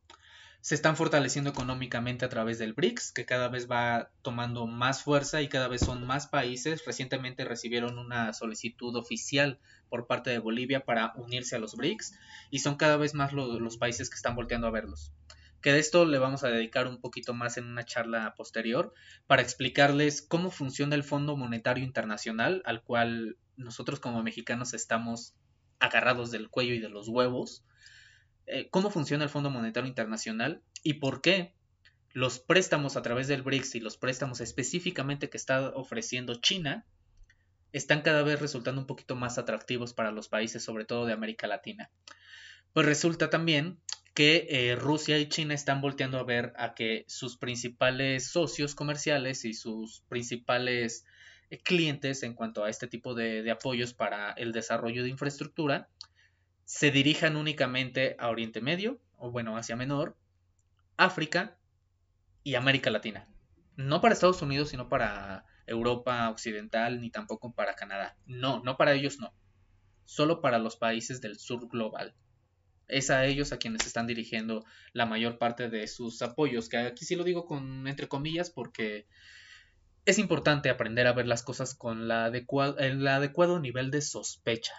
Se 0.61 0.75
están 0.75 0.97
fortaleciendo 0.97 1.49
económicamente 1.49 2.25
a 2.25 2.29
través 2.29 2.59
del 2.59 2.73
BRICS, 2.73 3.11
que 3.13 3.25
cada 3.25 3.47
vez 3.47 3.69
va 3.69 4.11
tomando 4.21 4.67
más 4.67 5.03
fuerza 5.03 5.41
y 5.41 5.47
cada 5.47 5.69
vez 5.69 5.81
son 5.81 6.05
más 6.05 6.27
países. 6.27 6.85
Recientemente 6.85 7.45
recibieron 7.45 7.97
una 7.97 8.33
solicitud 8.33 8.95
oficial 8.95 9.59
por 9.89 10.05
parte 10.05 10.29
de 10.29 10.39
Bolivia 10.39 10.83
para 10.83 11.13
unirse 11.15 11.55
a 11.55 11.59
los 11.59 11.75
BRICS 11.75 12.13
y 12.51 12.59
son 12.59 12.75
cada 12.75 12.97
vez 12.97 13.13
más 13.13 13.31
los 13.31 13.77
países 13.77 14.09
que 14.09 14.15
están 14.15 14.35
volteando 14.35 14.67
a 14.67 14.71
verlos 14.71 15.13
que 15.61 15.71
de 15.71 15.79
esto 15.79 16.05
le 16.05 16.19
vamos 16.19 16.43
a 16.43 16.49
dedicar 16.49 16.87
un 16.87 17.01
poquito 17.01 17.33
más 17.33 17.57
en 17.57 17.65
una 17.65 17.85
charla 17.85 18.33
posterior 18.35 18.93
para 19.27 19.41
explicarles 19.41 20.21
cómo 20.21 20.51
funciona 20.51 20.95
el 20.95 21.03
Fondo 21.03 21.35
Monetario 21.35 21.83
Internacional 21.83 22.61
al 22.65 22.83
cual 22.83 23.37
nosotros 23.57 23.99
como 23.99 24.23
mexicanos 24.23 24.73
estamos 24.73 25.35
agarrados 25.79 26.31
del 26.31 26.49
cuello 26.49 26.73
y 26.73 26.79
de 26.79 26.89
los 26.89 27.07
huevos, 27.07 27.63
eh, 28.45 28.69
cómo 28.69 28.89
funciona 28.89 29.23
el 29.23 29.29
Fondo 29.29 29.49
Monetario 29.49 29.87
Internacional 29.87 30.61
y 30.83 30.95
por 30.95 31.21
qué 31.21 31.53
los 32.11 32.39
préstamos 32.39 32.97
a 32.97 33.01
través 33.01 33.27
del 33.27 33.43
BRICS 33.43 33.75
y 33.75 33.79
los 33.79 33.97
préstamos 33.97 34.41
específicamente 34.41 35.29
que 35.29 35.37
está 35.37 35.69
ofreciendo 35.69 36.35
China 36.35 36.85
están 37.71 38.01
cada 38.01 38.23
vez 38.23 38.41
resultando 38.41 38.81
un 38.81 38.87
poquito 38.87 39.15
más 39.15 39.37
atractivos 39.37 39.93
para 39.93 40.11
los 40.11 40.27
países, 40.27 40.63
sobre 40.63 40.85
todo 40.85 41.05
de 41.05 41.13
América 41.13 41.45
Latina. 41.47 41.91
Pues 42.73 42.85
resulta 42.85 43.29
también 43.29 43.79
que 44.19 44.47
eh, 44.49 44.75
Rusia 44.75 45.17
y 45.17 45.29
China 45.29 45.53
están 45.53 45.79
volteando 45.79 46.19
a 46.19 46.25
ver 46.25 46.51
a 46.57 46.73
que 46.73 47.05
sus 47.07 47.37
principales 47.37 48.29
socios 48.29 48.75
comerciales 48.75 49.45
y 49.45 49.53
sus 49.53 50.01
principales 50.09 51.05
eh, 51.49 51.57
clientes 51.59 52.21
en 52.23 52.33
cuanto 52.33 52.65
a 52.65 52.69
este 52.69 52.87
tipo 52.87 53.15
de, 53.15 53.49
apoyos 53.49 53.93
para 53.93 54.31
el 54.33 54.51
desarrollo 54.51 55.03
de 55.03 55.09
infraestructura 55.09 55.87
se 56.65 56.91
dirijan 56.91 57.37
únicamente 57.37 58.17
a 58.19 58.27
Oriente 58.27 58.59
Medio, 58.59 58.99
o 59.15 59.31
bueno, 59.31 59.55
Asia 59.55 59.77
Menor, 59.77 60.17
África 60.97 61.57
y 62.43 62.55
América 62.55 62.89
Latina. 62.89 63.25
No 63.77 64.01
para 64.01 64.15
Estados 64.15 64.41
Unidos, 64.41 64.67
sino 64.67 64.89
para 64.89 65.45
Europa 65.65 66.29
Occidental, 66.29 66.99
ni 66.99 67.09
tampoco 67.09 67.53
para 67.53 67.73
Canadá. 67.75 68.17
No, 68.25 68.61
no 68.65 68.75
para 68.75 68.91
ellos 68.95 69.17
no. 69.17 69.33
Solo 70.03 70.41
para 70.41 70.59
los 70.59 70.75
países 70.75 71.21
del 71.21 71.39
sur 71.39 71.69
global 71.69 72.13
es 72.89 73.09
a 73.09 73.25
ellos 73.25 73.51
a 73.51 73.57
quienes 73.57 73.85
están 73.85 74.07
dirigiendo 74.07 74.65
la 74.93 75.05
mayor 75.05 75.37
parte 75.37 75.69
de 75.69 75.87
sus 75.87 76.21
apoyos, 76.21 76.69
que 76.69 76.77
aquí 76.77 77.05
sí 77.05 77.15
lo 77.15 77.23
digo 77.23 77.45
con 77.45 77.87
entre 77.87 78.07
comillas 78.07 78.49
porque 78.49 79.05
es 80.05 80.17
importante 80.17 80.69
aprender 80.69 81.07
a 81.07 81.13
ver 81.13 81.27
las 81.27 81.43
cosas 81.43 81.75
con 81.75 82.07
la 82.07 82.27
el 82.27 83.07
adecuado 83.07 83.59
nivel 83.59 83.91
de 83.91 84.01
sospecha. 84.01 84.73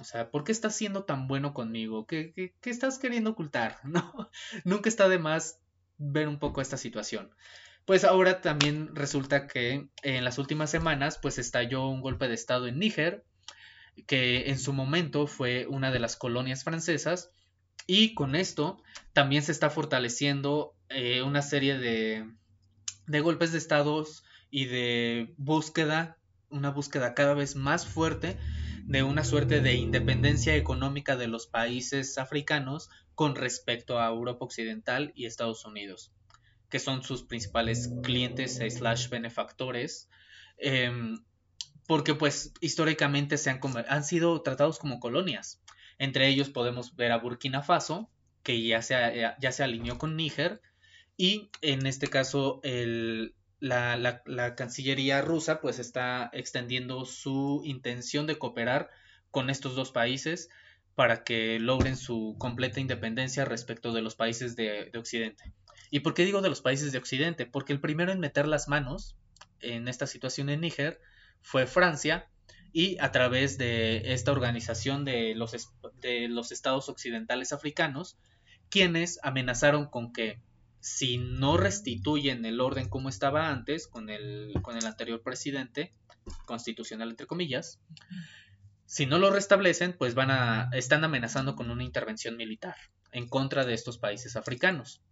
O 0.00 0.04
sea, 0.04 0.30
¿por 0.30 0.44
qué 0.44 0.52
estás 0.52 0.76
siendo 0.76 1.04
tan 1.04 1.26
bueno 1.26 1.54
conmigo? 1.54 2.06
¿Qué, 2.06 2.32
qué, 2.34 2.70
estás 2.70 2.98
queriendo 2.98 3.30
ocultar? 3.30 3.78
No, 3.84 4.30
nunca 4.64 4.88
está 4.88 5.08
de 5.08 5.18
más 5.18 5.58
ver 5.98 6.28
un 6.28 6.38
poco 6.38 6.60
esta 6.60 6.76
situación. 6.76 7.30
Pues 7.84 8.04
ahora 8.04 8.40
también 8.40 8.94
resulta 8.94 9.46
que 9.46 9.88
en 10.02 10.24
las 10.24 10.38
últimas 10.38 10.70
semanas 10.70 11.18
pues 11.22 11.38
estalló 11.38 11.88
un 11.88 12.00
golpe 12.00 12.28
de 12.28 12.34
estado 12.34 12.66
en 12.66 12.78
Níger, 12.78 13.24
que 14.06 14.50
en 14.50 14.58
su 14.58 14.72
momento 14.72 15.26
fue 15.26 15.66
una 15.66 15.90
de 15.90 16.00
las 16.00 16.16
colonias 16.16 16.64
francesas, 16.64 17.30
y 17.86 18.14
con 18.14 18.34
esto 18.34 18.82
también 19.12 19.42
se 19.42 19.52
está 19.52 19.70
fortaleciendo 19.70 20.74
eh, 20.88 21.22
una 21.22 21.42
serie 21.42 21.78
de, 21.78 22.30
de 23.06 23.20
golpes 23.20 23.52
de 23.52 23.58
estados 23.58 24.24
y 24.50 24.66
de 24.66 25.34
búsqueda, 25.36 26.18
una 26.50 26.70
búsqueda 26.70 27.14
cada 27.14 27.34
vez 27.34 27.56
más 27.56 27.86
fuerte 27.86 28.36
de 28.84 29.02
una 29.02 29.24
suerte 29.24 29.60
de 29.60 29.74
independencia 29.74 30.54
económica 30.54 31.16
de 31.16 31.26
los 31.26 31.46
países 31.46 32.18
africanos 32.18 32.88
con 33.14 33.34
respecto 33.34 33.98
a 33.98 34.08
Europa 34.08 34.44
Occidental 34.44 35.12
y 35.16 35.26
Estados 35.26 35.64
Unidos 35.64 36.12
que 36.68 36.78
son 36.78 37.02
sus 37.02 37.22
principales 37.22 37.90
clientes 38.02 38.60
slash 38.68 39.08
benefactores, 39.08 40.08
em, 40.58 41.22
porque 41.86 42.14
pues 42.14 42.52
históricamente 42.60 43.38
se 43.38 43.50
han, 43.50 43.60
han 43.88 44.04
sido 44.04 44.42
tratados 44.42 44.78
como 44.78 44.98
colonias. 44.98 45.60
Entre 45.98 46.28
ellos 46.28 46.50
podemos 46.50 46.96
ver 46.96 47.12
a 47.12 47.18
Burkina 47.18 47.62
Faso, 47.62 48.10
que 48.42 48.62
ya 48.62 48.82
se, 48.82 48.94
ya 49.40 49.52
se 49.52 49.64
alineó 49.64 49.98
con 49.98 50.16
Níger, 50.16 50.60
y 51.16 51.50
en 51.62 51.86
este 51.86 52.08
caso 52.08 52.60
la, 53.60 54.22
la, 54.26 54.54
Cancillería 54.54 55.22
rusa 55.22 55.60
pues 55.60 55.78
está 55.78 56.30
extendiendo 56.32 57.06
su 57.06 57.62
intención 57.64 58.26
de 58.26 58.38
cooperar 58.38 58.90
con 59.30 59.48
estos 59.48 59.74
dos 59.74 59.90
países 59.92 60.50
para 60.94 61.24
que 61.24 61.58
logren 61.58 61.96
su 61.96 62.36
completa 62.38 62.80
independencia 62.80 63.44
respecto 63.44 63.92
de 63.92 64.02
los 64.02 64.14
países 64.14 64.56
de 64.56 64.90
Occidente. 64.96 65.52
¿Y 65.90 66.00
por 66.00 66.14
qué 66.14 66.24
digo 66.24 66.42
de 66.42 66.48
los 66.48 66.60
países 66.60 66.92
de 66.92 66.98
Occidente? 66.98 67.46
Porque 67.46 67.72
el 67.72 67.80
primero 67.80 68.12
en 68.12 68.20
meter 68.20 68.46
las 68.46 68.68
manos 68.68 69.16
en 69.60 69.88
esta 69.88 70.06
situación 70.06 70.48
en 70.48 70.60
Níger 70.60 71.00
fue 71.40 71.66
Francia 71.66 72.28
y 72.72 72.98
a 73.00 73.12
través 73.12 73.58
de 73.58 74.12
esta 74.12 74.32
organización 74.32 75.04
de 75.04 75.34
los, 75.34 75.52
de 76.00 76.28
los 76.28 76.52
estados 76.52 76.88
occidentales 76.88 77.52
africanos, 77.52 78.18
quienes 78.68 79.18
amenazaron 79.22 79.86
con 79.86 80.12
que 80.12 80.40
si 80.80 81.18
no 81.18 81.56
restituyen 81.56 82.44
el 82.44 82.60
orden 82.60 82.88
como 82.88 83.08
estaba 83.08 83.48
antes, 83.50 83.88
con 83.88 84.08
el, 84.08 84.52
con 84.62 84.76
el 84.76 84.86
anterior 84.86 85.22
presidente, 85.22 85.92
constitucional 86.44 87.10
entre 87.10 87.26
comillas, 87.26 87.80
si 88.86 89.06
no 89.06 89.18
lo 89.18 89.30
restablecen, 89.30 89.96
pues 89.98 90.14
van 90.14 90.30
a, 90.30 90.70
están 90.72 91.02
amenazando 91.02 91.56
con 91.56 91.70
una 91.70 91.82
intervención 91.82 92.36
militar 92.36 92.76
en 93.10 93.28
contra 93.28 93.64
de 93.64 93.74
estos 93.74 93.98
países 93.98 94.36
africanos. 94.36 95.02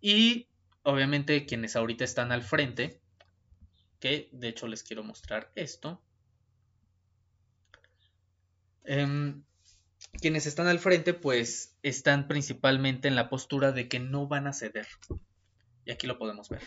Y 0.00 0.48
obviamente 0.82 1.44
quienes 1.44 1.76
ahorita 1.76 2.04
están 2.04 2.32
al 2.32 2.42
frente, 2.42 3.00
que 4.00 4.28
de 4.32 4.48
hecho 4.48 4.66
les 4.66 4.82
quiero 4.82 5.04
mostrar 5.04 5.52
esto. 5.54 6.02
Em, 8.90 9.44
quienes 10.20 10.46
están 10.46 10.66
al 10.66 10.78
frente 10.78 11.12
pues 11.12 11.76
están 11.82 12.26
principalmente 12.26 13.06
en 13.06 13.16
la 13.16 13.28
postura 13.28 13.70
de 13.72 13.86
que 13.86 14.00
no 14.00 14.26
van 14.26 14.46
a 14.46 14.54
ceder. 14.54 14.86
Y 15.84 15.92
aquí 15.92 16.06
lo 16.06 16.18
podemos 16.18 16.48
ver. 16.48 16.62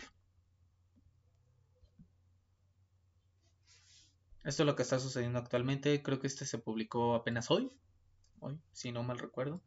Esto 4.44 4.62
es 4.62 4.66
lo 4.66 4.76
que 4.76 4.82
está 4.82 5.00
sucediendo 5.00 5.40
actualmente. 5.40 6.00
Creo 6.02 6.20
que 6.20 6.28
este 6.28 6.46
se 6.46 6.58
publicó 6.58 7.16
apenas 7.16 7.50
hoy. 7.50 7.72
Hoy, 8.38 8.60
si 8.72 8.92
no 8.92 9.02
mal 9.02 9.18
recuerdo. 9.18 9.60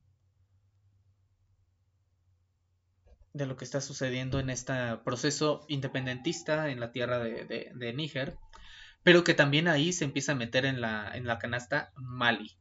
de 3.36 3.45
lo 3.45 3.58
que 3.58 3.66
está 3.66 3.82
sucediendo 3.82 4.39
en 4.39 4.49
este 4.49 4.74
proceso 5.03 5.66
independentista 5.68 6.70
en 6.70 6.80
la 6.80 6.93
tierra 6.93 7.20
de, 7.20 7.93
Níger, 7.93 8.38
pero 9.06 9.24
que 9.24 9.36
también 9.36 9.68
ahí 9.68 9.93
se 9.93 10.03
empieza 10.03 10.32
a 10.32 10.36
meter 10.36 10.66
en 10.66 10.82
la, 10.82 11.12
en 11.14 11.28
la 11.28 11.38
canasta 11.38 11.93
Mali. 11.95 12.58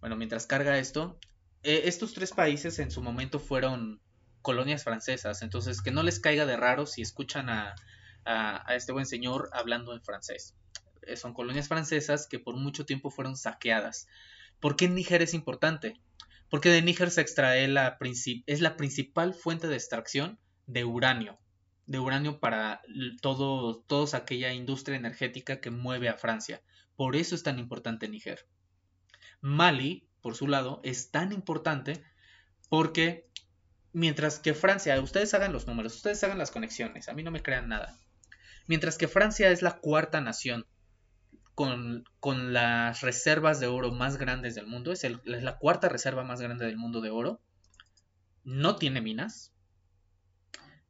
Bueno, 0.00 0.14
mientras 0.14 0.46
carga 0.46 0.78
esto, 0.78 1.18
eh, 1.62 1.82
estos 1.86 2.12
tres 2.12 2.32
países 2.32 2.78
en 2.78 2.90
su 2.90 3.00
momento 3.02 3.40
fueron 3.40 4.02
colonias 4.42 4.84
francesas, 4.84 5.40
entonces 5.40 5.80
que 5.80 5.90
no 5.90 6.02
les 6.02 6.20
caiga 6.20 6.44
de 6.44 6.58
raro 6.58 6.84
si 6.84 7.00
escuchan 7.00 7.48
a, 7.48 7.74
a, 8.26 8.74
este 8.76 8.92
buen 8.92 9.06
señor 9.06 9.48
hablando 9.54 9.94
en 9.94 10.02
francés. 10.02 10.54
Eh, 11.02 11.16
son 11.16 11.32
colonias 11.32 11.68
francesas 11.68 12.28
que 12.28 12.38
por 12.38 12.56
mucho 12.56 12.84
tiempo 12.84 13.10
fueron 13.10 13.34
saqueadas. 13.34 14.08
¿Por 14.60 14.76
qué 14.76 14.90
Níger 14.90 15.22
es 15.22 15.32
importante? 15.32 15.98
porque 16.50 16.68
de 16.68 16.82
Níger 16.82 17.10
se 17.10 17.20
extrae 17.20 17.66
la 17.68 17.98
es 18.46 18.60
la 18.60 18.76
principal 18.76 19.34
fuente 19.34 19.68
de 19.68 19.76
extracción 19.76 20.38
de 20.66 20.84
uranio, 20.84 21.38
de 21.86 21.98
uranio 21.98 22.40
para 22.40 22.82
todo, 23.22 23.80
toda 23.86 24.18
aquella 24.18 24.52
industria 24.52 24.96
energética 24.96 25.60
que 25.60 25.70
mueve 25.70 26.08
a 26.08 26.18
Francia. 26.18 26.62
Por 26.96 27.16
eso 27.16 27.34
es 27.34 27.42
tan 27.42 27.58
importante 27.58 28.08
Níger. 28.08 28.46
Mali, 29.40 30.08
por 30.20 30.34
su 30.34 30.48
lado, 30.48 30.80
es 30.82 31.10
tan 31.10 31.32
importante 31.32 32.02
porque 32.68 33.28
mientras 33.92 34.38
que 34.38 34.54
Francia, 34.54 35.00
ustedes 35.00 35.32
hagan 35.34 35.52
los 35.52 35.66
números, 35.66 35.94
ustedes 35.94 36.22
hagan 36.24 36.38
las 36.38 36.50
conexiones, 36.50 37.08
a 37.08 37.14
mí 37.14 37.22
no 37.22 37.30
me 37.30 37.42
crean 37.42 37.68
nada. 37.68 37.96
Mientras 38.66 38.98
que 38.98 39.08
Francia 39.08 39.50
es 39.50 39.62
la 39.62 39.78
cuarta 39.78 40.20
nación 40.20 40.66
con, 41.54 42.04
las 42.52 43.00
reservas 43.00 43.60
de 43.60 43.68
oro 43.68 43.92
más 43.92 44.18
grandes 44.18 44.54
del 44.54 44.66
mundo, 44.66 44.92
es, 44.92 45.06
la 45.24 45.56
cuarta 45.56 45.88
reserva 45.88 46.24
más 46.24 46.40
grande 46.40 46.66
del 46.66 46.76
mundo 46.76 47.00
de 47.00 47.10
oro, 47.10 47.40
no 48.44 48.76
tiene 48.76 49.00
minas, 49.00 49.54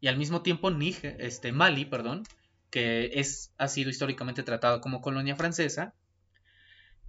y 0.01 0.09
al 0.09 0.19
mismo 0.19 0.43
tiempo 0.43 0.71
este, 0.71 1.53
Mali, 1.53 1.85
perdón, 1.85 2.25
que 2.71 3.13
es, 3.15 3.53
ha 3.59 3.69
sido 3.69 3.91
históricamente 3.91 4.43
tratado 4.43 4.81
como 4.81 5.01
colonia 5.01 5.37
francesa, 5.37 5.95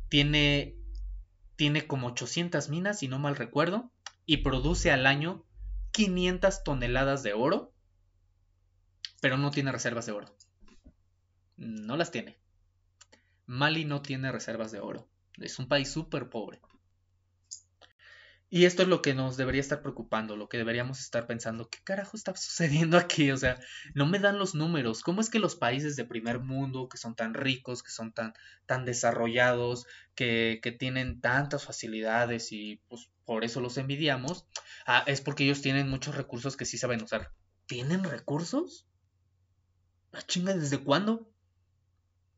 tiene, 0.09 0.75
tiene 1.55 1.87
como 1.87 2.07
800 2.07 2.69
minas, 2.69 2.99
si 2.99 3.07
no 3.07 3.19
mal 3.19 3.35
recuerdo, 3.35 3.91
y 4.25 4.37
produce 4.37 4.91
al 4.91 5.05
año 5.05 5.43
500 5.91 6.63
toneladas 6.63 7.23
de 7.23 7.33
oro, 7.33 7.73
pero 9.21 9.37
no 9.37 9.51
tiene 9.51 9.71
reservas 9.71 10.05
de 10.05 10.11
oro. 10.13 10.35
No 11.57 11.97
las 11.97 12.11
tiene. 12.11 12.37
Mali 13.47 13.85
no 13.85 14.01
tiene 14.01 14.31
reservas 14.31 14.71
de 14.71 14.79
oro. 14.79 15.09
Es 15.37 15.59
un 15.59 15.67
país 15.67 15.89
súper 15.91 16.29
pobre. 16.29 16.61
Y 18.49 18.65
esto 18.65 18.83
es 18.83 18.87
lo 18.87 19.01
que 19.01 19.13
nos 19.13 19.35
debería 19.35 19.59
estar 19.59 19.81
preocupando, 19.81 20.37
lo 20.37 20.47
que 20.47 20.57
deberíamos 20.57 20.99
estar 21.01 21.27
pensando, 21.27 21.69
¿qué 21.69 21.79
carajo 21.83 22.15
está 22.15 22.33
sucediendo 22.35 22.97
aquí? 22.97 23.31
O 23.31 23.37
sea, 23.37 23.59
no 23.93 24.05
me 24.05 24.19
dan 24.19 24.39
los 24.39 24.55
números. 24.55 25.01
¿Cómo 25.01 25.19
es 25.19 25.29
que 25.29 25.39
los 25.39 25.55
países 25.55 25.95
de 25.97 26.05
primer 26.05 26.39
mundo, 26.39 26.87
que 26.87 26.97
son 26.97 27.15
tan 27.15 27.33
ricos, 27.33 27.83
que 27.83 27.91
son 27.91 28.13
tan, 28.13 28.33
tan 28.65 28.85
desarrollados, 28.85 29.85
que, 30.15 30.59
que 30.63 30.71
tienen 30.71 31.19
tantas 31.19 31.65
facilidades 31.65 32.51
y 32.51 32.81
pues 32.87 33.09
por 33.25 33.43
eso 33.43 33.59
los 33.59 33.77
envidiamos, 33.77 34.45
ah, 34.85 35.03
es 35.07 35.19
porque 35.19 35.43
ellos 35.43 35.61
tienen 35.61 35.89
muchos 35.89 36.15
recursos 36.15 36.55
que 36.55 36.65
sí 36.65 36.77
saben 36.77 37.03
usar. 37.03 37.31
¿Tienen 37.65 38.05
recursos? 38.05 38.85
¿La 40.13 40.19
ah, 40.19 40.23
chinga 40.25 40.53
desde 40.53 40.77
cuándo? 40.77 41.29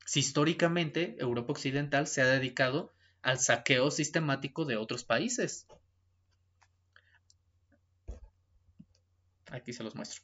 si 0.10 0.22
históricamente 0.22 1.18
Europa 1.20 1.52
Occidental 1.52 2.08
se 2.08 2.24
ha 2.24 2.26
dedicado 2.26 2.92
al 3.22 3.38
saqueo 3.38 3.92
sistemático 3.92 4.66
de 4.66 4.76
otros 4.76 5.04
países. 5.04 5.68
Aquí 9.52 9.74
se 9.74 9.84
los 9.84 9.96
muestro. 9.96 10.24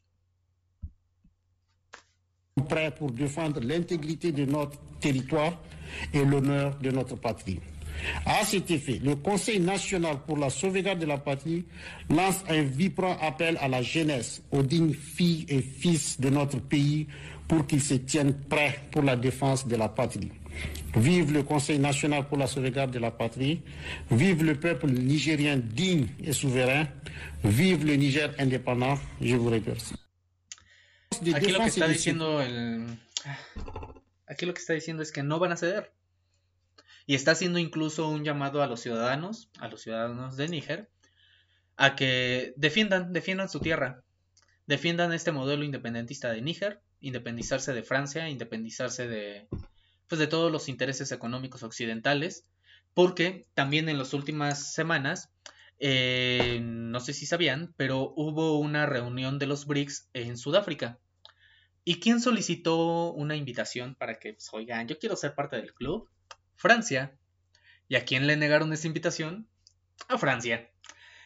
Prêt 2.70 2.92
pour 2.96 3.12
défendre 3.12 3.60
l'intégrité 3.60 4.32
de 4.32 4.46
notre 4.46 4.80
territoire 5.00 5.62
et 6.14 6.24
l'honneur 6.24 6.78
de 6.80 6.90
notre 6.92 7.16
patrie. 7.16 7.60
À 8.26 8.44
cet 8.44 8.72
effet, 8.72 9.00
le 9.04 9.16
Conseil 9.16 9.60
national 9.60 10.18
pour 10.26 10.38
la 10.38 10.50
sauvegarde 10.50 11.00
de 11.00 11.06
la 11.06 11.18
patrie 11.18 11.66
lance 12.10 12.44
un 12.50 12.62
vibrant 12.62 13.18
appel 13.22 13.58
à 13.62 13.68
la 13.68 13.82
jeunesse, 13.82 14.42
aux 14.52 14.64
dignes 14.64 14.94
filles 14.94 15.46
et 15.48 15.62
fils 15.62 16.20
de 16.20 16.30
notre 16.30 16.60
pays 16.60 17.08
pour 17.48 17.66
qu'ils 17.68 17.82
se 17.82 17.94
tiennent 17.96 18.34
prêts 18.34 18.80
pour 18.92 19.04
la 19.04 19.16
défense 19.16 19.68
de 19.68 19.76
la 19.76 19.90
patrie. 19.90 20.32
Vive 20.96 21.32
le 21.32 21.44
Conseil 21.44 21.80
national 21.80 22.28
pour 22.28 22.38
la 22.38 22.48
sauvegarde 22.48 22.92
de 22.92 23.00
la 23.00 23.12
patrie, 23.12 23.62
vive 24.10 24.44
le 24.44 24.56
peuple 24.56 24.88
nigérien 24.92 25.58
digne 25.58 26.08
et 26.24 26.32
souverain, 26.32 26.88
vive 27.44 27.86
le 27.86 27.96
Niger 27.96 28.34
indépendant. 28.40 28.98
Je 29.22 29.36
vous 29.36 29.50
remercie. 29.50 29.96
Aquí 31.34 31.52
lo 31.52 31.60
que 31.60 31.66
está 31.66 31.88
diciendo 31.88 32.42
el... 32.42 32.86
Aquí 34.28 34.46
lo 34.46 34.54
que 34.54 34.60
está 34.60 34.74
diciendo 34.74 35.04
es 35.04 35.12
que 35.12 35.24
no 35.24 35.40
van 35.40 35.52
a 35.52 35.58
ceder. 35.58 35.92
Y 37.06 37.14
está 37.14 37.32
haciendo 37.32 37.60
incluso 37.60 38.08
un 38.08 38.24
llamado 38.24 38.64
a 38.64 38.68
los 38.68 38.80
ciudadanos, 38.82 39.50
a 39.60 39.68
los 39.68 39.82
ciudadanos 39.82 40.38
de 40.38 40.48
Níger, 40.48 40.90
a 41.78 41.96
que 41.96 42.54
defiendan, 42.56 43.14
defiendan 43.14 43.50
su 43.50 43.60
tierra, 43.60 44.04
defiendan 44.66 45.14
este 45.14 45.32
modelo 45.32 45.64
independentista 45.64 46.32
de 46.32 46.42
Níger 46.42 46.82
independizarse 47.06 47.74
de 47.74 47.84
Francia, 47.84 48.30
independizarse 48.30 49.08
de, 49.08 49.48
pues, 50.08 50.20
de 50.20 50.28
todos 50.28 50.52
los 50.52 50.70
intereses 50.70 51.12
económicos 51.12 51.64
occidentales, 51.64 52.46
porque 52.94 53.48
también 53.54 53.90
en 53.90 53.98
las 53.98 54.14
últimas 54.14 54.74
semanas, 54.74 55.32
eh, 55.80 56.60
no 56.62 57.00
sé 57.00 57.14
si 57.14 57.26
sabían, 57.26 57.74
pero 57.78 58.14
hubo 58.16 58.60
una 58.60 58.86
reunión 58.86 59.40
de 59.40 59.48
los 59.48 59.66
BRICS 59.66 60.10
en 60.14 60.38
Sudáfrica. 60.38 61.00
¿Y 61.84 62.00
quién 62.00 62.20
solicitó 62.20 63.12
una 63.14 63.36
invitación 63.36 63.96
para 63.96 64.18
que, 64.18 64.34
pues, 64.34 64.50
oigan, 64.54 64.88
yo 64.88 64.98
quiero 64.98 65.16
ser 65.16 65.36
parte 65.36 65.58
del 65.58 65.74
club? 65.74 66.10
Francia. 66.56 67.16
¿Y 67.88 67.96
a 67.96 68.06
quién 68.06 68.26
le 68.26 68.38
negaron 68.38 68.74
esa 68.74 68.88
invitación? 68.88 69.48
A 70.08 70.18
Francia. 70.18 70.72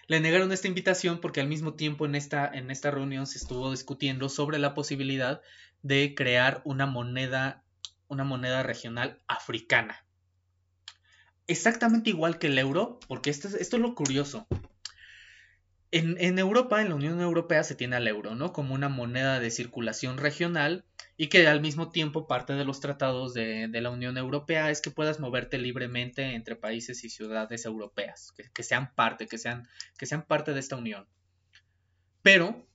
Le 0.07 0.19
negaron 0.19 0.51
esta 0.51 0.67
invitación 0.67 1.21
porque 1.21 1.39
al 1.39 1.47
mismo 1.47 1.75
tiempo 1.75 2.05
en 2.05 2.15
esta, 2.15 2.49
en 2.51 2.71
esta 2.71 2.89
reunión 2.89 3.27
se 3.27 3.37
estuvo 3.37 3.69
discutiendo 3.69 4.27
sobre 4.27 4.57
la 4.57 4.73
posibilidad 4.73 5.41
de 5.83 6.15
crear 6.15 6.61
una 6.65 6.87
moneda, 6.87 7.63
una 8.09 8.25
moneda 8.25 8.63
regional 8.63 9.21
africana. 9.27 10.03
Exactamente 11.47 12.09
igual 12.09 12.37
que 12.37 12.47
el 12.47 12.59
euro, 12.59 12.99
porque 13.07 13.29
esto, 13.29 13.47
esto 13.47 13.77
es 13.77 13.81
lo 13.81 13.95
curioso. 13.95 14.47
En, 15.91 16.17
en, 16.19 16.37
Europa, 16.37 16.81
en 16.81 16.89
la 16.89 16.95
Unión 16.95 17.21
Europea, 17.21 17.63
se 17.63 17.73
tiene 17.73 17.95
al 17.95 18.07
euro, 18.07 18.35
¿no? 18.35 18.53
Como 18.53 18.75
una 18.75 18.89
moneda 18.89 19.39
de 19.39 19.49
circulación 19.49 20.17
regional 20.17 20.85
y 21.21 21.27
que 21.27 21.45
al 21.47 21.59
mismo 21.59 21.91
tiempo 21.91 22.27
parte 22.27 22.53
de 22.53 22.63
los 22.63 22.79
tratados 22.79 23.33
de, 23.33 23.67
la 23.73 23.89
Unión 23.89 24.17
Europea 24.17 24.71
es 24.71 24.79
que 24.79 24.89
puedas 24.89 25.19
moverte 25.19 25.57
libremente 25.57 26.33
entre 26.33 26.55
países 26.55 27.03
y 27.03 27.09
ciudades 27.09 27.65
europeas, 27.65 28.33
que, 28.53 28.63
sean 28.63 28.95
parte, 28.95 29.27
que 29.27 29.37
sean, 29.37 29.67
que 29.97 30.05
sean 30.05 30.25
parte 30.25 30.53
de 30.53 30.61
esta 30.61 30.77
unión. 30.77 31.09
Pero 32.21 32.68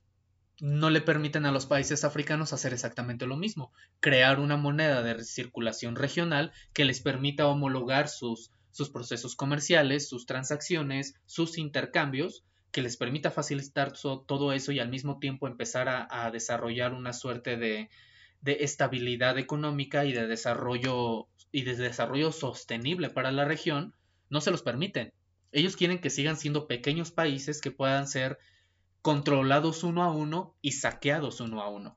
no 0.59 0.89
le 0.89 1.01
permiten 1.01 1.45
a 1.45 1.51
los 1.51 1.65
países 1.65 2.03
africanos 2.03 2.53
hacer 2.53 2.73
exactamente 2.73 3.25
lo 3.25 3.37
mismo, 3.37 3.71
crear 3.99 4.39
una 4.39 4.57
moneda 4.57 5.03
de 5.03 5.23
circulación 5.23 5.95
regional 5.95 6.51
que 6.73 6.85
les 6.85 7.01
permita 7.01 7.47
homologar 7.47 8.07
sus, 8.07 8.51
sus 8.71 8.89
procesos 8.89 9.35
comerciales, 9.35 10.07
sus 10.07 10.25
transacciones, 10.25 11.15
sus 11.25 11.57
intercambios, 11.57 12.43
que 12.71 12.81
les 12.81 12.97
permita 12.97 13.31
facilitar 13.31 13.93
todo 13.93 14.51
eso 14.51 14.71
y 14.71 14.79
al 14.79 14.89
mismo 14.89 15.19
tiempo 15.19 15.47
empezar 15.47 16.07
a 16.09 16.29
desarrollar 16.31 16.93
una 16.93 17.13
suerte 17.13 17.55
de, 17.55 17.89
de 18.45 18.57
estabilidad 18.61 19.39
económica 19.39 20.05
y 20.05 20.13
de 20.13 20.27
desarrollo 20.27 21.27
y 21.51 21.63
de 21.63 21.75
desarrollo 21.75 22.31
sostenible 22.31 23.09
para 23.09 23.31
la 23.31 23.43
región, 23.43 23.95
no 24.29 24.39
se 24.39 24.51
los 24.51 24.61
permiten. 24.61 25.13
Ellos 25.51 25.75
quieren 25.75 25.99
que 25.99 26.11
sigan 26.11 26.37
siendo 26.37 26.67
pequeños 26.67 27.09
países 27.11 27.59
que 27.59 27.71
puedan 27.71 28.07
ser 28.07 28.37
controlados 29.05 29.83
uno 29.83 30.01
a 30.01 30.11
uno 30.11 30.55
y 30.63 30.71
saqueados 30.71 31.39
uno 31.39 31.61
a 31.61 31.69
uno. 31.69 31.95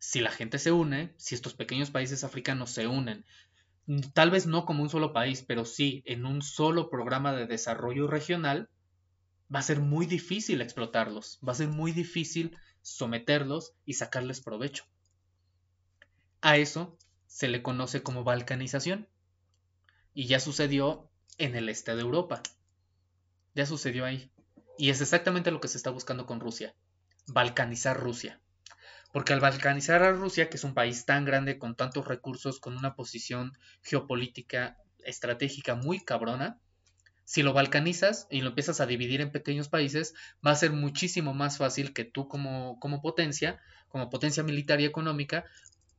Si 0.00 0.20
la 0.20 0.32
gente 0.32 0.58
se 0.58 0.72
une, 0.72 1.14
si 1.18 1.36
estos 1.36 1.54
pequeños 1.54 1.92
países 1.92 2.24
africanos 2.24 2.70
se 2.70 2.88
unen, 2.88 3.24
tal 4.12 4.32
vez 4.32 4.48
no 4.48 4.66
como 4.66 4.82
un 4.82 4.90
solo 4.90 5.12
país, 5.12 5.44
pero 5.46 5.64
sí 5.64 6.02
en 6.04 6.26
un 6.26 6.42
solo 6.42 6.90
programa 6.90 7.32
de 7.32 7.46
desarrollo 7.46 8.08
regional, 8.08 8.68
va 9.54 9.60
a 9.60 9.62
ser 9.62 9.78
muy 9.78 10.06
difícil 10.06 10.62
explotarlos, 10.62 11.38
va 11.46 11.52
a 11.52 11.54
ser 11.62 11.68
muy 11.68 11.92
difícil 11.92 12.58
someterlos 12.82 13.74
y 13.84 13.92
sacarles 13.92 14.40
provecho. 14.40 14.86
A 16.40 16.56
eso 16.56 16.98
se 17.28 17.46
le 17.46 17.62
conoce 17.62 18.02
como 18.02 18.24
balcanización. 18.24 19.06
Y 20.12 20.26
ya 20.26 20.40
sucedió 20.40 21.08
en 21.38 21.54
el 21.54 21.68
este 21.68 21.94
de 21.94 22.02
Europa. 22.02 22.42
Ya 23.54 23.64
sucedió 23.64 24.04
ahí. 24.04 24.33
Y 24.76 24.90
es 24.90 25.00
exactamente 25.00 25.50
lo 25.50 25.60
que 25.60 25.68
se 25.68 25.76
está 25.76 25.90
buscando 25.90 26.26
con 26.26 26.40
Rusia. 26.40 26.74
Balcanizar 27.26 27.98
Rusia. 27.98 28.40
Porque 29.12 29.32
al 29.32 29.40
balcanizar 29.40 30.02
a 30.02 30.12
Rusia, 30.12 30.50
que 30.50 30.56
es 30.56 30.64
un 30.64 30.74
país 30.74 31.04
tan 31.06 31.24
grande, 31.24 31.58
con 31.58 31.76
tantos 31.76 32.06
recursos, 32.06 32.58
con 32.58 32.76
una 32.76 32.96
posición 32.96 33.56
geopolítica 33.82 34.76
estratégica 35.04 35.76
muy 35.76 36.00
cabrona, 36.00 36.58
si 37.24 37.42
lo 37.42 37.52
balcanizas 37.52 38.26
y 38.30 38.42
lo 38.42 38.48
empiezas 38.50 38.80
a 38.80 38.86
dividir 38.86 39.20
en 39.20 39.32
pequeños 39.32 39.68
países, 39.68 40.14
va 40.46 40.50
a 40.50 40.56
ser 40.56 40.72
muchísimo 40.72 41.32
más 41.32 41.56
fácil 41.58 41.92
que 41.92 42.04
tú 42.04 42.28
como, 42.28 42.78
como 42.80 43.00
potencia, 43.00 43.60
como 43.88 44.10
potencia 44.10 44.42
militar 44.42 44.80
y 44.80 44.84
económica, 44.84 45.44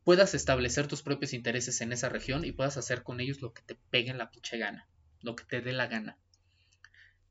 puedas 0.04 0.36
establecer 0.36 0.88
tus 0.88 1.02
propios 1.02 1.34
intereses 1.34 1.82
en 1.82 1.94
esa 1.94 2.10
región 2.10 2.46
y 2.46 2.52
puedas 2.52 2.78
hacer 2.78 3.02
con 3.02 3.20
ellos 3.20 3.42
lo 3.42 3.54
que 3.54 3.64
te 3.64 3.76
pegue 3.90 4.12
en 4.12 4.20
la 4.20 4.30
pinche 4.30 4.58
gana, 4.58 4.88
lo 5.22 5.36
que 5.36 5.46
te 5.46 5.62
dé 5.62 5.74
la 5.74 5.88
gana. 5.88 6.18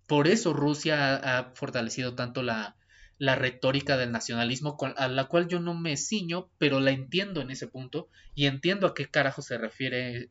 Por 0.06 0.28
eso 0.28 0.52
Rusia 0.52 1.16
ha, 1.16 1.52
fortalecido 1.54 2.14
tanto 2.14 2.42
la, 2.42 2.76
la, 3.18 3.36
retórica 3.36 3.96
del 3.96 4.12
nacionalismo, 4.12 4.76
a 4.96 5.08
la 5.08 5.24
cual 5.24 5.48
yo 5.48 5.60
no 5.60 5.74
me 5.74 5.96
ciño, 5.96 6.50
pero 6.58 6.80
la 6.80 6.90
entiendo 6.90 7.40
en 7.40 7.50
ese 7.50 7.66
punto 7.66 8.08
y 8.34 8.46
entiendo 8.46 8.86
a 8.86 8.94
qué 8.94 9.06
carajo 9.06 9.40
se 9.40 9.56
refiere, 9.56 10.30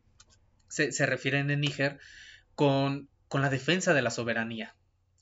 se, 0.67 0.91
se 0.91 1.05
refieren 1.05 1.49
en 1.49 1.61
Níger 1.61 1.99
con, 2.55 3.09
con 3.27 3.41
la 3.41 3.49
defensa 3.49 3.93
de 3.93 4.03
la 4.03 4.11
soberanía, 4.11 4.75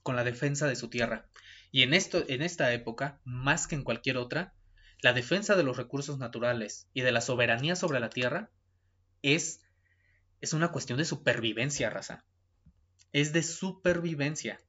con 0.03 0.15
la 0.15 0.23
defensa 0.23 0.67
de 0.67 0.75
su 0.75 0.89
tierra. 0.89 1.29
Y 1.71 1.83
en, 1.83 1.93
esto, 1.93 2.25
en 2.27 2.41
esta 2.41 2.73
época, 2.73 3.21
más 3.23 3.67
que 3.67 3.75
en 3.75 3.83
cualquier 3.83 4.17
otra, 4.17 4.53
la 5.01 5.13
defensa 5.13 5.55
de 5.55 5.63
los 5.63 5.77
recursos 5.77 6.19
naturales 6.19 6.87
y 6.93 7.01
de 7.01 7.13
la 7.13 7.21
soberanía 7.21 7.75
sobre 7.75 8.01
la 8.01 8.09
tierra 8.09 8.51
es, 9.21 9.61
es 10.41 10.53
una 10.53 10.71
cuestión 10.71 10.97
de 10.97 11.05
supervivencia, 11.05 11.89
raza. 11.89 12.25
Es 13.13 13.33
de 13.33 13.43
supervivencia. 13.43 14.59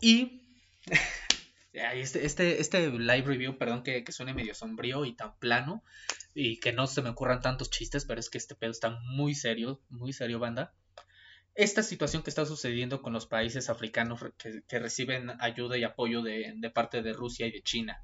Y 0.00 0.42
este, 1.72 2.24
este, 2.24 2.60
este 2.60 2.90
live 2.90 3.26
review, 3.26 3.58
perdón 3.58 3.82
que, 3.82 4.04
que 4.04 4.12
suene 4.12 4.34
medio 4.34 4.54
sombrío 4.54 5.04
y 5.04 5.14
tan 5.14 5.38
plano 5.38 5.84
y 6.34 6.58
que 6.60 6.72
no 6.72 6.86
se 6.86 7.02
me 7.02 7.10
ocurran 7.10 7.40
tantos 7.40 7.70
chistes, 7.70 8.04
pero 8.04 8.20
es 8.20 8.30
que 8.30 8.38
este 8.38 8.54
pedo 8.54 8.70
está 8.70 8.90
muy 8.90 9.34
serio, 9.34 9.80
muy 9.88 10.12
serio, 10.12 10.38
banda. 10.38 10.72
Esta 11.54 11.82
situación 11.82 12.22
que 12.22 12.30
está 12.30 12.46
sucediendo 12.46 13.02
con 13.02 13.12
los 13.12 13.26
países 13.26 13.68
africanos 13.68 14.20
que, 14.38 14.78
reciben 14.78 15.30
ayuda 15.40 15.76
y 15.76 15.84
apoyo 15.84 16.22
de, 16.22 16.54
de 16.56 16.70
parte 16.70 17.02
de 17.02 17.12
Rusia 17.12 17.46
y 17.46 17.50
de 17.50 17.62
China 17.62 18.02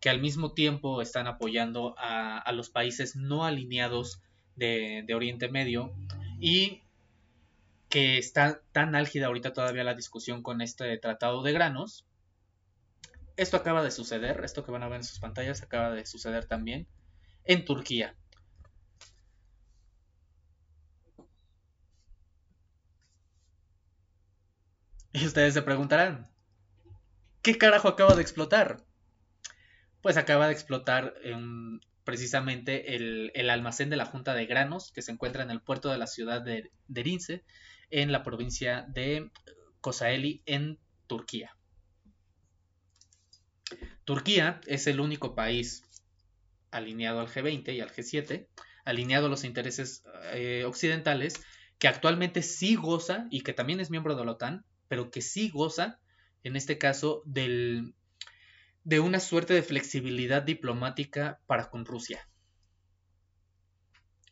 que 0.00 0.10
al 0.10 0.20
mismo 0.20 0.52
tiempo 0.52 1.00
están 1.00 1.26
apoyando 1.26 1.94
a, 1.98 2.50
los 2.52 2.70
países 2.70 3.16
no 3.16 3.44
alineados 3.44 4.20
de, 4.54 5.06
Oriente 5.14 5.48
Medio 5.48 5.94
y 6.40 6.82
que 7.88 8.18
está 8.18 8.62
tan 8.72 8.94
álgida 8.94 9.26
ahorita 9.26 9.52
todavía 9.52 9.84
la 9.84 9.94
discusión 9.94 10.42
con 10.42 10.60
este 10.60 10.96
tratado 10.98 11.42
de 11.42 11.52
granos. 11.52 12.06
Esto 13.36 13.56
acaba 13.56 13.82
de 13.82 13.90
suceder, 13.90 14.42
esto 14.44 14.64
que 14.64 14.72
van 14.72 14.82
a 14.82 14.88
ver 14.88 14.98
en 14.98 15.04
sus 15.04 15.18
pantallas 15.20 15.62
acaba 15.62 15.90
de 15.90 16.06
suceder 16.06 16.46
también 16.46 16.86
en 17.44 17.64
Turquía. 17.64 18.16
Y 25.12 25.26
ustedes 25.26 25.54
se 25.54 25.62
preguntarán, 25.62 26.26
¿qué 27.42 27.56
carajo 27.56 27.88
acaba 27.88 28.14
de 28.14 28.22
explotar? 28.22 28.86
pues 30.06 30.16
acaba 30.18 30.46
de 30.46 30.52
explotar 30.52 31.14
precisamente 32.04 32.94
el, 32.94 33.50
almacén 33.50 33.90
de 33.90 33.96
la 33.96 34.06
Junta 34.06 34.34
de 34.34 34.46
Granos 34.46 34.92
que 34.92 35.02
se 35.02 35.10
encuentra 35.10 35.42
en 35.42 35.50
el 35.50 35.60
puerto 35.60 35.90
de 35.90 35.98
la 35.98 36.06
ciudad 36.06 36.42
de, 36.42 36.70
de 36.86 37.02
en 37.90 38.12
la 38.12 38.22
provincia 38.22 38.86
de 38.88 39.30
Kosaeli, 39.80 40.42
en 40.46 40.78
Turquía. 41.06 41.56
Turquía 44.04 44.60
es 44.66 44.86
el 44.86 45.00
único 45.00 45.34
país 45.34 45.82
alineado 46.70 47.20
al 47.20 47.28
G20 47.28 47.74
y 47.74 47.80
al 47.80 47.90
G7, 47.90 48.46
alineado 48.84 49.26
a 49.26 49.28
los 49.30 49.44
intereses 49.44 50.04
eh, 50.32 50.64
occidentales, 50.64 51.34
que 51.78 51.88
actualmente 51.88 52.42
sí 52.42 52.76
goza 52.76 53.26
y 53.30 53.40
que 53.40 53.52
también 53.52 53.80
es 53.80 53.90
miembro 53.90 54.14
de 54.14 54.24
la 54.24 54.32
OTAN, 54.32 54.64
pero 54.88 55.10
que 55.10 55.22
sí 55.22 55.50
goza, 55.50 55.98
en 56.44 56.56
este 56.56 56.78
caso, 56.78 57.22
de 57.24 57.92
una 59.00 59.20
suerte 59.20 59.54
de 59.54 59.62
flexibilidad 59.62 60.42
diplomática 60.42 61.40
para 61.46 61.68
con 61.70 61.84
Rusia. 61.84 62.28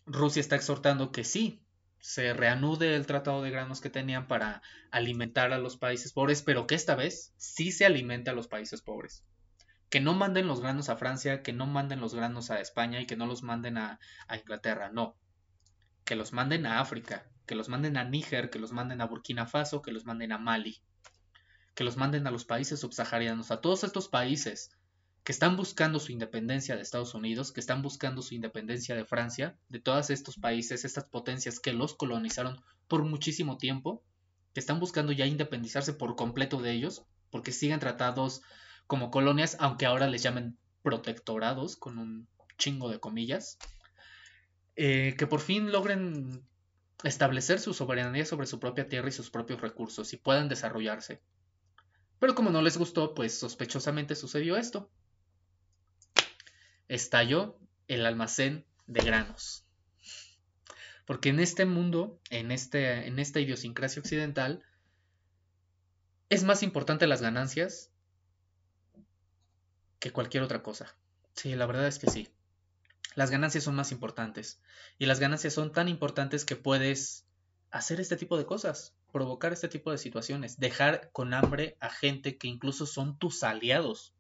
Rusia 0.07 0.41
está 0.41 0.57
exhortando 0.57 1.11
que 1.11 1.25
sí, 1.25 1.64
se 2.05 2.35
reanude 2.35 2.97
el 2.97 3.07
tratado 3.07 3.41
de 3.41 3.51
granos 3.51 3.81
que 3.81 3.89
tenían 3.89 4.29
para 4.29 4.61
alimentar 4.91 5.55
a 5.55 5.59
los 5.59 5.79
países 5.79 6.13
pobres, 6.13 6.43
pero 6.43 6.67
que 6.67 6.75
esta 6.75 6.95
vez 6.95 7.33
sí 7.39 7.73
se 7.73 7.87
alimente 7.87 8.29
a 8.29 8.35
los 8.35 8.47
países 8.47 8.83
pobres. 8.83 9.25
Que 9.89 10.03
no 10.03 10.13
manden 10.13 10.47
los 10.47 10.61
granos 10.61 10.91
a 10.91 10.99
Francia, 10.99 11.43
que 11.43 11.55
no 11.55 11.65
manden 11.65 12.03
los 12.03 12.15
granos 12.15 12.51
a 12.51 12.61
España 12.61 13.01
y 13.01 13.07
que 13.07 13.17
no 13.17 13.25
los 13.25 13.43
manden 13.43 13.79
a, 13.79 14.01
a 14.29 14.37
Inglaterra, 14.37 14.91
no. 14.93 15.17
Que 16.05 16.15
los 16.15 16.35
manden 16.35 16.67
a 16.67 16.79
África, 16.79 17.27
que 17.47 17.55
los 17.55 17.71
manden 17.71 17.97
a 17.97 18.05
Níger, 18.05 18.51
que 18.51 18.59
los 18.59 18.73
manden 18.73 19.01
a 19.01 19.07
Burkina 19.07 19.47
Faso, 19.47 19.81
que 19.81 19.91
los 19.91 20.05
manden 20.05 20.33
a 20.33 20.37
Mali 20.37 20.83
que 21.75 21.85
los 21.85 21.97
manden 21.97 22.27
a 22.27 22.31
los 22.31 22.45
países 22.45 22.81
subsaharianos, 22.81 23.51
a 23.51 23.61
todos 23.61 23.83
estos 23.83 24.09
países 24.09 24.71
que 25.25 25.33
están 25.33 25.57
buscando 25.57 25.99
su 25.99 26.13
independencia 26.13 26.77
de 26.77 26.83
Estados 26.83 27.15
Unidos, 27.15 27.51
que 27.51 27.61
están 27.61 27.81
buscando 27.81 28.21
su 28.21 28.35
independencia 28.35 28.95
de 28.95 29.07
Francia, 29.07 29.57
de 29.71 29.81
todos 29.81 30.11
estos 30.11 30.37
países, 30.37 30.85
estas 30.85 31.05
potencias 31.05 31.61
que 31.61 31.73
los 31.73 31.95
colonizaron 31.95 32.63
por 32.89 33.05
muchísimo 33.05 33.57
tiempo, 33.57 34.03
que 34.53 34.61
están 34.61 34.81
buscando 34.81 35.13
ya 35.13 35.25
independizarse 35.25 35.95
por 35.95 36.15
completo 36.15 36.61
de 36.61 36.73
ellos, 36.73 37.05
porque 37.31 37.53
siguen 37.53 37.81
tratados 37.81 38.43
como 38.87 39.11
colonias, 39.11 39.57
aunque 39.61 39.87
ahora 39.87 40.09
les 40.09 40.23
llamen 40.23 40.59
protectorados, 40.83 41.77
con 41.77 41.99
un 41.99 42.29
chingo 42.59 42.91
de 42.91 43.01
comillas, 43.01 43.57
eh, 44.77 45.15
que 45.17 45.27
por 45.27 45.41
fin 45.41 45.73
logren 45.73 46.45
establecer 47.03 47.61
su 47.61 47.73
soberanía 47.73 48.27
sobre 48.27 48.47
su 48.47 48.61
propia 48.61 48.89
tierra 48.89 49.09
y 49.09 49.13
sus 49.13 49.31
propios 49.31 49.63
recursos 49.63 50.13
y 50.13 50.19
puedan 50.19 50.51
desarrollarse. 50.51 51.23
Pero 52.19 52.35
como 52.35 52.51
no 52.51 52.61
les 52.61 52.77
gustó, 52.77 53.15
pues 53.15 53.39
sospechosamente 53.39 54.15
sucedió 54.15 54.59
esto. 54.59 54.91
Estalló 56.95 57.59
el 57.89 58.07
almacén 58.07 58.65
de 58.87 59.03
granos. 59.03 59.65
Porque 61.07 61.31
en 61.31 61.41
este 61.41 61.67
mundo, 61.67 62.21
en, 62.31 62.53
este, 62.53 63.09
en 63.09 63.19
esta 63.19 63.41
idiosincrasia 63.41 64.01
occidental, 64.01 64.65
es 66.29 66.45
más 66.45 66.63
importante 66.63 67.09
las 67.09 67.21
ganancias 67.21 67.91
que 69.99 70.13
cualquier 70.13 70.45
otra 70.45 70.63
cosa. 70.63 70.95
Sí, 71.35 71.57
la 71.57 71.67
verdad 71.67 71.89
es 71.89 71.99
que 71.99 72.09
sí. 72.09 72.29
Las 73.17 73.33
ganancias 73.33 73.65
son 73.65 73.75
más 73.75 73.91
importantes. 73.91 74.61
Y 74.97 75.07
las 75.07 75.19
ganancias 75.19 75.53
son 75.53 75.73
tan 75.73 75.89
importantes 75.89 76.45
que 76.45 76.55
puedes 76.55 77.27
hacer 77.73 77.99
este 77.99 78.17
tipo 78.17 78.39
de 78.39 78.47
cosas, 78.47 78.95
provocar 79.11 79.53
este 79.53 79.67
tipo 79.69 79.91
de 79.91 79.99
situaciones, 79.99 80.61
dejar 80.61 81.11
con 81.11 81.35
hambre 81.35 81.77
a 81.81 81.91
gente 81.91 82.39
que 82.39 82.47
incluso 82.47 82.87
son 82.87 83.19
tus 83.19 83.43
aliados. 83.43 84.14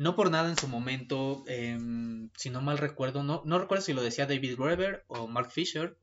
No 0.00 0.16
por 0.16 0.30
nada 0.30 0.48
en 0.48 0.56
su 0.56 0.66
momento, 0.66 1.44
em, 1.46 2.30
si 2.34 2.48
no 2.48 2.62
mal 2.62 2.78
recuerdo, 2.78 3.22
no, 3.22 3.58
recuerdo 3.58 3.84
si 3.84 3.92
lo 3.92 4.00
decía 4.02 4.24
David 4.24 4.56
Graeber 4.56 5.04
o 5.08 5.26
Mark 5.26 5.50
Fisher, 5.50 5.98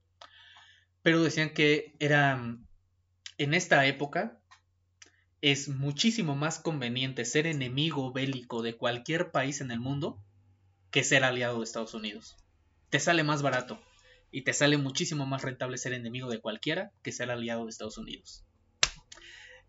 pero 1.01 1.23
decían 1.23 1.51
que 1.51 1.95
era 1.97 2.59
en 3.39 3.53
esta 3.55 3.87
época 3.87 4.39
es 5.41 5.67
muchísimo 5.69 6.35
más 6.35 6.59
conveniente 6.59 7.25
ser 7.25 7.47
enemigo 7.47 8.13
bélico 8.13 8.61
de 8.61 8.77
cualquier 8.77 9.31
país 9.31 9.61
en 9.61 9.71
el 9.71 9.79
mundo 9.79 10.23
que 10.91 11.03
ser 11.03 11.23
aliado 11.23 11.57
de 11.57 11.63
Estados 11.63 11.95
Unidos. 11.95 12.37
Te 12.91 12.99
sale 12.99 13.23
más 13.23 13.41
barato 13.41 13.81
y 14.29 14.43
te 14.43 14.53
sale 14.53 14.77
muchísimo 14.77 15.25
más 15.25 15.41
rentable 15.41 15.79
ser 15.79 15.93
enemigo 15.93 16.29
de 16.29 16.39
cualquiera 16.39 16.91
que 17.01 17.11
ser 17.11 17.31
aliado 17.31 17.63
de 17.63 17.71
Estados 17.71 17.97
Unidos. 17.97 18.46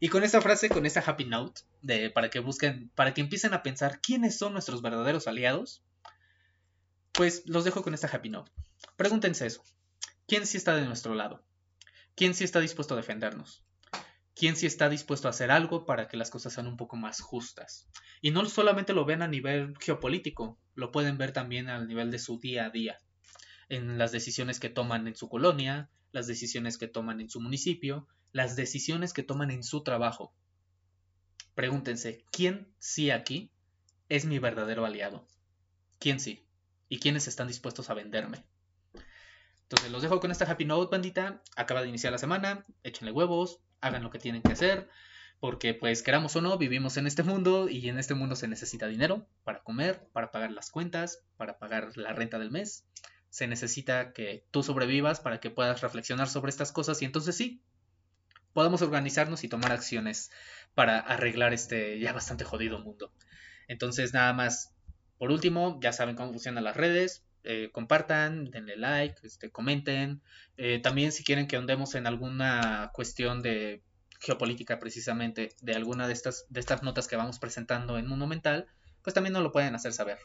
Y 0.01 0.09
con 0.09 0.23
esta 0.23 0.41
frase, 0.41 0.69
con 0.69 0.87
esta 0.87 1.01
happy 1.01 1.25
note, 1.25 1.63
de, 1.83 2.11
para 2.11 2.31
que 2.31 2.39
busquen, 2.39 2.91
para 2.95 3.15
que 3.15 3.21
empiecen 3.21 3.53
a 3.53 3.63
pensar 3.63 4.01
quiénes 4.01 4.39
son 4.39 4.53
nuestros 4.53 4.81
verdaderos 4.81 5.27
aliados, 5.27 5.83
pues 7.13 7.43
los 7.47 7.65
dejo 7.65 7.83
con 7.83 7.95
esta 7.95 8.07
happy 8.07 8.29
note. 8.29 8.53
Pregúntense 8.97 9.47
eso. 9.47 9.65
¿Quién 10.27 10.47
sí 10.47 10.57
está 10.57 10.77
de 10.77 10.87
nuestro 10.87 11.15
lado? 11.15 11.43
¿Quién 12.15 12.35
sí 12.35 12.45
está 12.45 12.61
dispuesto 12.61 12.95
a 12.95 12.97
defendernos? 12.97 13.65
¿Quién 14.37 14.55
sí 14.55 14.67
está 14.67 14.89
dispuesto 14.89 15.27
a 15.27 15.31
hacer 15.31 15.51
algo 15.51 15.85
para 15.85 16.07
que 16.07 16.17
las 16.17 16.31
cosas 16.31 16.53
sean 16.53 16.69
un 16.69 16.77
poco 16.77 16.97
más 16.97 17.21
justas? 17.21 17.89
Y 18.21 18.31
no 18.31 18.45
solamente 18.47 18.93
lo 18.93 19.05
ven 19.05 19.23
a 19.23 19.27
nivel 19.27 19.77
geopolítico, 19.79 20.59
lo 20.77 20.93
pueden 20.93 21.19
ver 21.19 21.33
también 21.33 21.69
al 21.69 21.89
nivel 21.89 22.13
de 22.13 22.21
su 22.21 22.39
día 22.39 22.67
a 22.67 22.71
día, 22.71 22.99
en 23.69 23.99
las 23.99 24.13
decisiones 24.13 24.61
que 24.61 24.69
toman 24.69 25.09
en 25.09 25.17
su 25.17 25.29
colonia, 25.29 25.91
las 26.13 26.29
decisiones 26.29 26.79
que 26.79 26.87
toman 26.87 27.21
en 27.21 27.29
su 27.29 27.41
municipio, 27.41 28.07
las 28.33 28.57
decisiones 28.57 29.13
que 29.13 29.23
toman 29.23 29.51
en 29.51 29.63
su 29.63 29.83
trabajo. 29.83 30.33
Pregúntense, 31.55 32.25
¿quién 32.31 32.73
sí 32.79 33.11
aquí 33.11 33.51
es 34.09 34.25
mi 34.25 34.39
verdadero 34.39 34.85
aliado? 34.85 35.27
¿Quién 35.99 36.21
sí? 36.21 36.47
¿Y 36.89 37.01
quiénes 37.01 37.27
están 37.29 37.49
dispuestos 37.49 37.91
a 37.91 37.95
venderme? 37.95 38.45
Entonces 39.63 39.91
los 39.91 40.01
dejo 40.01 40.21
con 40.21 40.31
esta 40.31 40.51
happy 40.51 40.65
note, 40.65 40.91
bandita. 40.91 41.43
Acaba 41.57 41.83
de 41.83 41.89
iniciar 41.89 42.13
la 42.13 42.19
semana, 42.19 42.65
échenle 42.85 43.13
huevos, 43.13 43.61
hagan 43.81 44.03
lo 44.03 44.11
que 44.11 44.19
tienen 44.19 44.41
que 44.41 44.53
hacer, 44.53 44.89
porque 45.41 45.75
pues 45.75 46.03
queramos 46.03 46.35
o 46.37 46.41
no, 46.41 46.57
vivimos 46.57 46.97
en 46.97 47.07
este 47.07 47.23
mundo 47.23 47.69
y 47.69 47.89
en 47.89 47.99
este 47.99 48.15
mundo 48.15 48.35
se 48.35 48.49
necesita 48.49 48.87
dinero 48.87 49.27
para 49.45 49.63
comer, 49.63 50.09
para 50.13 50.31
pagar 50.31 50.53
las 50.53 50.71
cuentas, 50.71 51.23
para 51.37 51.59
pagar 51.59 51.97
la 51.97 52.13
renta 52.13 52.39
del 52.39 52.51
mes. 52.51 52.87
Se 53.29 53.47
necesita 53.47 54.13
que 54.15 54.47
tú 54.51 54.63
sobrevivas 54.63 55.21
para 55.21 55.39
que 55.39 55.51
puedas 55.51 55.83
reflexionar 55.83 56.29
sobre 56.29 56.51
estas 56.51 56.73
cosas 56.73 57.03
y 57.03 57.05
entonces 57.05 57.37
sí, 57.37 57.61
podamos 58.53 58.83
organizarnos 58.83 59.45
y 59.45 59.49
tomar 59.49 59.73
acciones 59.73 60.31
para 60.75 60.99
arreglar 60.99 61.53
este 61.53 61.99
ya 61.99 62.13
bastante 62.13 62.45
jodido 62.45 62.79
mundo. 62.79 63.13
Entonces 63.69 64.13
nada 64.13 64.33
más, 64.33 64.73
por 65.19 65.31
último, 65.31 65.79
ya 65.83 65.93
saben 65.93 66.17
cómo 66.17 66.31
funcionan 66.31 66.65
las 66.65 66.77
redes, 66.77 67.25
eh, 67.45 67.71
compartan, 67.73 68.51
denle 68.51 68.77
like, 68.77 69.27
este, 69.27 69.51
comenten. 69.51 70.23
Eh, 70.57 70.81
también 70.81 71.13
si 71.13 71.25
quieren 71.25 71.47
que 71.47 71.57
andemos 71.57 71.95
en 71.95 72.07
alguna 72.07 72.91
cuestión 72.93 73.43
de 73.43 73.83
geopolítica 74.21 74.79
precisamente, 74.79 75.51
de 75.61 75.75
alguna 75.75 76.07
de 76.07 76.13
estas, 76.13 76.47
de 76.49 76.61
estas 76.61 76.83
notas 76.83 77.09
que 77.09 77.17
vamos 77.17 77.39
presentando 77.39 77.99
en 77.99 78.07
Mundo 78.07 78.27
Mental, 78.27 78.67
pues 79.03 79.15
también 79.15 79.33
nos 79.33 79.43
lo 79.43 79.53
pueden 79.53 79.75
hacer 79.75 79.93
saber. 79.93 80.19